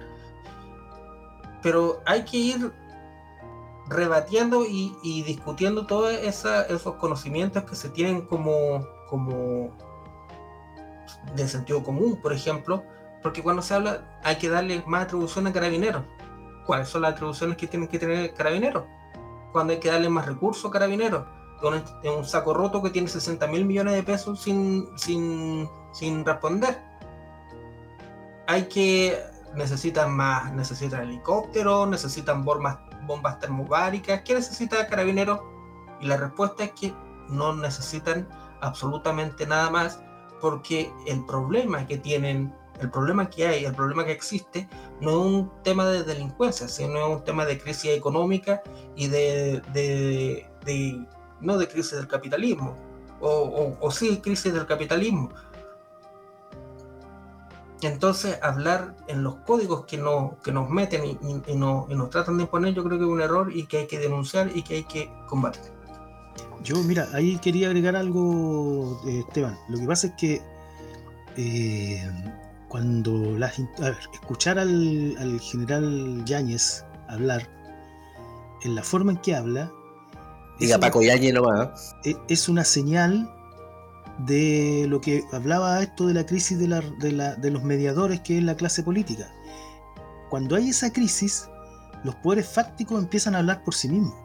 Pero 1.62 2.02
hay 2.08 2.26
que 2.26 2.38
ir 2.38 2.85
rebatiendo 3.88 4.66
y, 4.66 5.24
discutiendo 5.24 5.86
todos 5.86 6.12
esos 6.14 6.96
conocimientos 6.96 7.64
que 7.64 7.76
se 7.76 7.90
tienen 7.90 8.22
como, 8.22 8.88
como 9.10 9.76
de 11.36 11.48
sentido 11.48 11.84
común, 11.84 12.20
por 12.22 12.34
ejemplo, 12.34 12.84
porque 13.22 13.44
cuando 13.44 13.62
se 13.62 13.74
habla 13.74 14.20
hay 14.24 14.38
que 14.38 14.50
darle 14.50 14.84
más 14.86 15.04
atribución 15.04 15.48
a 15.48 15.54
carabineros. 15.54 16.04
¿Cuáles 16.66 16.90
son 16.90 17.04
las 17.04 17.14
atribuciones 17.14 17.58
que 17.58 17.68
tienen 17.68 17.88
que 17.88 18.00
tener 18.00 18.34
carabineros? 18.34 18.84
Cuando 19.52 19.74
hay 19.74 19.80
que 19.80 19.92
darle 19.92 20.10
más 20.10 20.26
recursos 20.26 20.66
a 20.66 20.72
carabineros. 20.72 21.26
es 22.04 22.10
un 22.10 22.26
saco 22.26 22.54
roto 22.54 22.82
que 22.82 22.90
tiene 22.90 23.08
60 23.08 23.46
mil 23.48 23.66
millones 23.66 23.94
de 23.94 24.04
pesos 24.04 24.42
sin, 24.42 24.88
sin, 24.98 25.70
sin 25.94 26.26
responder. 26.26 26.82
Hay 28.48 28.64
que, 28.64 29.20
necesitan 29.56 30.12
más, 30.12 30.52
necesitan 30.54 31.04
helicópteros, 31.04 31.88
necesitan 31.88 32.44
bombas, 32.44 32.78
bombas 33.06 33.40
termobáricas, 33.40 34.22
¿qué 34.22 34.34
necesita 34.34 34.88
Carabineros? 34.88 35.40
Y 36.02 36.08
la 36.08 36.18
respuesta 36.18 36.66
es 36.66 36.72
que 36.72 36.94
no 37.30 37.56
necesitan 37.56 38.28
absolutamente 38.62 39.46
nada 39.46 39.70
más 39.70 40.00
porque 40.42 40.92
el 41.08 41.26
problema 41.26 41.88
que 41.88 41.98
tienen, 41.98 42.54
el 42.80 42.90
problema 42.92 43.30
que 43.30 43.48
hay, 43.48 43.66
el 43.66 43.74
problema 43.74 44.06
que 44.06 44.12
existe, 44.12 44.68
no 45.02 45.12
es 45.12 45.18
un 45.18 45.52
tema 45.64 45.86
de 45.86 46.04
delincuencia, 46.04 46.68
sino 46.68 46.98
es 47.00 47.18
un 47.18 47.24
tema 47.24 47.46
de 47.46 47.58
crisis 47.58 47.92
económica 47.92 48.62
y 48.96 49.08
de, 49.08 49.62
de, 49.74 51.08
no 51.42 51.58
de 51.58 51.68
crisis 51.68 51.94
del 51.94 52.08
capitalismo, 52.08 52.76
o, 53.22 53.78
o, 53.80 53.92
sí 53.92 54.20
crisis 54.22 54.54
del 54.54 54.66
capitalismo. 54.66 55.30
Entonces, 57.86 58.40
hablar 58.42 58.96
en 59.08 59.24
los 59.24 59.36
códigos 59.36 59.86
que, 59.86 59.98
no, 59.98 60.38
que 60.44 60.52
nos 60.52 60.70
meten 60.70 61.06
y, 61.06 61.18
y, 61.48 61.56
no, 61.56 61.88
y 61.90 61.96
nos 61.96 62.10
tratan 62.10 62.38
de 62.38 62.44
imponer, 62.44 62.74
yo 62.74 62.84
creo 62.84 62.98
que 62.98 63.06
es 63.06 63.10
un 63.10 63.22
error 63.22 63.56
y 63.56 63.66
que 63.66 63.80
hay 63.80 63.88
que 63.88 64.00
denunciar 64.00 64.52
y 64.56 64.64
que 64.64 64.76
hay 64.76 64.84
que 64.84 65.12
combatir. 65.28 65.62
Yo, 66.64 66.78
mira, 66.78 67.08
ahí 67.14 67.38
quería 67.38 67.68
agregar 67.68 67.96
algo, 67.96 69.00
eh, 69.08 69.20
Esteban. 69.20 69.58
Lo 69.70 69.78
que 69.80 69.86
pasa 69.86 70.08
es 70.08 70.14
que 70.14 70.42
eh, 71.38 72.12
cuando 72.70 73.38
las, 73.38 73.60
escuchar 74.14 74.58
al, 74.58 75.40
general 75.42 76.24
Yáñez 76.26 76.84
hablar, 77.08 77.48
en 78.64 78.74
la 78.74 78.82
forma 78.82 79.12
en 79.12 79.18
que 79.20 79.36
habla. 79.36 79.72
Diga 80.60 80.80
Paco 80.80 81.04
Yáñez 81.04 81.34
nomás. 81.34 81.96
E, 82.04 82.16
es 82.30 82.50
una 82.50 82.64
señal 82.64 83.30
de 84.20 84.86
lo 84.88 85.02
que 85.02 85.26
hablaba 85.32 85.82
esto 85.82 86.08
de 86.08 86.14
la 86.14 86.26
crisis 86.26 86.58
de, 86.58 86.68
la, 86.68 86.82
de, 87.36 87.52
los 87.52 87.64
mediadores, 87.64 88.22
que 88.22 88.38
es 88.38 88.44
la 88.44 88.56
clase 88.56 88.84
política. 88.84 89.32
Cuando 90.30 90.56
hay 90.56 90.70
esa 90.70 90.92
crisis, 90.92 91.50
los 92.04 92.16
poderes 92.16 92.48
fácticos 92.48 93.02
empiezan 93.02 93.36
a 93.36 93.40
hablar 93.40 93.64
por 93.64 93.76
sí 93.76 93.90
mismos 93.90 94.16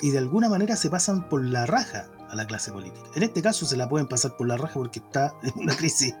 y 0.00 0.10
de 0.10 0.18
alguna 0.18 0.48
manera 0.48 0.76
se 0.76 0.90
pasan 0.90 1.28
por 1.28 1.44
la 1.44 1.66
raja 1.66 2.08
a 2.28 2.36
la 2.36 2.46
clase 2.46 2.72
política. 2.72 3.06
En 3.14 3.22
este 3.22 3.42
caso 3.42 3.66
se 3.66 3.76
la 3.76 3.88
pueden 3.88 4.08
pasar 4.08 4.36
por 4.36 4.46
la 4.46 4.56
raja 4.56 4.74
porque 4.74 5.00
está 5.00 5.34
en 5.42 5.52
una 5.56 5.76
crisis. 5.76 6.14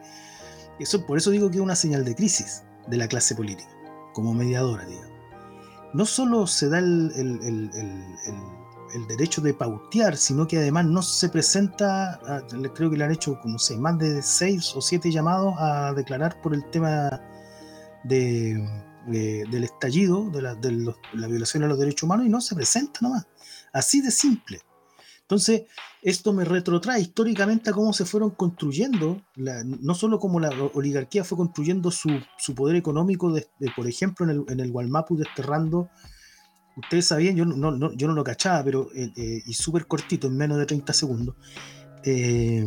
Eso, 0.78 1.04
por 1.06 1.18
eso 1.18 1.30
digo 1.30 1.50
que 1.50 1.56
es 1.56 1.62
una 1.62 1.76
señal 1.76 2.04
de 2.04 2.14
crisis 2.14 2.62
de 2.86 2.96
la 2.96 3.08
clase 3.08 3.34
política, 3.34 3.70
como 4.14 4.32
mediadora, 4.32 4.84
digamos. 4.84 5.18
No 5.94 6.04
solo 6.04 6.46
se 6.46 6.68
da 6.68 6.78
el, 6.78 7.12
derecho 9.06 9.40
de 9.40 9.54
pautear, 9.54 10.16
sino 10.16 10.46
que 10.46 10.58
además 10.58 10.86
no 10.86 11.02
se 11.02 11.28
presenta, 11.28 12.20
creo 12.74 12.90
que 12.90 12.96
le 12.96 13.04
han 13.04 13.12
hecho, 13.12 13.38
como 13.40 13.58
sé, 13.58 13.76
más 13.76 13.98
de 13.98 14.22
seis 14.22 14.72
o 14.74 14.80
siete 14.80 15.10
llamados 15.10 15.54
a 15.58 15.92
declarar 15.94 16.40
por 16.40 16.54
el 16.54 16.64
tema 16.70 17.20
de, 18.04 18.66
del 19.06 19.64
estallido, 19.64 20.30
de 20.30 20.42
la, 20.42 20.54
de 20.54 20.94
la 21.14 21.28
violación 21.28 21.64
a 21.64 21.68
los 21.68 21.78
derechos 21.78 22.04
humanos, 22.04 22.26
y 22.26 22.30
no 22.30 22.40
se 22.40 22.54
presenta 22.54 23.00
nomás. 23.02 23.26
Así 23.72 24.00
de 24.00 24.10
simple. 24.10 24.60
Entonces, 25.22 25.64
esto 26.00 26.32
me 26.32 26.44
retrotrae 26.44 27.02
históricamente 27.02 27.68
a 27.68 27.74
cómo 27.74 27.92
se 27.92 28.06
fueron 28.06 28.30
construyendo, 28.30 29.20
no 29.36 29.94
solo 29.94 30.18
como 30.18 30.40
la 30.40 30.50
oligarquía 30.72 31.22
fue 31.22 31.36
construyendo 31.36 31.90
su, 31.90 32.22
poder 32.56 32.76
económico, 32.76 33.32
de, 33.32 33.46
por 33.76 33.86
ejemplo, 33.86 34.24
en 34.24 34.30
el, 34.30 34.44
en 34.48 34.60
el 34.60 34.72
Gualmapu 34.72 35.16
desterrando, 35.16 35.90
ustedes 36.78 37.06
sabían, 37.06 37.36
yo 37.36 37.44
no, 37.44 37.92
yo 37.94 38.08
no 38.08 38.14
lo 38.14 38.24
cachaba, 38.24 38.62
pero 38.64 38.88
eh, 38.94 39.10
eh, 39.16 39.42
y 39.44 39.52
súper 39.54 39.86
cortito, 39.86 40.28
en 40.28 40.36
menos 40.36 40.58
de 40.58 40.66
30 40.66 40.92
segundos, 40.92 41.34
eh, 42.04 42.64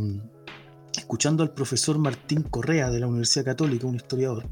escuchando 0.96 1.44
al 1.44 1.54
profesor 1.54 1.98
Martín 1.98 2.44
Correa 2.44 2.90
de 2.90 3.00
la 3.00 3.08
Universidad 3.08 3.46
Católica, 3.46 3.88
un 3.88 3.96
historiador, 3.96 4.48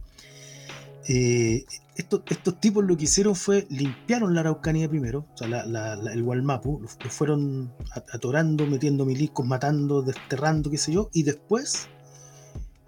estos, 1.96 2.60
tipos 2.60 2.84
lo 2.86 2.96
que 2.96 3.06
hicieron 3.06 3.36
fue 3.36 3.66
limpiaron 3.70 4.34
la 4.34 4.42
Araucanía 4.42 4.88
primero, 4.88 5.26
o 5.34 5.38
sea, 5.38 5.48
el 6.14 6.24
Gualmapu, 6.24 6.82
lo, 6.82 7.10
fueron 7.10 7.74
atorando, 8.14 8.66
metiendo 8.68 9.06
milicos, 9.06 9.46
matando, 9.46 10.02
desterrando, 10.02 10.70
qué 10.70 10.78
sé 10.78 10.94
yo, 10.94 11.10
y 11.12 11.24
después 11.24 11.90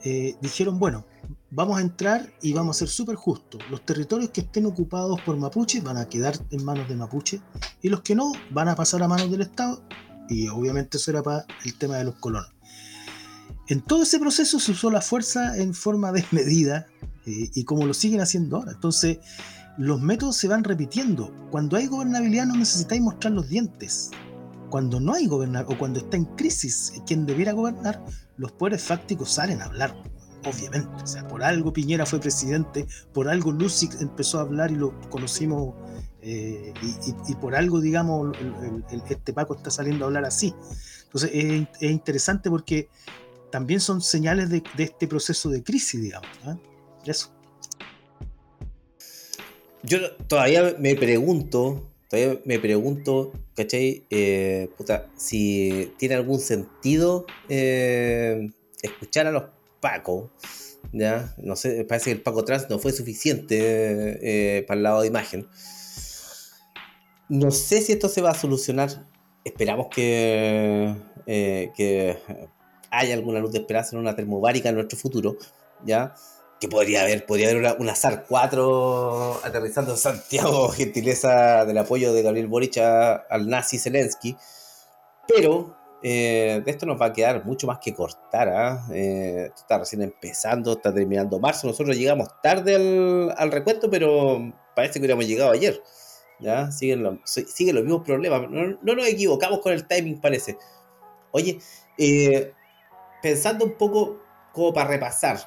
eh, 0.03 0.35
dijeron, 0.41 0.79
bueno, 0.79 1.05
vamos 1.51 1.77
a 1.77 1.81
entrar 1.81 2.33
y 2.41 2.53
vamos 2.53 2.77
a 2.77 2.79
ser 2.79 2.87
súper 2.87 3.15
justos. 3.15 3.61
Los 3.69 3.85
territorios 3.85 4.31
que 4.31 4.41
estén 4.41 4.65
ocupados 4.65 5.21
por 5.21 5.37
mapuche 5.37 5.81
van 5.81 5.97
a 5.97 6.07
quedar 6.07 6.35
en 6.49 6.63
manos 6.63 6.87
de 6.89 6.95
mapuche 6.95 7.41
y 7.81 7.89
los 7.89 8.01
que 8.01 8.15
no 8.15 8.31
van 8.49 8.69
a 8.69 8.75
pasar 8.75 9.03
a 9.03 9.07
manos 9.07 9.29
del 9.29 9.41
Estado 9.41 9.83
y 10.29 10.47
obviamente 10.47 10.97
eso 10.97 11.11
era 11.11 11.21
para 11.21 11.45
el 11.65 11.77
tema 11.77 11.97
de 11.97 12.05
los 12.05 12.15
colonos. 12.15 12.49
En 13.67 13.81
todo 13.81 14.03
ese 14.03 14.19
proceso 14.19 14.59
se 14.59 14.71
usó 14.71 14.89
la 14.89 15.01
fuerza 15.01 15.57
en 15.57 15.73
forma 15.73 16.11
desmedida, 16.11 16.87
eh, 17.25 17.49
y 17.53 17.63
como 17.65 17.85
lo 17.85 17.93
siguen 17.93 18.21
haciendo 18.21 18.57
ahora. 18.57 18.71
Entonces, 18.71 19.19
los 19.77 20.01
métodos 20.01 20.37
se 20.37 20.47
van 20.47 20.63
repitiendo. 20.63 21.33
Cuando 21.51 21.77
hay 21.77 21.87
gobernabilidad 21.87 22.47
no 22.47 22.55
necesitáis 22.55 23.01
mostrar 23.01 23.33
los 23.33 23.49
dientes. 23.49 24.11
Cuando 24.69 24.99
no 24.99 25.13
hay 25.13 25.27
gobernar 25.27 25.65
o 25.67 25.77
cuando 25.77 25.99
está 25.99 26.17
en 26.17 26.25
crisis 26.25 26.93
quien 27.05 27.25
debiera 27.25 27.51
gobernar, 27.51 28.03
los 28.37 28.51
poderes 28.53 28.83
fácticos 28.83 29.31
salen 29.31 29.61
a 29.61 29.65
hablar, 29.65 29.95
obviamente. 30.45 31.03
O 31.03 31.07
sea, 31.07 31.27
por 31.27 31.43
algo 31.43 31.73
Piñera 31.73 32.05
fue 32.05 32.19
presidente, 32.19 32.85
por 33.13 33.27
algo 33.27 33.51
Lucic 33.51 33.99
empezó 34.01 34.39
a 34.39 34.41
hablar 34.41 34.71
y 34.71 34.75
lo 34.75 34.99
conocimos, 35.09 35.75
eh, 36.21 36.73
y, 37.27 37.35
por 37.35 37.55
algo, 37.55 37.81
digamos, 37.81 38.37
este 39.09 39.33
Paco 39.33 39.55
está 39.55 39.71
saliendo 39.71 40.05
a 40.05 40.07
hablar 40.07 40.25
así. 40.25 40.53
Entonces 41.05 41.31
es, 41.33 41.91
interesante 41.91 42.49
porque 42.49 42.89
también 43.51 43.79
son 43.79 44.01
señales 44.01 44.49
de, 44.49 44.63
este 44.77 45.07
proceso 45.07 45.49
de 45.49 45.63
crisis, 45.63 46.01
digamos. 46.01 46.29
¿eh? 46.47 46.55
Eso. 47.05 47.31
Yo 49.83 50.15
todavía 50.27 50.75
me 50.77 50.95
pregunto, 50.95 51.89
todavía 52.07 52.39
me 52.45 52.59
pregunto, 52.59 53.31
¿cachai? 53.55 54.05
Eh, 54.09 54.69
si 55.15 55.93
tiene 55.97 56.15
algún 56.15 56.39
sentido 56.39 57.25
eh, 57.49 58.51
escuchar 58.81 59.27
a 59.27 59.31
los 59.31 59.43
Pacos, 59.81 60.29
¿ya? 60.93 61.33
No 61.37 61.55
sé, 61.55 61.83
parece 61.83 62.05
que 62.05 62.17
el 62.17 62.21
Paco 62.21 62.45
Trans 62.45 62.69
no 62.69 62.79
fue 62.79 62.93
suficiente 62.93 63.57
eh, 64.57 64.63
para 64.63 64.77
el 64.77 64.83
lado 64.83 65.01
de 65.01 65.07
imagen. 65.07 65.47
No 67.27 67.51
sé 67.51 67.81
si 67.81 67.93
esto 67.93 68.07
se 68.07 68.21
va 68.21 68.31
a 68.31 68.35
solucionar. 68.35 69.07
Esperamos 69.43 69.87
que, 69.93 70.95
que 71.25 72.17
haya 72.91 73.13
alguna 73.15 73.39
luz 73.39 73.51
de 73.51 73.59
esperanza 73.59 73.95
en 73.95 74.01
una 74.01 74.15
termobárica 74.15 74.69
en 74.69 74.75
nuestro 74.75 74.97
futuro, 74.97 75.37
¿ya? 75.83 76.13
que 76.61 76.67
podría 76.67 77.01
haber, 77.01 77.25
podría 77.25 77.49
haber 77.49 77.75
una, 77.79 77.95
SAR 77.95 78.25
4 78.29 79.41
aterrizando 79.43 79.93
en 79.93 79.97
Santiago, 79.97 80.69
gentileza 80.77 81.65
del 81.65 81.79
apoyo 81.79 82.13
de 82.13 82.21
Gabriel 82.21 82.47
Boric 82.47 82.77
al 82.77 83.49
nazi 83.49 83.79
Zelensky. 83.79 84.37
Pero 85.27 85.75
eh, 86.03 86.61
de 86.65 86.71
esto 86.71 86.85
nos 86.85 86.99
va 86.99 87.07
a 87.07 87.13
quedar 87.13 87.45
mucho 87.45 87.67
más 87.67 87.79
que 87.79 87.93
cortar. 87.93 88.49
¿ah? 88.49 88.87
¿eh? 88.91 89.51
está 89.55 89.79
recién 89.79 90.01
empezando, 90.01 90.73
está 90.73 90.93
terminando 90.93 91.39
marzo. 91.39 91.67
Nosotros 91.67 91.95
llegamos 91.95 92.29
tarde 92.41 92.75
al, 93.35 93.51
recuento, 93.51 93.89
pero 93.89 94.53
parece 94.75 94.93
que 94.93 94.99
hubiéramos 94.99 95.27
llegado 95.27 95.51
ayer. 95.51 95.81
¿ya? 96.39 96.71
Siguen, 96.71 97.03
los, 97.03 97.19
siguen 97.25 97.75
los 97.75 97.83
mismos 97.83 98.03
problemas. 98.03 98.49
No, 98.49 98.77
no, 98.81 98.95
nos 98.95 99.07
equivocamos 99.07 99.59
con 99.59 99.73
el 99.73 99.87
timing, 99.87 100.19
parece. 100.19 100.57
Oye, 101.31 101.59
eh, 101.97 102.53
pensando 103.21 103.65
un 103.65 103.77
poco 103.77 104.19
como 104.51 104.73
para 104.73 104.89
repasar, 104.89 105.39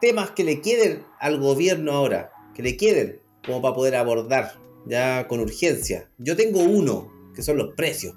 temas 0.00 0.30
que 0.30 0.44
le 0.44 0.60
queden 0.60 1.04
al 1.18 1.38
gobierno 1.38 1.92
ahora, 1.92 2.32
que 2.54 2.62
le 2.62 2.76
queden 2.76 3.20
como 3.44 3.60
para 3.60 3.74
poder 3.74 3.96
abordar 3.96 4.54
ya 4.86 5.26
con 5.28 5.40
urgencia. 5.40 6.08
Yo 6.16 6.36
tengo 6.36 6.60
uno, 6.60 7.12
que 7.34 7.42
son 7.42 7.58
los 7.58 7.74
precios, 7.74 8.14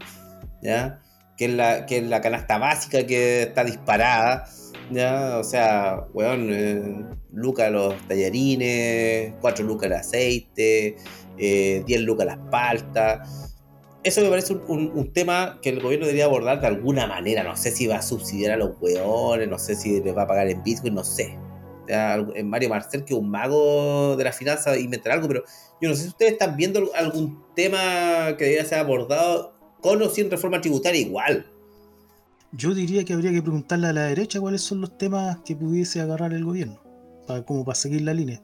ya, 0.62 1.02
que 1.40 1.46
es 1.46 1.52
la, 1.54 1.86
que 1.86 2.00
es 2.00 2.04
la 2.04 2.20
canasta 2.20 2.58
básica 2.58 3.08
que 3.08 3.44
está 3.44 3.64
disparada, 3.64 4.44
ya, 4.92 5.38
o 5.38 5.44
sea, 5.46 6.06
weón, 6.14 6.50
eh, 6.52 7.06
lucas 7.32 7.72
los 7.72 7.96
tallarines, 8.10 9.36
4 9.40 9.66
lucas 9.66 9.86
el 9.86 9.94
aceite, 9.94 10.98
10 11.38 11.86
eh, 11.88 12.00
lucas 12.00 12.26
las 12.26 12.40
paltas. 12.52 13.56
Eso 14.04 14.20
me 14.20 14.30
parece 14.30 14.54
un, 14.54 14.92
un, 14.94 15.14
tema 15.14 15.60
que 15.62 15.70
el 15.70 15.82
gobierno 15.82 16.08
debería 16.08 16.26
abordar 16.26 16.60
de 16.60 16.68
alguna 16.68 17.08
manera. 17.08 17.44
No 17.44 17.56
sé 17.56 17.72
si 17.72 17.88
va 17.88 17.98
a 17.98 18.02
subsidiar 18.02 18.52
a 18.52 18.58
los 18.58 18.72
weones, 18.82 19.48
no 19.48 19.58
sé 19.58 19.76
si 19.76 20.02
les 20.02 20.18
va 20.18 20.24
a 20.24 20.28
pagar 20.28 20.50
en 20.50 20.62
Bitcoin, 20.62 20.94
no 20.94 21.06
sé 21.06 21.38
en 21.90 22.50
Mario 22.50 22.70
Marcel, 22.70 23.04
que 23.04 23.14
es 23.14 23.20
un 23.20 23.32
mago 23.32 24.16
de 24.16 24.24
la 24.24 24.32
finanza, 24.32 24.78
inventar 24.78 25.14
algo, 25.14 25.28
pero 25.28 25.44
yo 25.82 25.90
no 25.90 25.96
sé 25.96 26.04
si 26.04 26.10
ustedes 26.10 26.34
están 26.34 26.56
viendo 26.56 26.92
algún 26.96 27.44
tema 27.56 28.36
que 28.38 28.44
debería 28.44 28.66
ser 28.66 28.80
abordado 28.80 29.59
con 29.82 30.02
o 30.02 30.10
sin 30.10 30.30
reforma 30.30 30.62
tributaria 30.62 31.02
igual. 31.02 31.46
Yo 32.52 32.74
diría 32.74 33.04
que 33.06 33.14
habría 33.14 33.32
que 33.32 33.42
preguntarle 33.42 33.88
a 33.88 33.94
la 33.94 34.04
derecha 34.04 34.40
cuáles 34.40 34.62
son 34.62 34.82
los 34.82 34.98
temas 34.98 35.38
que 35.46 35.56
pudiese 35.56 36.02
agarrar 36.02 36.34
el 36.34 36.44
gobierno, 36.44 36.82
para, 37.28 37.46
como 37.46 37.64
para 37.64 37.76
seguir 37.76 38.02
la 38.02 38.14
línea. 38.14 38.42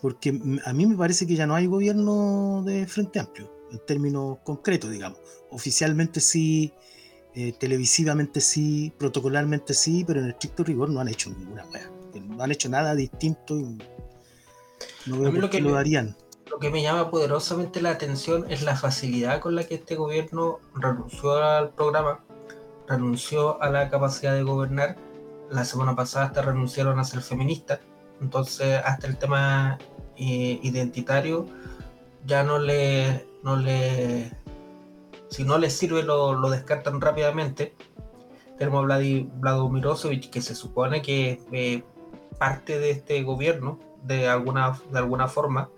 Porque 0.00 0.36
a 0.64 0.72
mí 0.72 0.86
me 0.86 0.96
parece 0.96 1.26
que 1.26 1.36
ya 1.36 1.46
no 1.46 1.54
hay 1.54 1.66
gobierno 1.66 2.62
de 2.66 2.86
Frente 2.86 3.20
Amplio. 3.20 3.52
en 3.70 3.78
términos 3.86 4.38
concretos, 4.42 4.90
digamos. 4.90 5.18
Oficialmente 5.50 6.20
sí, 6.20 6.72
eh, 7.34 7.52
televisivamente 7.58 8.40
sí, 8.40 8.92
protocolarmente 8.98 9.72
sí, 9.72 10.04
pero 10.04 10.20
en 10.20 10.30
estricto 10.30 10.64
rigor 10.64 10.90
no 10.90 11.00
han 11.00 11.08
hecho 11.08 11.30
ninguna 11.30 11.64
wea. 11.66 11.90
No 12.20 12.42
han 12.42 12.50
hecho 12.50 12.68
nada 12.68 12.94
distinto 12.94 13.58
y 13.58 13.78
no 15.06 15.18
veo 15.18 15.32
por 15.32 15.48
qué 15.48 15.60
lo 15.60 15.76
harían. 15.76 16.16
Lo 16.52 16.58
que 16.58 16.68
me 16.68 16.82
llama 16.82 17.10
poderosamente 17.10 17.80
la 17.80 17.92
atención 17.92 18.44
es 18.50 18.60
la 18.60 18.76
facilidad 18.76 19.40
con 19.40 19.54
la 19.54 19.64
que 19.64 19.76
este 19.76 19.96
gobierno 19.96 20.60
renunció 20.74 21.42
al 21.42 21.70
programa, 21.70 22.20
renunció 22.86 23.60
a 23.62 23.70
la 23.70 23.88
capacidad 23.88 24.34
de 24.34 24.42
gobernar. 24.42 24.98
La 25.50 25.64
semana 25.64 25.96
pasada 25.96 26.26
hasta 26.26 26.42
renunciaron 26.42 26.98
a 26.98 27.04
ser 27.04 27.22
feministas. 27.22 27.80
Entonces, 28.20 28.82
hasta 28.84 29.06
el 29.06 29.16
tema 29.16 29.78
eh, 30.18 30.60
identitario 30.62 31.46
ya 32.26 32.44
no 32.44 32.58
le, 32.58 33.26
no 33.42 33.56
le, 33.56 34.30
si 35.30 35.44
no 35.44 35.56
les 35.56 35.72
sirve 35.72 36.02
lo, 36.02 36.34
lo 36.34 36.50
descartan 36.50 37.00
rápidamente. 37.00 37.74
Tenemos 38.58 38.84
a 38.90 40.20
que 40.30 40.42
se 40.42 40.54
supone 40.54 41.00
que 41.00 41.40
eh, 41.50 41.82
parte 42.38 42.78
de 42.78 42.90
este 42.90 43.22
gobierno 43.22 43.78
de 44.02 44.28
alguna, 44.28 44.78
de 44.90 44.98
alguna 44.98 45.28
forma 45.28 45.70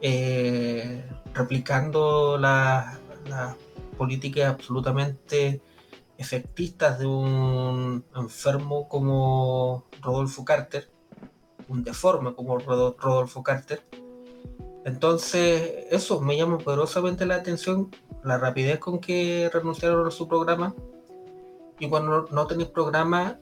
eh, 0.00 1.04
replicando 1.34 2.38
las 2.38 2.98
la 3.28 3.56
políticas 3.98 4.54
absolutamente 4.54 5.60
efectistas 6.16 6.98
de 6.98 7.06
un 7.06 8.04
enfermo 8.16 8.88
como 8.88 9.84
Rodolfo 10.00 10.44
Carter, 10.44 10.88
un 11.68 11.84
deforme 11.84 12.34
como 12.34 12.58
Rodolfo 12.58 13.42
Carter. 13.42 13.82
Entonces, 14.84 15.86
eso 15.90 16.20
me 16.20 16.36
llama 16.36 16.58
poderosamente 16.58 17.26
la 17.26 17.34
atención, 17.34 17.90
la 18.24 18.38
rapidez 18.38 18.78
con 18.78 19.00
que 19.00 19.50
renunciaron 19.52 20.06
a 20.06 20.10
su 20.10 20.26
programa. 20.26 20.74
Y 21.78 21.88
cuando 21.88 22.26
no 22.30 22.46
tenéis 22.46 22.70
programa, 22.70 23.38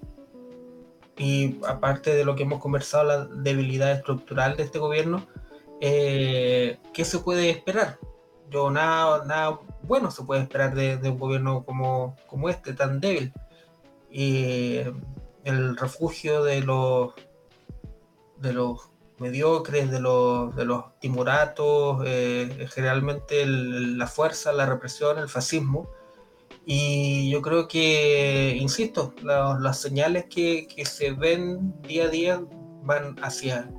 y 1.17 1.59
aparte 1.67 2.15
de 2.15 2.25
lo 2.25 2.35
que 2.35 2.43
hemos 2.43 2.61
conversado, 2.61 3.05
la 3.05 3.25
debilidad 3.27 3.93
estructural 3.93 4.57
de 4.57 4.65
este 4.65 4.79
gobierno, 4.79 5.27
eh, 5.81 6.79
¿qué 6.93 7.05
se 7.05 7.19
puede 7.19 7.51
esperar? 7.51 7.99
Yo 8.51 8.71
nada, 8.71 9.25
nada 9.25 9.61
bueno 9.83 10.11
se 10.11 10.23
puede 10.23 10.43
esperar 10.43 10.75
de, 10.75 10.97
un 11.09 11.19
gobierno 11.19 11.65
como, 11.65 12.17
como 12.27 12.49
este, 12.49 12.73
tan 12.73 13.01
débil. 13.01 13.33
Y 14.11 14.79
el 15.45 15.77
refugio 15.77 16.43
de 16.43 16.63
los 16.63 17.13
de 18.39 18.53
los 18.53 18.91
mediocres, 19.19 19.91
de 19.91 20.01
los, 20.01 20.55
de 20.55 20.65
los 20.65 20.99
timoratos, 21.01 22.03
eh, 22.05 22.67
generalmente 22.73 23.47
la 23.47 24.07
fuerza, 24.07 24.53
la 24.53 24.67
represión, 24.67 25.19
el 25.19 25.29
fascismo. 25.29 25.89
Y 26.67 27.31
yo 27.31 27.43
creo 27.43 27.69
que, 27.69 28.57
insisto, 28.61 29.15
las 29.23 29.81
señales 29.81 30.27
que, 30.29 30.67
que, 30.67 30.85
se 30.85 31.13
ven 31.13 31.81
día 31.83 32.05
a 32.05 32.09
día 32.09 32.43
van 32.83 33.17
hacia, 33.23 33.71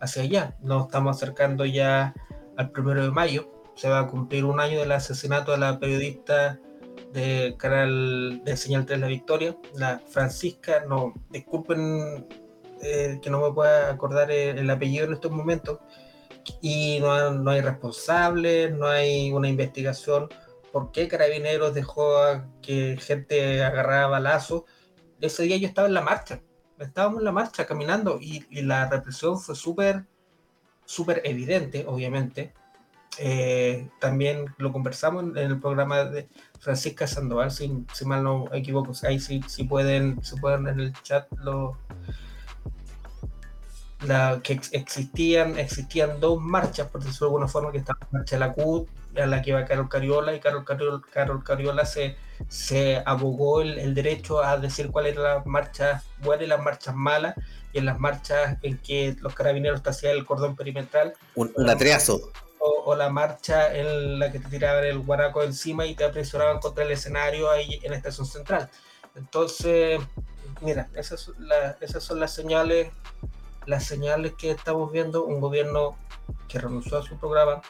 hacia 0.00 0.22
allá. 0.22 0.56
Nos 0.60 0.86
estamos 0.86 1.16
acercando 1.16 1.64
ya 1.64 2.14
al 2.56 2.70
primero 2.70 3.02
de 3.02 3.10
mayo. 3.10 3.50
Se 3.74 3.88
va 3.88 4.00
a 4.00 4.06
cumplir 4.06 4.44
un 4.44 4.60
año 4.60 4.80
del 4.80 4.92
asesinato 4.92 5.52
de 5.52 5.58
la 5.58 5.78
periodista 5.78 6.58
de 7.12 7.54
canal 7.58 8.42
de 8.44 8.56
Señal 8.56 8.86
3 8.86 9.00
La 9.00 9.06
Victoria, 9.06 9.56
la 9.74 10.00
Francisca. 10.08 10.84
No, 10.88 11.14
disculpen 11.30 12.26
eh, 12.82 13.18
que 13.22 13.30
no 13.30 13.40
me 13.40 13.52
pueda 13.52 13.90
acordar 13.90 14.30
el, 14.30 14.68
apellido 14.70 15.06
en 15.06 15.12
estos 15.14 15.30
momentos. 15.30 15.78
Y 16.60 16.98
no, 17.00 17.32
no, 17.32 17.50
hay 17.50 17.60
responsables, 17.60 18.72
no 18.72 18.86
hay 18.86 19.32
una 19.32 19.48
investigación. 19.48 20.28
¿Por 20.72 20.92
qué 20.92 21.08
Carabineros 21.08 21.74
dejó 21.74 22.18
a 22.18 22.46
que 22.62 22.96
gente 23.00 23.64
agarrara 23.64 24.06
balazos? 24.06 24.64
Ese 25.20 25.44
día 25.44 25.56
yo 25.56 25.66
estaba 25.66 25.88
en 25.88 25.94
la 25.94 26.02
marcha 26.02 26.40
estábamos 26.78 27.20
en 27.20 27.24
la 27.24 27.32
marcha 27.32 27.66
caminando 27.66 28.18
y, 28.20 28.44
la 28.62 28.88
represión 28.88 29.38
fue 29.38 29.54
súper, 29.54 30.04
súper 30.84 31.22
evidente, 31.24 31.84
obviamente. 31.86 32.52
Eh, 33.18 33.88
también 33.98 34.44
lo 34.58 34.72
conversamos 34.72 35.24
en, 35.24 35.36
el 35.38 35.58
programa 35.58 36.04
de 36.04 36.28
Francisca 36.60 37.06
Sandoval, 37.06 37.50
si, 37.50 37.84
si 37.94 38.04
mal 38.04 38.22
no 38.22 38.52
equivoco, 38.52 38.92
ahí 39.04 39.18
sí, 39.18 39.40
si 39.46 39.64
pueden, 39.64 40.22
si 40.22 40.36
pueden 40.36 40.66
en 40.66 40.80
el 40.80 40.92
chat 41.02 41.26
lo, 41.38 41.78
la, 44.04 44.40
que 44.42 44.60
existían, 44.72 45.58
existían 45.58 46.20
dos 46.20 46.40
marchas, 46.40 46.88
por 46.88 47.02
decirlo 47.02 47.26
de 47.26 47.30
alguna 47.30 47.48
forma, 47.48 47.72
que 47.72 47.78
estaba 47.78 47.98
la 48.00 48.18
marcha 48.18 48.36
de 48.36 48.40
la 48.40 48.52
CUT, 48.52 48.88
a 49.20 49.26
la 49.26 49.42
que 49.42 49.50
iba 49.50 49.64
Carol 49.64 49.88
Cariola, 49.88 50.34
y 50.34 50.40
Carol, 50.40 50.64
Carol, 50.64 51.44
Cariola 51.44 51.84
se, 51.84 52.16
se 52.48 53.02
abogó 53.04 53.60
el, 53.60 53.94
derecho 53.94 54.42
a 54.42 54.56
decir 54.58 54.90
cuál 54.90 55.06
era 55.06 55.22
la 55.22 55.42
marcha 55.44 56.02
buena 56.18 56.44
y 56.44 56.46
las 56.46 56.60
marchas 56.60 56.94
malas, 56.94 57.34
y 57.72 57.78
en 57.78 57.86
las 57.86 57.98
marchas 57.98 58.58
en 58.62 58.78
que 58.78 59.16
los 59.20 59.34
carabineros 59.34 59.82
te 59.82 59.90
hacían 59.90 60.12
el 60.12 60.24
cordón 60.24 60.56
perimetral. 60.56 61.14
Un, 61.34 61.52
un 61.54 61.70
atreazo. 61.70 62.32
O, 62.58 62.94
la 62.96 63.10
marcha 63.10 63.76
en 63.76 64.18
la 64.18 64.32
que 64.32 64.38
te 64.38 64.48
tiraban 64.48 64.84
el 64.84 64.98
guaraco 65.00 65.42
encima 65.42 65.86
y 65.86 65.94
te 65.94 66.04
apresionaban 66.04 66.58
contra 66.58 66.84
el 66.84 66.90
escenario 66.90 67.50
ahí 67.50 67.80
en 67.82 67.90
la 67.90 67.96
estación 67.96 68.26
central. 68.26 68.68
Entonces, 69.14 70.00
mira, 70.60 70.88
esas, 70.94 71.30
esas 71.80 72.02
son 72.02 72.18
las 72.18 72.32
señales 72.32 72.88
las 73.66 73.84
señales 73.84 74.32
que 74.34 74.50
estamos 74.52 74.90
viendo, 74.90 75.24
un 75.24 75.40
gobierno 75.40 75.96
que 76.48 76.58
renunció 76.58 76.98
a 76.98 77.02
su 77.02 77.18
programa, 77.18 77.60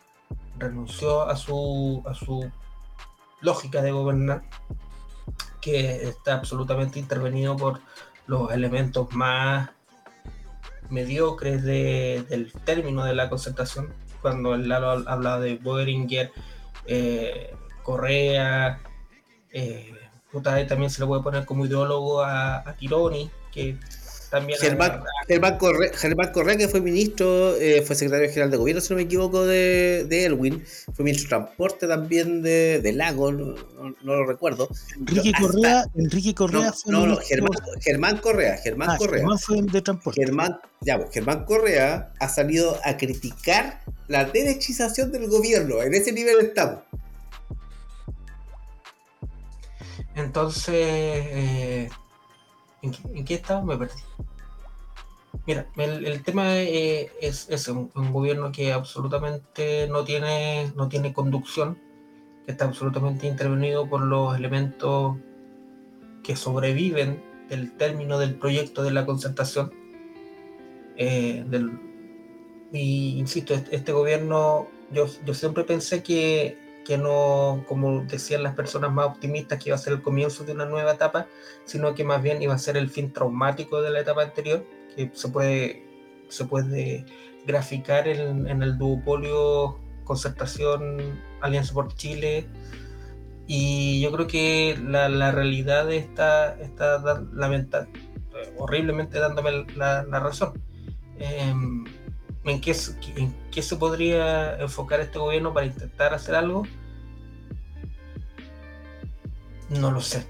renunció 0.59 1.23
a 1.23 1.37
su, 1.37 2.03
a 2.07 2.15
su 2.15 2.51
lógica 3.41 3.83
de 3.83 3.93
gobernar, 3.93 4.43
que 5.61 6.09
está 6.09 6.35
absolutamente 6.35 6.99
intervenido 6.99 7.57
por 7.57 7.81
los 8.27 8.53
elementos 8.53 9.13
más 9.13 9.71
mediocres 10.91 11.63
del 11.63 12.53
término 12.65 13.05
de 13.05 13.15
la 13.15 13.29
concertación, 13.29 13.93
cuando 14.23 14.55
el 14.55 14.69
Lalo 14.69 15.09
hablaba 15.09 15.41
de 15.41 15.57
Boeringer, 15.57 16.33
eh, 16.87 17.55
Correa, 17.83 18.81
eh, 19.53 19.93
también 20.69 20.91
se 20.91 21.01
le 21.01 21.07
puede 21.07 21.23
poner 21.23 21.47
como 21.47 21.67
ideólogo 21.67 22.23
a, 22.23 22.57
a 22.59 22.77
que 23.53 23.79
Germán, 24.59 25.03
Germán, 25.29 25.59
Correa, 26.33 26.57
que 26.57 26.69
fue 26.69 26.81
ministro, 26.81 27.57
eh, 27.57 27.83
fue 27.83 27.97
secretario 27.97 28.29
general 28.29 28.51
de 28.51 28.57
gobierno, 28.57 28.81
si 28.81 28.91
no 28.91 28.97
me 28.97 29.03
equivoco, 29.03 29.45
de, 29.45 30.07
de 30.09 30.27
Elwin, 30.27 30.65
fue 30.95 31.05
ministro 31.05 31.25
de 31.25 31.45
transporte 31.45 31.87
también 31.87 32.43
de, 32.43 32.81
de 32.81 32.93
Lago, 32.93 33.33
no, 33.33 33.55
lo 34.03 34.27
recuerdo. 34.27 34.69
Enrique 34.99 35.33
Correa, 35.39 35.85
Enrique 35.95 36.35
Correa 36.35 36.73
fue 36.73 36.93
no, 36.93 37.07
no, 37.07 37.17
Germán, 37.17 37.53
Germán, 37.81 38.19
Correa, 38.19 38.57
Germán 38.59 38.91
ah, 38.91 38.97
Correa. 38.99 39.21
Germán 39.21 39.39
fue 39.39 39.63
de 39.63 39.83
transporte. 39.83 40.23
Germán, 40.25 40.59
ya, 40.81 40.99
pues, 40.99 41.11
Germán 41.13 41.45
Correa 41.45 42.13
ha 42.19 42.29
salido 42.29 42.79
a 42.85 42.97
criticar 42.97 43.81
la 44.09 44.25
derechización 44.25 45.13
del 45.13 45.29
gobierno, 45.29 45.83
en 45.83 45.95
ese 45.95 46.13
nivel 46.13 46.37
estamos. 46.41 46.81
Entonces, 50.15 50.75
eh, 50.75 51.91
¿En 53.13 53.25
qué, 53.25 53.35
estado 53.35 53.63
me 53.63 53.77
perdí? 53.77 54.01
Mira, 55.47 55.67
el, 55.77 56.23
tema 56.23 56.57
eh, 56.59 57.11
es, 57.21 57.69
un, 57.69 57.91
gobierno 58.13 58.51
que 58.51 58.73
absolutamente 58.73 59.87
no 59.89 60.05
tiene, 60.05 60.73
no 60.75 60.89
tiene 60.89 61.13
conducción, 61.13 61.79
que 62.45 62.53
está 62.53 62.65
absolutamente 62.65 63.27
intervenido 63.27 63.89
por 63.89 64.03
los 64.03 64.37
elementos 64.37 65.17
que 66.23 66.35
sobreviven 66.35 67.23
del 67.49 67.77
término 67.77 68.19
del 68.19 68.35
proyecto 68.35 68.83
de 68.83 68.91
la 68.91 69.07
concertación. 69.07 69.73
Eh, 70.97 71.45
y 72.73 73.19
insisto, 73.19 73.55
este, 73.55 73.77
este, 73.77 73.93
gobierno, 73.93 74.67
yo, 74.91 75.07
yo 75.25 75.35
siempre 75.35 75.63
pensé 75.65 76.03
que 76.03 76.66
que 76.87 76.97
no, 76.99 77.65
como 77.67 78.03
decían 78.03 78.45
las 78.45 78.55
personas 78.55 78.93
más 78.93 79.07
optimistas, 79.07 79.59
que 79.59 79.71
iba 79.71 79.77
a 79.77 79.79
ser 79.79 79.95
el 79.95 80.03
comienzo 80.03 80.45
de 80.45 80.53
una 80.53 80.67
nueva 80.67 80.93
etapa, 80.93 81.27
sino 81.65 81.95
que 81.95 82.05
más 82.05 82.23
bien 82.23 82.41
iba 82.41 82.55
a 82.55 82.59
ser 82.59 82.77
el 82.77 82.89
fin 82.91 83.13
traumático 83.13 83.83
de 83.83 83.91
la 83.91 84.01
etapa 84.01 84.23
anterior, 84.23 84.65
que 84.95 85.11
se 85.13 85.29
puede, 85.29 85.85
se 86.29 86.45
puede 86.45 87.05
graficar 87.45 88.07
en, 88.07 88.63
el 88.63 88.79
duopolio 88.79 89.81
concertación 90.05 91.21
Alianza 91.41 91.75
por 91.75 91.93
Chile. 91.95 92.47
Y 93.49 94.01
yo 94.01 94.13
creo 94.13 94.29
que 94.29 94.79
la, 94.81 95.09
la 95.09 95.33
realidad 95.33 95.93
está, 95.93 96.57
está 96.61 97.03
lamentable, 97.33 97.89
horriblemente 98.59 99.19
dándome 99.19 99.67
la, 99.75 100.05
la 100.05 100.21
razón. 100.21 100.63
Em, 101.19 101.85
¿En 102.47 102.61
qué, 102.61 102.77
¿En 103.17 103.35
qué 103.51 103.61
se 103.61 103.77
podría 103.77 104.59
enfocar 104.61 105.01
este 105.01 105.19
gobierno 105.19 105.53
para 105.53 105.67
intentar 105.67 106.15
hacer 106.15 106.35
algo? 106.37 106.63
No 109.69 109.91
lo 109.91 110.01
sé. 110.01 110.27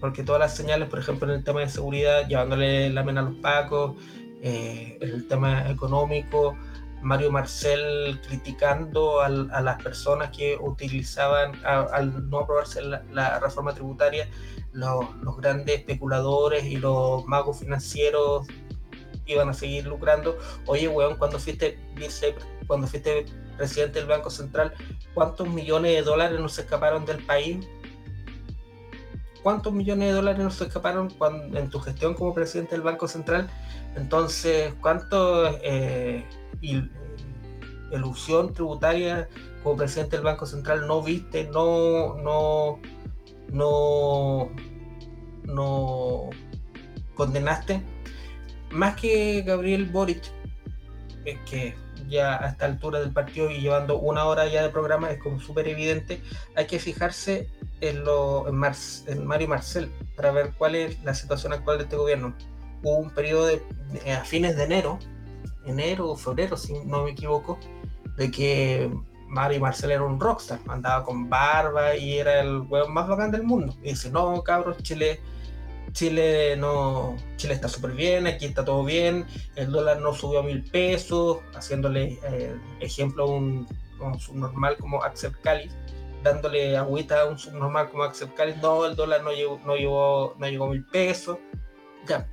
Porque 0.00 0.22
todas 0.22 0.40
las 0.40 0.56
señales, 0.56 0.88
por 0.88 0.98
ejemplo, 0.98 1.28
en 1.30 1.38
el 1.38 1.44
tema 1.44 1.60
de 1.60 1.68
seguridad, 1.68 2.26
llevándole 2.26 2.90
la 2.90 3.04
mena 3.04 3.20
a 3.20 3.24
los 3.24 3.34
pacos, 3.36 3.96
eh, 4.42 4.98
el 5.00 5.28
tema 5.28 5.70
económico, 5.70 6.56
Mario 7.02 7.30
Marcel 7.30 8.20
criticando 8.26 9.20
a 9.20 9.28
las 9.28 9.82
personas 9.82 10.36
que 10.36 10.58
utilizaban, 10.60 11.52
al 11.64 12.28
no 12.28 12.40
aprobarse 12.40 12.82
la, 12.82 13.38
reforma 13.38 13.74
tributaria, 13.74 14.28
los, 14.72 15.06
grandes 15.38 15.78
especuladores 15.78 16.64
y 16.64 16.76
los 16.76 17.24
magos 17.26 17.60
financieros 17.60 18.46
iban 19.32 19.48
a 19.48 19.54
seguir 19.54 19.86
lucrando. 19.86 20.38
Oye, 20.66 20.88
weón, 20.88 21.16
cuando 21.16 21.38
fuiste 21.38 21.78
cuando 22.66 22.86
fuiste 22.86 23.26
presidente 23.56 23.98
del 23.98 24.08
Banco 24.08 24.30
Central, 24.30 24.72
¿cuántos 25.14 25.48
millones 25.48 25.92
de 25.92 26.02
dólares 26.02 26.40
nos 26.40 26.58
escaparon 26.58 27.04
del 27.04 27.24
país? 27.24 27.66
¿Cuántos 29.42 29.72
millones 29.72 30.08
de 30.08 30.14
dólares 30.14 30.42
nos 30.42 30.60
escaparon 30.60 31.08
cuando, 31.10 31.58
en 31.58 31.70
tu 31.70 31.80
gestión 31.80 32.14
como 32.14 32.34
presidente 32.34 32.74
del 32.74 32.82
Banco 32.82 33.08
Central? 33.08 33.50
Entonces, 33.96 34.74
¿cuánto 34.80 35.48
eh, 35.62 36.24
ilusión 37.90 38.52
tributaria 38.52 39.28
como 39.62 39.76
presidente 39.76 40.16
del 40.16 40.24
Banco 40.24 40.46
Central 40.46 40.86
no 40.86 41.02
viste, 41.02 41.48
no, 41.52 42.16
no, 42.18 42.78
no 45.44 46.30
condenaste? 47.14 47.82
Más 48.70 48.96
que 48.96 49.42
Gabriel 49.42 49.86
Boric, 49.86 50.22
que 51.48 51.74
ya 52.08 52.42
a 52.42 52.48
esta 52.48 52.66
altura 52.66 53.00
del 53.00 53.12
partido 53.12 53.50
y 53.50 53.60
llevando 53.60 53.98
una 53.98 54.24
hora 54.24 54.46
ya 54.48 54.62
de 54.62 54.68
programa 54.68 55.10
es 55.10 55.22
como 55.22 55.40
súper 55.40 55.68
evidente, 55.68 56.20
hay 56.56 56.66
que 56.66 56.78
fijarse 56.78 57.48
en, 57.80 58.04
lo, 58.04 58.48
en, 58.48 58.60
en 59.06 59.26
Mario 59.26 59.48
Marcel 59.48 59.90
para 60.16 60.32
ver 60.32 60.52
cuál 60.58 60.74
es 60.74 61.02
la 61.02 61.14
situación 61.14 61.52
actual 61.52 61.78
de 61.78 61.84
este 61.84 61.96
gobierno. 61.96 62.34
Hubo 62.82 62.96
un 62.96 63.10
periodo 63.10 63.46
de, 63.46 63.62
a 64.12 64.24
fines 64.24 64.56
de 64.56 64.64
enero, 64.64 64.98
enero 65.66 66.10
o 66.10 66.16
febrero, 66.16 66.56
si 66.56 66.72
no 66.84 67.04
me 67.04 67.10
equivoco, 67.10 67.58
de 68.16 68.30
que 68.30 68.90
Mario 69.28 69.60
Marcel 69.60 69.92
era 69.92 70.02
un 70.02 70.18
rockstar, 70.18 70.58
andaba 70.66 71.04
con 71.04 71.28
barba 71.28 71.96
y 71.96 72.18
era 72.18 72.40
el 72.40 72.62
hueón 72.62 72.92
más 72.92 73.08
bacán 73.08 73.30
del 73.30 73.44
mundo. 73.44 73.74
Y 73.82 73.90
dice, 73.90 74.10
no, 74.10 74.42
cabros, 74.42 74.82
Chile, 74.82 75.20
Chile 75.92 76.56
no, 76.56 77.16
Chile 77.36 77.54
está 77.54 77.68
súper 77.68 77.92
bien, 77.92 78.26
aquí 78.26 78.46
está 78.46 78.64
todo 78.64 78.84
bien, 78.84 79.26
el 79.56 79.70
dólar 79.70 80.00
no 80.00 80.14
subió 80.14 80.40
a 80.40 80.42
mil 80.42 80.62
pesos, 80.64 81.38
haciéndole 81.54 82.18
eh, 82.24 82.56
ejemplo 82.80 83.24
a 83.24 83.26
un, 83.26 83.66
un 84.00 84.18
subnormal 84.18 84.76
como 84.78 85.02
Axel 85.02 85.32
Cáliz 85.42 85.72
dándole 86.22 86.76
agüita 86.76 87.22
a 87.22 87.26
un 87.26 87.38
subnormal 87.38 87.90
como 87.90 88.02
Axel 88.02 88.32
Cáliz, 88.34 88.56
no, 88.58 88.84
el 88.84 88.94
dólar 88.94 89.22
no 89.22 89.32
llegó, 89.32 89.60
no 89.64 89.74
llegó, 89.76 90.34
no 90.38 90.46
llegó 90.48 90.66
a 90.66 90.70
mil 90.70 90.84
pesos. 90.84 91.38
Ya, 92.06 92.28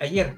ayer 0.00 0.36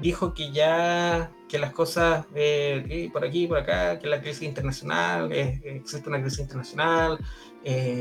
dijo 0.00 0.34
que 0.34 0.52
ya 0.52 1.30
que 1.48 1.58
las 1.58 1.72
cosas 1.72 2.26
eh, 2.34 3.08
por 3.12 3.24
aquí, 3.24 3.46
por 3.46 3.58
acá, 3.58 3.98
que 3.98 4.06
la 4.06 4.20
crisis 4.20 4.42
internacional, 4.42 5.32
eh, 5.32 5.60
existe 5.64 6.08
una 6.08 6.20
crisis 6.20 6.40
internacional, 6.40 7.18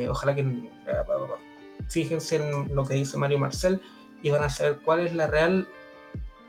ojalá 0.10 0.36
que 0.36 0.44
fíjense 1.90 2.38
en 2.38 2.76
lo 2.76 2.86
que 2.86 2.96
dice 2.96 3.18
Mario 3.18 3.40
Marcel 3.40 3.82
y 4.22 4.30
van 4.30 4.44
a 4.44 4.50
saber 4.50 4.80
cuál 4.84 5.06
es 5.06 5.14
la 5.14 5.28
real 5.28 5.68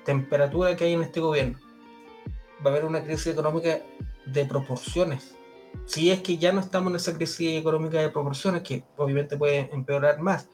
temperatura 0.05 0.77
que 0.77 0.85
hay 0.85 0.93
en 0.95 1.03
este 1.03 1.21
gobierno. 1.21 1.59
Va 2.65 2.71
a 2.71 2.73
haber 2.75 2.85
una 2.85 3.03
crisis 3.03 3.29
económica 3.29 3.81
de 4.27 4.45
proporciones 4.47 5.37
si 5.85 6.11
es 6.11 6.23
que 6.23 6.39
ya 6.39 6.53
no 6.53 6.61
estamos 6.61 6.91
en 6.91 6.97
esa 6.97 7.15
crisis 7.15 7.59
económica 7.59 8.01
de 8.01 8.09
proporciones, 8.09 8.63
que 8.63 8.85
obviamente 8.97 9.37
puede 9.37 9.71
empeorar 9.73 10.21
más, 10.21 10.49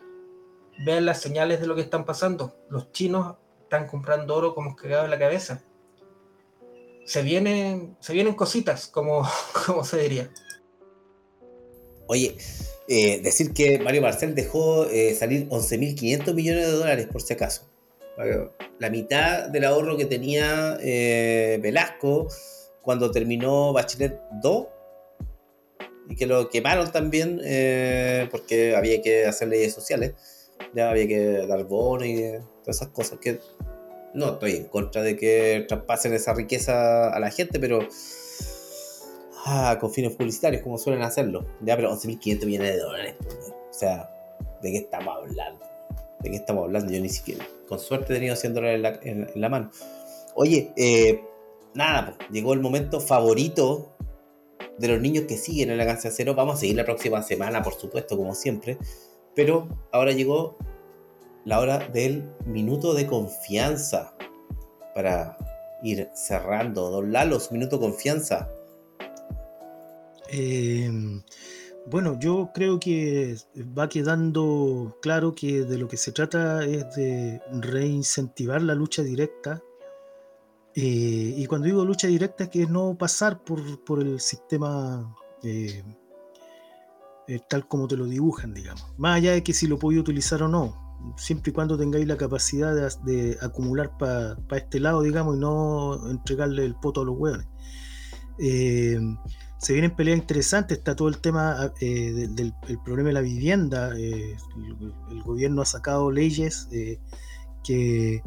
vean 0.85 1.07
las 1.07 1.21
señales 1.21 1.61
de 1.61 1.67
lo 1.67 1.75
que 1.75 1.83
están 1.83 2.05
pasando. 2.05 2.55
Los 2.69 2.91
chinos 2.93 3.37
están 3.63 3.87
comprando 3.87 4.35
oro 4.35 4.55
como 4.55 4.75
cagado 4.75 5.05
en 5.05 5.11
la 5.11 5.19
cabeza. 5.19 5.63
Se 7.05 7.23
vienen, 7.23 7.97
se 8.01 8.13
vienen 8.13 8.35
cositas, 8.35 8.89
como, 8.89 9.27
como 9.67 9.85
se 9.85 9.99
diría. 9.99 10.31
Oye, 12.13 12.37
eh, 12.89 13.23
decir 13.23 13.55
que 13.55 13.79
Mario 13.79 14.03
Marcel 14.03 14.35
dejó 14.35 14.85
eh, 14.85 15.15
salir 15.15 15.49
11.500 15.49 16.35
millones 16.35 16.67
de 16.67 16.73
dólares, 16.73 17.09
por 17.11 17.23
si 17.23 17.33
acaso. 17.33 17.71
La 18.79 18.91
mitad 18.91 19.49
del 19.49 19.65
ahorro 19.65 19.97
que 19.97 20.05
tenía 20.05 20.77
eh, 20.83 21.59
Velasco 21.63 22.29
cuando 22.83 23.11
terminó 23.11 23.73
Bachelet 23.73 24.21
2 24.43 24.67
y 26.11 26.17
que 26.17 26.27
lo 26.27 26.51
quemaron 26.51 26.93
también 26.93 27.41
eh, 27.43 28.29
porque 28.31 28.77
había 28.77 29.01
que 29.01 29.25
hacer 29.25 29.49
leyes 29.49 29.73
sociales, 29.73 30.13
ya 30.75 30.91
había 30.91 31.09
que 31.09 31.47
dar 31.47 31.65
bonos 31.65 32.07
y 32.07 32.21
todas 32.63 32.77
esas 32.77 32.89
cosas 32.89 33.21
que 33.21 33.41
no 34.13 34.35
estoy 34.35 34.57
en 34.57 34.65
contra 34.65 35.03
de 35.03 35.17
que 35.17 35.65
traspasen 35.67 36.13
esa 36.13 36.35
riqueza 36.35 37.09
a 37.09 37.19
la 37.19 37.31
gente, 37.31 37.59
pero 37.59 37.89
ah, 39.45 39.77
con 39.81 39.91
fines 39.93 40.15
publicitarios 40.17 40.63
como 40.63 40.79
suelen 40.79 41.03
hacerlo. 41.03 41.47
Ya, 41.61 41.77
pero 41.77 41.93
11.500 41.93 42.47
millones 42.47 42.75
de 42.75 42.79
dólares. 42.81 43.15
O 43.71 43.73
sea, 43.73 44.11
¿de 44.63 44.71
qué 44.71 44.79
estamos 44.79 45.17
hablando? 45.17 45.65
¿De 46.21 46.31
qué 46.31 46.37
estamos 46.37 46.65
hablando? 46.65 46.93
Yo 46.93 47.01
ni 47.01 47.09
siquiera, 47.09 47.47
con 47.69 47.79
suerte 47.79 48.13
he 48.13 48.17
tenido 48.17 48.37
100 48.37 48.55
dólares 48.55 48.99
en 49.03 49.29
la, 49.35 49.49
mano. 49.49 49.71
Oye, 50.35 50.73
eh, 50.77 51.23
nada, 51.75 52.17
llegó 52.31 52.53
el 52.53 52.61
momento 52.61 53.01
favorito 53.01 53.97
de 54.79 54.89
los 54.89 55.01
niños 55.01 55.25
que 55.27 55.37
siguen 55.37 55.71
en 55.71 55.79
la 55.79 55.85
Gancia 55.85 56.11
Cero. 56.11 56.35
Vamos 56.35 56.57
a 56.57 56.59
seguir 56.59 56.77
la 56.77 56.85
próxima 56.85 57.23
semana, 57.23 57.63
por 57.63 57.75
supuesto, 57.75 58.17
como 58.17 58.35
siempre. 58.35 58.79
Pero 59.35 59.69
ahora 59.91 60.13
llegó 60.13 60.57
la 61.45 61.59
hora 61.59 61.79
del 61.79 62.31
minuto 62.47 62.95
de 62.95 63.07
confianza 63.07 64.15
para 64.95 65.39
ir 65.83 66.11
cerrando. 66.15 66.91
Don 66.91 67.13
Lalo, 67.13 67.41
su 67.41 67.53
minuto 67.55 67.77
de 67.77 67.83
confianza. 67.83 68.51
Em, 70.33 71.23
bueno, 71.87 72.19
yo 72.19 72.51
creo 72.55 72.81
que 72.81 73.37
va 73.79 73.89
quedando 73.89 74.99
claro 75.03 75.35
que 75.35 75.65
de 75.65 75.79
lo 75.79 75.89
que 75.89 75.97
se 75.97 76.13
trata 76.13 76.65
es 76.65 76.95
de 76.97 77.41
reincentivar 77.53 78.63
la 78.63 78.75
lucha 78.75 79.03
directa 79.03 79.63
eh, 80.75 81.35
y 81.37 81.47
cuando 81.47 81.67
digo 81.67 81.85
lucha 81.85 82.07
directa, 82.07 82.45
es 82.45 82.51
que 82.51 82.63
es 82.63 82.71
no 82.71 82.97
pasar 82.97 83.43
por, 83.43 84.01
el 84.01 84.21
sistema 84.21 85.15
eh, 85.43 85.85
eh, 87.29 87.41
tal 87.49 87.69
como 87.69 87.87
te 87.87 87.97
lo 87.97 88.07
dibujan, 88.07 88.55
digamos. 88.55 88.95
Más 88.97 89.17
allá 89.17 89.33
de 89.33 89.43
que 89.43 89.53
si 89.53 89.67
lo 89.67 89.79
podéis 89.79 90.01
utilizar 90.01 90.43
o 90.43 90.49
no, 90.49 91.15
siempre 91.17 91.51
y 91.51 91.53
cuando 91.53 91.77
tengáis 91.77 92.07
la 92.07 92.17
capacidad 92.17 92.75
de, 93.05 93.37
acumular 93.43 93.99
para 93.99 94.37
este 94.53 94.81
lado, 94.81 95.03
digamos, 95.03 95.37
y 95.37 95.41
no 95.41 96.11
entregarle 96.11 96.65
el 96.65 96.75
poto 96.75 97.03
a 97.03 97.05
los 97.05 97.19
hueones. 97.19 97.47
Se 99.63 99.75
vienen 99.75 99.93
peleas 99.93 100.19
interesantes, 100.19 100.79
está 100.79 100.97
todo 100.97 101.07
el 101.07 101.19
tema 101.19 101.73
del, 101.81 102.53
problema 102.85 103.09
de 103.11 103.13
la 103.13 103.21
vivienda. 103.21 103.91
El, 103.91 104.37
el, 105.11 105.23
gobierno 105.23 105.63
ha 105.63 105.65
sacado 105.65 106.11
leyes 106.11 106.69
que, 107.63 108.23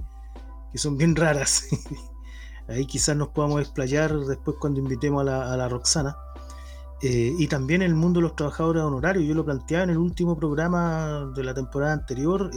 que 0.72 0.78
son 0.78 0.98
bien 0.98 1.14
raras. 1.14 1.68
Ahí 2.70 2.86
quizás 2.86 3.18
nos 3.18 3.28
podamos 3.28 3.60
explayar 3.60 4.18
después 4.18 4.56
cuando 4.62 4.80
invitemos 4.80 5.28
a 5.28 5.57
la, 5.57 5.68
Roxana. 5.68 6.16
Eh, 7.02 7.34
y 7.38 7.48
también 7.48 7.82
el 7.82 7.95
mundo 7.95 8.20
de 8.20 8.24
los 8.24 8.36
trabajadores 8.38 8.82
honorarios. 8.84 9.26
Yo 9.26 9.36
lo 9.36 9.44
planteaba 9.44 9.84
en 9.84 9.90
el 9.90 9.98
último 9.98 10.38
programa 10.38 11.32
de 11.36 11.44
la 11.44 11.53
temporada 11.53 11.91
anterior. 11.91 12.49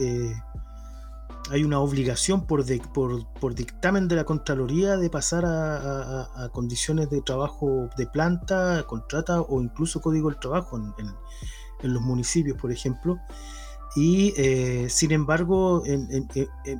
Hay 1.51 1.63
una 1.63 1.79
obligación 1.79 2.45
por, 2.45 2.63
dictamen 2.63 4.07
de 4.07 4.15
la 4.15 4.23
Contraloría 4.23 4.97
de 4.97 5.09
pasar 5.09 5.45
a, 5.45 6.49
condiciones 6.51 7.09
de 7.09 7.21
trabajo 7.21 7.89
de 7.97 8.05
planta, 8.05 8.83
contrata 8.87 9.41
o 9.41 9.61
incluso 9.61 10.01
código 10.01 10.29
del 10.29 10.39
trabajo 10.39 10.77
en 10.77 11.93
los 11.93 12.01
municipios, 12.01 12.57
por 12.57 12.71
ejemplo. 12.71 13.19
Y 13.95 14.33
eh, 14.37 14.87
sin 14.89 15.11
embargo, 15.11 15.83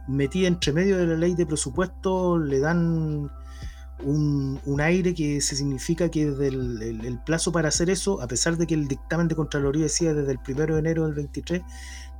metida 0.07 0.47
entre 0.47 0.73
medio 0.73 0.97
de 0.97 1.07
la 1.07 1.15
ley 1.15 1.33
de 1.33 1.45
presupuesto, 1.45 2.37
le 2.37 2.59
dan 2.59 3.31
un, 4.03 4.79
aire 4.79 5.13
que 5.13 5.41
se 5.41 5.55
significa 5.55 6.09
que 6.09 6.31
desde 6.31 6.47
el, 6.47 7.19
plazo 7.25 7.51
para 7.51 7.69
hacer 7.69 7.89
eso, 7.89 8.21
a 8.21 8.27
pesar 8.27 8.57
de 8.57 8.67
que 8.67 8.75
el 8.75 8.87
dictamen 8.87 9.27
de 9.27 9.35
Contraloría 9.35 9.83
decía 9.83 10.13
desde 10.13 10.33
el 10.33 10.39
1 10.47 10.73
de 10.73 10.79
enero 10.79 11.05
del 11.05 11.15
23, 11.15 11.63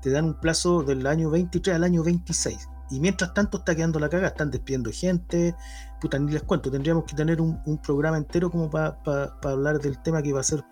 te 0.01 0.09
dan 0.09 0.25
un 0.25 0.39
plazo 0.39 0.83
del 0.83 1.05
año 1.07 1.29
23 1.29 1.75
al 1.75 1.83
año 1.83 2.03
26. 2.03 2.57
Y 2.91 2.99
mientras 2.99 3.33
tanto 3.33 3.59
está 3.59 3.75
quedando 3.75 3.99
la 3.99 4.09
caga, 4.09 4.27
están 4.27 4.49
despidiendo 4.49 4.91
gente, 4.91 5.55
puta, 6.01 6.17
ni 6.17 6.31
les 6.31 6.41
cuento, 6.43 6.71
tendríamos 6.71 7.03
que 7.05 7.15
tener 7.15 7.39
un, 7.39 7.79
programa 7.83 8.17
entero 8.17 8.49
como 8.49 8.69
para 8.69 8.97
hablar 9.43 9.79
del 9.79 10.01
tema 10.01 10.23
que 10.23 10.33
va 10.33 10.39
a 10.39 10.43
ser 10.43 10.63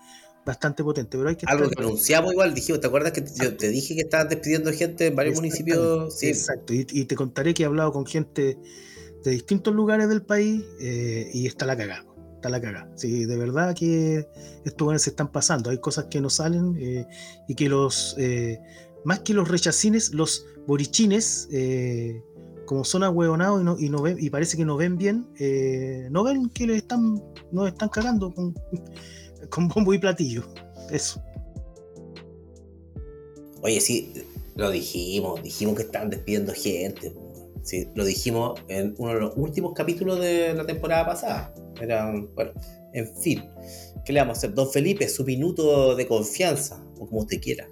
bastante 0.47 0.83
potente. 0.83 1.17
Pero 1.17 1.29
hay 1.29 1.35
que 1.35 1.45
Algo 1.45 1.69
que 1.69 1.79
anunciamos 1.79 2.31
igual, 2.31 2.55
dijimos, 2.55 2.81
¿te 2.81 2.87
acuerdas 2.87 3.11
que 3.11 3.23
yo 3.39 3.55
te 3.55 3.69
dije 3.69 3.93
que 3.93 4.01
estaban 4.01 4.29
despidiendo 4.29 4.71
gente 4.71 5.07
en 5.07 5.15
varios 5.15 5.35
municipios? 5.35 6.17
Sí. 6.17 6.29
Exacto, 6.29 6.73
y, 6.73 6.83
te 6.83 7.15
contaré 7.15 7.53
que 7.53 7.63
he 7.63 7.65
hablado 7.67 7.91
con 7.91 8.05
gente 8.05 8.57
de 9.23 9.31
distintos 9.31 9.75
lugares 9.75 10.09
del 10.09 10.23
país 10.23 10.63
eh, 10.79 11.29
y 11.33 11.45
está 11.45 11.65
la 11.65 11.77
cagada. 11.77 12.05
Está 12.35 12.49
la 12.49 12.61
cagada. 12.61 12.89
Sí, 12.95 13.25
de 13.25 13.37
verdad 13.37 13.75
que 13.75 14.27
estos 14.63 15.01
se 15.01 15.09
están 15.09 15.31
pasando. 15.31 15.69
Hay 15.69 15.79
cosas 15.79 16.05
que 16.05 16.21
no 16.21 16.29
salen 16.29 16.77
eh, 16.79 17.05
y 17.47 17.55
que 17.55 17.67
los, 17.67 18.15
eh, 18.17 18.59
más 19.05 19.19
que 19.19 19.33
los 19.33 19.47
rechacines, 19.47 20.13
los 20.13 20.45
borichines 20.65 21.47
como 22.67 22.83
son 22.83 23.01
ahueonados 23.01 23.61
y 23.61 23.63
no, 23.63 23.79
y 23.79 23.89
no 23.89 24.07
y 24.07 24.29
parece 24.29 24.55
que 24.55 24.65
no 24.65 24.77
ven 24.77 24.97
bien, 24.97 25.25
eh, 25.39 26.07
no 26.11 26.23
ven 26.23 26.49
que 26.49 26.67
le 26.67 26.75
están, 26.75 27.23
nos 27.51 27.69
están 27.69 27.89
cagando 27.89 28.31
con, 28.31 28.53
con 29.49 29.67
bombo 29.69 29.95
y 29.95 29.97
platillo. 29.97 30.43
Eso. 30.91 31.19
Oye, 33.63 33.81
sí, 33.81 34.13
lo 34.55 34.69
dijimos, 34.69 35.41
dijimos 35.41 35.75
que 35.75 35.83
estaban 35.83 36.11
despidiendo 36.11 36.53
gente. 36.53 37.15
Sí, 37.63 37.87
lo 37.95 38.05
dijimos 38.05 38.59
en 38.67 38.93
uno 38.97 39.13
de 39.13 39.19
los 39.21 39.33
últimos 39.35 39.73
capítulos 39.73 40.19
de 40.19 40.53
la 40.53 40.65
temporada 40.65 41.05
pasada. 41.05 41.53
Era, 41.81 42.13
bueno, 42.35 42.51
en 42.93 43.13
fin. 43.17 43.43
¿Qué 44.05 44.13
le 44.13 44.19
vamos 44.19 44.37
a 44.37 44.39
hacer? 44.39 44.53
Don 44.53 44.69
Felipe, 44.69 45.09
su 45.09 45.25
minuto 45.25 45.95
de 45.95 46.07
confianza, 46.07 46.81
o 46.97 47.07
como 47.07 47.21
usted 47.21 47.41
quiera. 47.41 47.67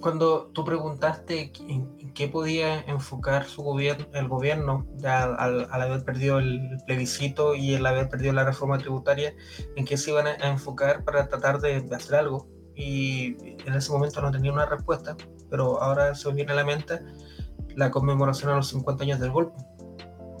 Cuando 0.00 0.46
tú 0.54 0.64
preguntaste 0.64 1.52
en 1.68 2.14
qué 2.14 2.28
podía 2.28 2.80
enfocar 2.80 3.44
su 3.46 3.62
gobierno, 3.62 4.06
el 4.14 4.28
gobierno 4.28 4.86
al, 5.04 5.68
haber 5.70 6.04
perdido 6.04 6.38
el 6.38 6.78
plebiscito 6.86 7.54
y 7.54 7.74
el 7.74 7.84
haber 7.84 8.08
perdido 8.08 8.32
la 8.32 8.44
reforma 8.44 8.78
tributaria, 8.78 9.34
en 9.76 9.84
qué 9.84 9.96
se 9.96 10.10
iban 10.10 10.26
a 10.26 10.34
enfocar 10.48 11.04
para 11.04 11.28
tratar 11.28 11.60
de, 11.60 11.86
hacer 11.94 12.16
algo. 12.16 12.48
Y 12.74 13.36
en 13.66 13.74
ese 13.74 13.92
momento 13.92 14.22
no 14.22 14.30
tenía 14.30 14.52
una 14.52 14.64
respuesta, 14.64 15.16
pero 15.50 15.82
ahora 15.82 16.14
se 16.14 16.32
viene 16.32 16.52
a 16.52 16.54
la 16.56 16.64
mente 16.64 17.00
la 17.76 17.90
conmemoración 17.90 18.50
a 18.50 18.56
los 18.56 18.68
50 18.68 19.04
años 19.04 19.20
del 19.20 19.30
golpe. 19.30 19.58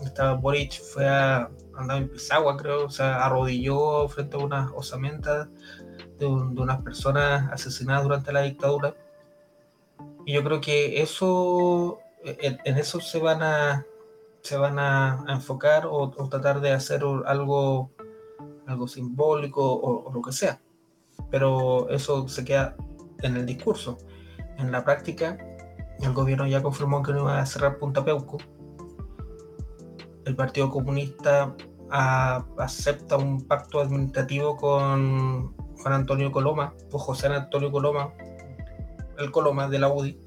Estaba 0.02 0.34
Boric, 0.34 0.80
fue 0.80 1.06
a, 1.06 1.50
andaba 1.76 2.00
en 2.00 2.08
Pisagua, 2.08 2.56
creo, 2.56 2.86
o 2.86 2.90
sea, 2.90 3.24
arrodilló 3.26 4.08
frente 4.08 4.36
a 4.36 4.40
unas 4.40 4.70
osamentas 4.74 5.48
de, 6.18 6.26
de 6.26 6.26
unas 6.26 6.80
personas 6.80 7.50
asesinadas 7.52 8.04
durante 8.04 8.32
la 8.32 8.40
dictadura. 8.40 8.94
Y 10.30 10.34
yo 10.34 10.44
creo 10.44 10.60
que 10.60 11.02
eso, 11.02 11.98
en, 12.22 12.78
eso 12.78 13.00
se 13.00 13.18
van 13.18 13.42
a, 13.42 13.84
se 14.42 14.56
van 14.56 14.78
a, 14.78 15.24
enfocar 15.28 15.88
o, 15.90 16.08
tratar 16.30 16.60
de 16.60 16.70
hacer 16.70 17.02
algo, 17.26 17.90
algo 18.68 18.86
simbólico 18.86 19.60
o, 19.60 20.08
o 20.08 20.12
lo 20.12 20.22
que 20.22 20.30
sea. 20.30 20.60
Pero 21.32 21.88
eso 21.88 22.28
se 22.28 22.44
queda 22.44 22.76
en 23.22 23.38
el 23.38 23.44
discurso. 23.44 23.98
En 24.56 24.70
la 24.70 24.84
práctica, 24.84 25.36
el 26.00 26.12
gobierno 26.12 26.46
ya 26.46 26.62
confirmó 26.62 27.02
que 27.02 27.12
no 27.12 27.22
iba 27.22 27.40
a 27.40 27.44
cerrar 27.44 27.78
Punta 27.78 28.04
Peuco. 28.04 28.38
El 30.26 30.36
Partido 30.36 30.70
Comunista 30.70 31.56
acepta 31.90 33.16
un 33.16 33.48
pacto 33.48 33.80
administrativo 33.80 34.56
con 34.56 35.56
Juan 35.56 35.92
Antonio 35.92 36.30
Coloma, 36.30 36.72
o 36.92 37.00
José 37.00 37.26
Antonio 37.26 37.72
Coloma, 37.72 38.12
el 39.20 39.30
Coloma 39.30 39.68
de 39.68 39.78
la 39.78 39.88
UDI. 39.88 40.18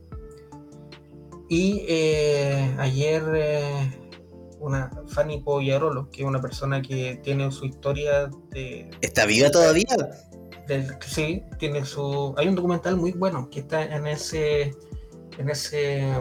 Y 1.50 1.86
eh, 1.88 2.76
ayer 2.80 3.24
eh, 3.36 4.00
una 4.60 4.92
Fanny 5.08 5.42
Poyarolo, 5.42 6.10
que 6.10 6.22
es 6.22 6.28
una 6.28 6.42
persona 6.42 6.82
que 6.82 7.20
tiene 7.24 7.52
su 7.52 7.66
historia 7.66 8.30
de... 8.50 8.90
¿Está 9.02 9.26
viva 9.26 9.52
todavía? 9.52 9.96
sí, 11.02 11.44
tiene 11.60 11.84
su... 11.86 12.34
Hay 12.38 12.48
un 12.48 12.56
documental 12.56 12.96
muy 12.96 13.12
bueno 13.12 13.50
que 13.50 13.60
está 13.60 13.84
en 13.84 14.08
ese 14.08 14.74
en 15.38 15.50
ese 15.50 16.14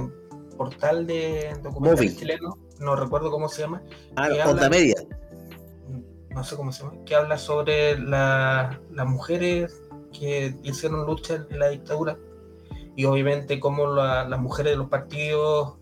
portal 0.56 1.06
de 1.06 1.54
documentales 1.62 2.16
chileno, 2.16 2.58
no 2.80 2.96
recuerdo 2.96 3.30
cómo 3.30 3.48
se 3.48 3.62
llama. 3.62 3.82
Ah, 4.16 4.28
Onda 4.46 4.68
Media. 4.68 4.96
No 6.30 6.42
sé 6.44 6.56
cómo 6.56 6.72
se 6.72 6.82
llama, 6.82 7.04
que 7.04 7.14
habla 7.14 7.36
sobre 7.36 7.98
las 7.98 8.78
mujeres 9.06 9.82
que 10.12 10.54
hicieron 10.62 11.06
lucha 11.06 11.46
en 11.50 11.58
la 11.58 11.68
dictadura 11.68 12.16
y 12.96 13.04
obviamente 13.04 13.60
cómo 13.60 13.86
las 13.86 14.40
mujeres 14.40 14.72
de 14.72 14.76
los 14.76 14.88
partidos 14.88 15.74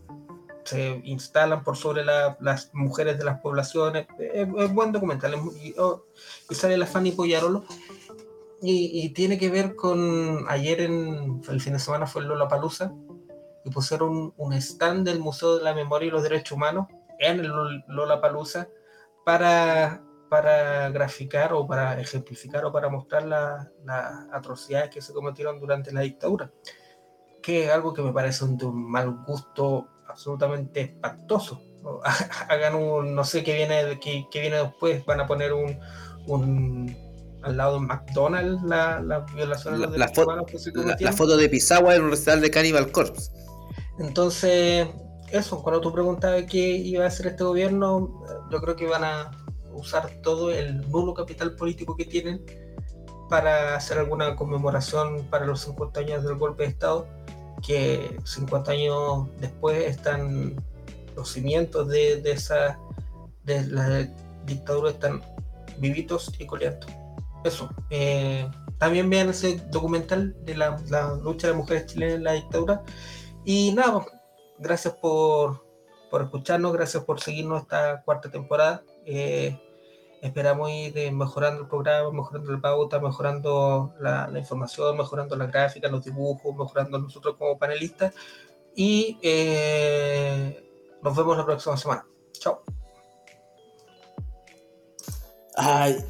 se 0.65 1.01
instalan 1.05 1.65
por 1.65 1.77
sobre 1.77 2.05
las 2.05 2.71
mujeres 2.73 3.19
de 3.19 3.25
las 3.25 3.41
poblaciones. 3.41 4.07
Es, 4.19 4.49
buen 4.73 4.93
documental. 4.93 5.35
Oh, 5.79 6.05
y, 6.49 6.55
sale 6.55 6.77
la 6.77 6.87
Fanny 6.87 7.13
Poyarolo. 7.13 7.65
Y, 8.63 9.03
y, 9.03 9.09
tiene 9.11 9.39
que 9.39 9.51
ver 9.51 9.75
con 9.75 10.45
ayer 10.49 10.83
en 10.83 11.43
el 11.49 11.61
fin 11.61 11.73
de 11.73 11.79
semana 11.79 12.07
fue 12.07 12.23
Lola 12.23 12.47
Palusa 12.47 12.93
y 13.65 13.71
pusieron 13.71 14.33
un 14.37 14.53
stand 14.55 15.07
del 15.07 15.19
Museo 15.19 15.57
de 15.57 15.65
la 15.65 15.75
Memoria 15.75 16.09
y 16.09 16.11
los 16.11 16.23
Derechos 16.23 16.53
Humanos 16.53 16.87
en 17.19 17.41
el 17.41 17.53
Lollapalooza 17.89 18.69
para, 19.25 20.03
para 20.29 20.89
graficar 20.91 21.53
o 21.53 21.67
para 21.67 22.01
ejemplificar 22.01 22.65
o 22.65 22.73
para 22.73 22.89
mostrar 22.89 23.25
las 23.25 23.69
atrocidades 24.33 24.91
que 24.91 25.03
se 25.03 25.13
cometieron 25.13 25.61
durante 25.61 25.93
la 25.93 26.01
dictadura, 26.01 26.51
que 27.43 27.65
es 27.65 27.71
algo 27.71 27.93
que 27.93 28.03
me 28.03 28.13
parece 28.13 28.45
un, 28.45 28.91
mal 28.91 29.25
gusto 29.27 29.89
absolutamente 30.09 30.81
espantoso. 30.83 31.63
Hagan 32.49 32.75
un, 32.75 33.15
no 33.15 33.25
sé 33.25 33.43
qué 33.43 33.55
viene, 33.55 33.99
qué, 34.01 34.41
viene 34.41 34.57
después, 34.57 35.05
van 35.07 35.21
a 35.21 35.27
poner 35.27 35.53
un, 35.53 35.79
un 36.27 36.97
al 37.43 37.57
lado 37.57 37.81
de 37.81 37.87
McDonald's 37.87 38.63
la, 38.65 39.01
la 39.01 39.21
violación 39.21 39.75
de 39.75 39.87
los 39.87 39.97
la, 39.97 40.07
la, 40.99 41.13
foto 41.13 41.37
de 41.39 41.49
Pisagua 41.49 41.95
en 41.95 42.03
un 42.03 42.11
restaurante 42.11 42.47
de 42.47 42.51
Cannibal 42.51 42.93
Corpse. 42.93 43.31
Entonces, 43.99 44.89
eso, 45.31 45.63
cuando 45.63 45.81
tú 45.81 45.93
preguntabas 45.93 46.45
qué 46.45 46.59
iba 46.59 47.05
a 47.05 47.09
hacer 47.09 47.29
este 47.29 47.45
gobierno, 47.45 48.25
yo 48.51 48.61
creo 48.61 48.77
que 48.77 48.87
van 48.87 49.05
a 49.05 49.31
usar 49.73 50.11
todo 50.23 50.51
el 50.51 50.89
nulo 50.91 51.15
capital 51.15 51.55
político 51.55 51.97
que 51.97 52.05
tienen 52.05 52.45
para 53.31 53.77
hacer 53.77 53.99
alguna 53.99 54.37
conmemoración 54.37 55.25
para 55.31 55.47
los 55.47 55.61
50 55.61 56.01
años 56.01 56.25
del 56.25 56.37
golpe 56.37 56.65
de 56.65 56.69
Estado, 56.69 57.07
que 57.67 58.19
50 58.25 58.73
años 58.73 59.29
después 59.39 59.83
están 59.87 60.63
los 61.17 61.31
cimientos 61.31 61.89
de, 61.89 62.21
esa 62.27 62.79
de 63.45 63.67
la 63.67 64.09
dictadura 64.45 64.91
están 64.91 65.23
vivitos 65.79 66.31
y 66.39 66.47
coleando. 66.47 66.87
Eso. 67.45 67.71
Eh, 67.89 68.47
también 68.79 69.09
vean 69.09 69.31
ese 69.31 69.57
documental 69.71 70.35
de 70.45 70.57
la, 70.57 70.79
la 70.89 71.15
lucha 71.15 71.47
de 71.47 71.53
las 71.53 71.63
mujeres 71.63 71.87
chilenas 71.87 72.17
en 72.17 72.25
la 72.25 72.33
dictadura 72.33 72.83
y 73.45 73.73
nada, 73.73 74.05
gracias 74.59 74.95
por, 74.95 75.65
escucharnos, 76.13 76.73
gracias 76.73 77.05
por 77.05 77.21
seguirnos 77.21 77.63
esta 77.63 78.03
cuarta 78.03 78.31
temporada. 78.31 78.83
Eh, 79.07 79.59
esperamos 80.23 80.71
ir 80.71 81.13
mejorando 81.13 81.63
el 81.63 81.69
programa, 81.69 82.11
mejorando 82.13 82.53
la 82.53 82.61
pauta, 82.61 83.01
mejorando 83.01 83.95
la, 84.01 84.31
información, 84.37 84.97
mejorando 84.97 85.37
las 85.37 85.51
gráficas, 85.51 85.91
los 85.91 86.05
dibujos, 86.05 86.57
mejorando 86.57 86.99
nosotros 86.99 87.37
como 87.39 87.59
panelistas. 87.59 88.15
Y 88.75 89.19
eh, 89.23 90.63
nos 91.03 91.17
vemos 91.17 91.37
la 91.37 91.45
próxima 91.45 91.77
semana. 91.77 92.07
Chao 92.33 92.63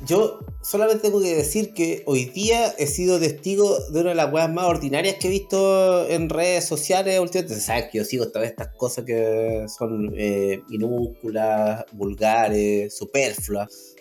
yo 0.06 0.38
solamente 0.62 1.02
tengo 1.02 1.20
que 1.20 1.34
decir 1.34 1.72
que 1.72 2.02
hoy 2.06 2.26
día 2.26 2.68
he 2.78 2.86
sido 2.86 3.18
testigo 3.18 3.78
de 3.90 4.00
una 4.00 4.10
de 4.10 4.14
las 4.14 4.32
weas 4.32 4.52
más 4.52 4.66
ordinarias 4.66 5.16
que 5.16 5.28
he 5.28 5.30
visto 5.30 6.08
en 6.08 6.28
redes 6.28 6.66
sociales 6.66 7.18
últimamente. 7.18 7.60
Sabes 7.60 7.86
que 7.90 7.98
yo 7.98 8.04
sigo 8.04 8.24
esta 8.24 8.44
estas 8.44 8.68
cosas 8.76 9.04
que 9.04 9.66
son 9.68 10.12
eh, 10.16 10.62
minúsculas, 10.68 11.84
vulgares, 11.92 12.96
superfluas, 12.96 13.96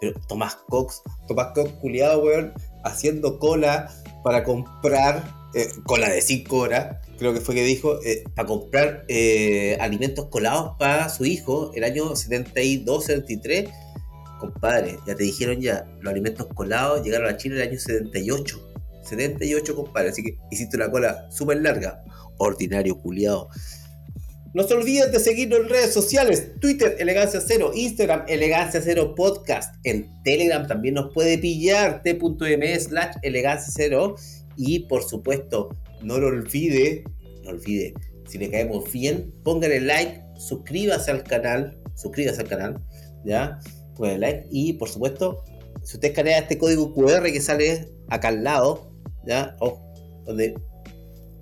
Pero 0.00 0.20
Tomás 0.28 0.56
Cox, 0.68 1.02
Tomás 1.26 1.48
Cox, 1.54 1.72
culiado, 1.80 2.22
weón, 2.22 2.52
haciendo 2.84 3.38
cola 3.38 3.90
para 4.22 4.44
comprar, 4.44 5.24
eh, 5.54 5.68
cola 5.84 6.08
de 6.08 6.20
5 6.20 6.56
horas, 6.56 6.96
creo 7.18 7.34
que 7.34 7.40
fue 7.40 7.54
que 7.54 7.64
dijo, 7.64 8.00
eh, 8.04 8.24
para 8.34 8.46
comprar 8.46 9.04
alimentos 9.80 10.26
colados 10.26 10.76
para 10.78 11.08
su 11.08 11.24
hijo 11.24 11.72
el 11.74 11.84
año 11.84 12.14
72, 12.14 13.04
73 13.04 13.70
Compadre, 14.38 14.98
ya 15.06 15.14
te 15.16 15.24
dijeron 15.24 15.60
ya, 15.60 15.84
los 16.00 16.12
alimentos 16.12 16.46
colados 16.54 17.02
llegaron 17.02 17.28
a 17.28 17.36
Chile 17.36 17.56
el 17.56 17.68
año 17.68 17.78
78. 17.78 18.68
78, 19.02 19.74
compadre. 19.74 20.10
Así 20.10 20.22
que 20.22 20.38
hiciste 20.50 20.76
una 20.76 20.90
cola 20.90 21.28
súper 21.30 21.60
larga. 21.60 22.04
Ordinario, 22.38 22.98
culiado. 23.00 23.48
No 24.54 24.62
se 24.62 24.74
olviden 24.74 25.12
de 25.12 25.20
seguirnos 25.20 25.60
en 25.60 25.68
redes 25.68 25.92
sociales. 25.92 26.52
Twitter, 26.60 26.96
Elegancia 26.98 27.40
Cero. 27.46 27.72
Instagram, 27.74 28.24
Elegancia 28.28 28.80
Cero 28.82 29.14
Podcast. 29.14 29.74
En 29.84 30.10
Telegram 30.22 30.66
también 30.66 30.94
nos 30.94 31.12
puede 31.12 31.38
pillar. 31.38 32.02
T.m 32.02 32.80
slash 32.80 33.16
Elegancia 33.22 33.72
Cero. 33.74 34.16
Y 34.56 34.80
por 34.80 35.02
supuesto, 35.02 35.68
no 36.02 36.18
lo 36.18 36.28
olvide. 36.28 37.04
No 37.44 37.50
olvide. 37.50 37.92
Si 38.26 38.38
le 38.38 38.50
caemos 38.50 38.90
bien, 38.90 39.32
pónganle 39.44 39.80
like. 39.80 40.22
Suscríbase 40.38 41.10
al 41.10 41.22
canal. 41.24 41.78
Suscríbase 41.94 42.40
al 42.40 42.48
canal. 42.48 42.82
¿Ya? 43.24 43.58
like 43.98 44.46
y 44.50 44.74
por 44.74 44.88
supuesto, 44.88 45.44
si 45.82 45.96
usted 45.96 46.10
escanea 46.10 46.38
este 46.38 46.56
código 46.56 46.94
QR 46.94 47.24
que 47.24 47.40
sale 47.40 47.88
acá 48.08 48.28
al 48.28 48.44
lado, 48.44 48.92
¿ya? 49.26 49.56
Oh, 49.60 49.80
donde 50.24 50.54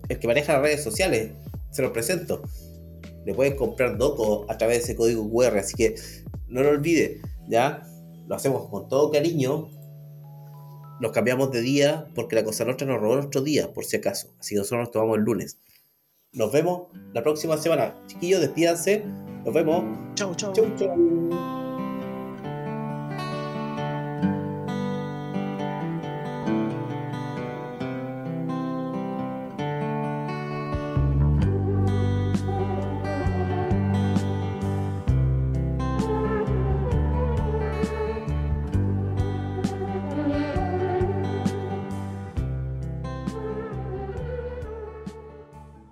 el 0.09 0.19
que 0.19 0.27
maneja 0.27 0.55
las 0.55 0.63
redes 0.63 0.83
sociales, 0.83 1.33
se 1.71 1.83
lo 1.83 1.93
presento. 1.93 2.43
Le 3.27 3.35
pueden 3.35 3.57
comprar 3.57 3.99
Doco 3.99 4.47
a 4.49 4.57
través 4.57 4.79
de 4.79 4.85
ese 4.85 4.97
código 4.97 5.29
QR, 5.29 5.59
así 5.59 5.75
que 5.75 5.97
no 6.49 6.63
lo 6.63 6.71
olvide, 6.71 7.21
¿ya? 7.49 7.83
Lo 8.29 8.37
hacemos 8.37 8.69
con 8.71 8.89
todo 8.89 9.11
cariño. 9.11 9.69
Nos 11.01 11.11
cambiamos 11.13 11.51
de 11.51 11.61
día 11.61 12.07
porque 12.15 12.37
la 12.37 12.45
cosa 12.45 12.65
nuestra 12.65 12.87
nos 12.87 13.01
robó 13.01 13.17
nuestro 13.17 13.43
día, 13.43 13.73
por 13.75 13.85
si 13.85 13.97
acaso. 13.97 14.29
Así 14.39 14.55
que 14.55 14.61
nosotros 14.61 14.81
nos 14.81 14.91
tomamos 14.93 15.19
el 15.19 15.25
lunes. 15.25 15.59
Nos 16.33 16.53
vemos 16.53 16.85
la 17.13 17.23
próxima 17.23 17.57
semana. 17.59 18.01
Chiquillos, 18.07 18.41
despídanse. 18.41 19.03
Nos 19.45 19.53
vemos. 19.53 19.85
Chau, 20.15 20.35
chau. 20.35 20.53
Chau, 20.53 20.67
chau. 20.77 21.56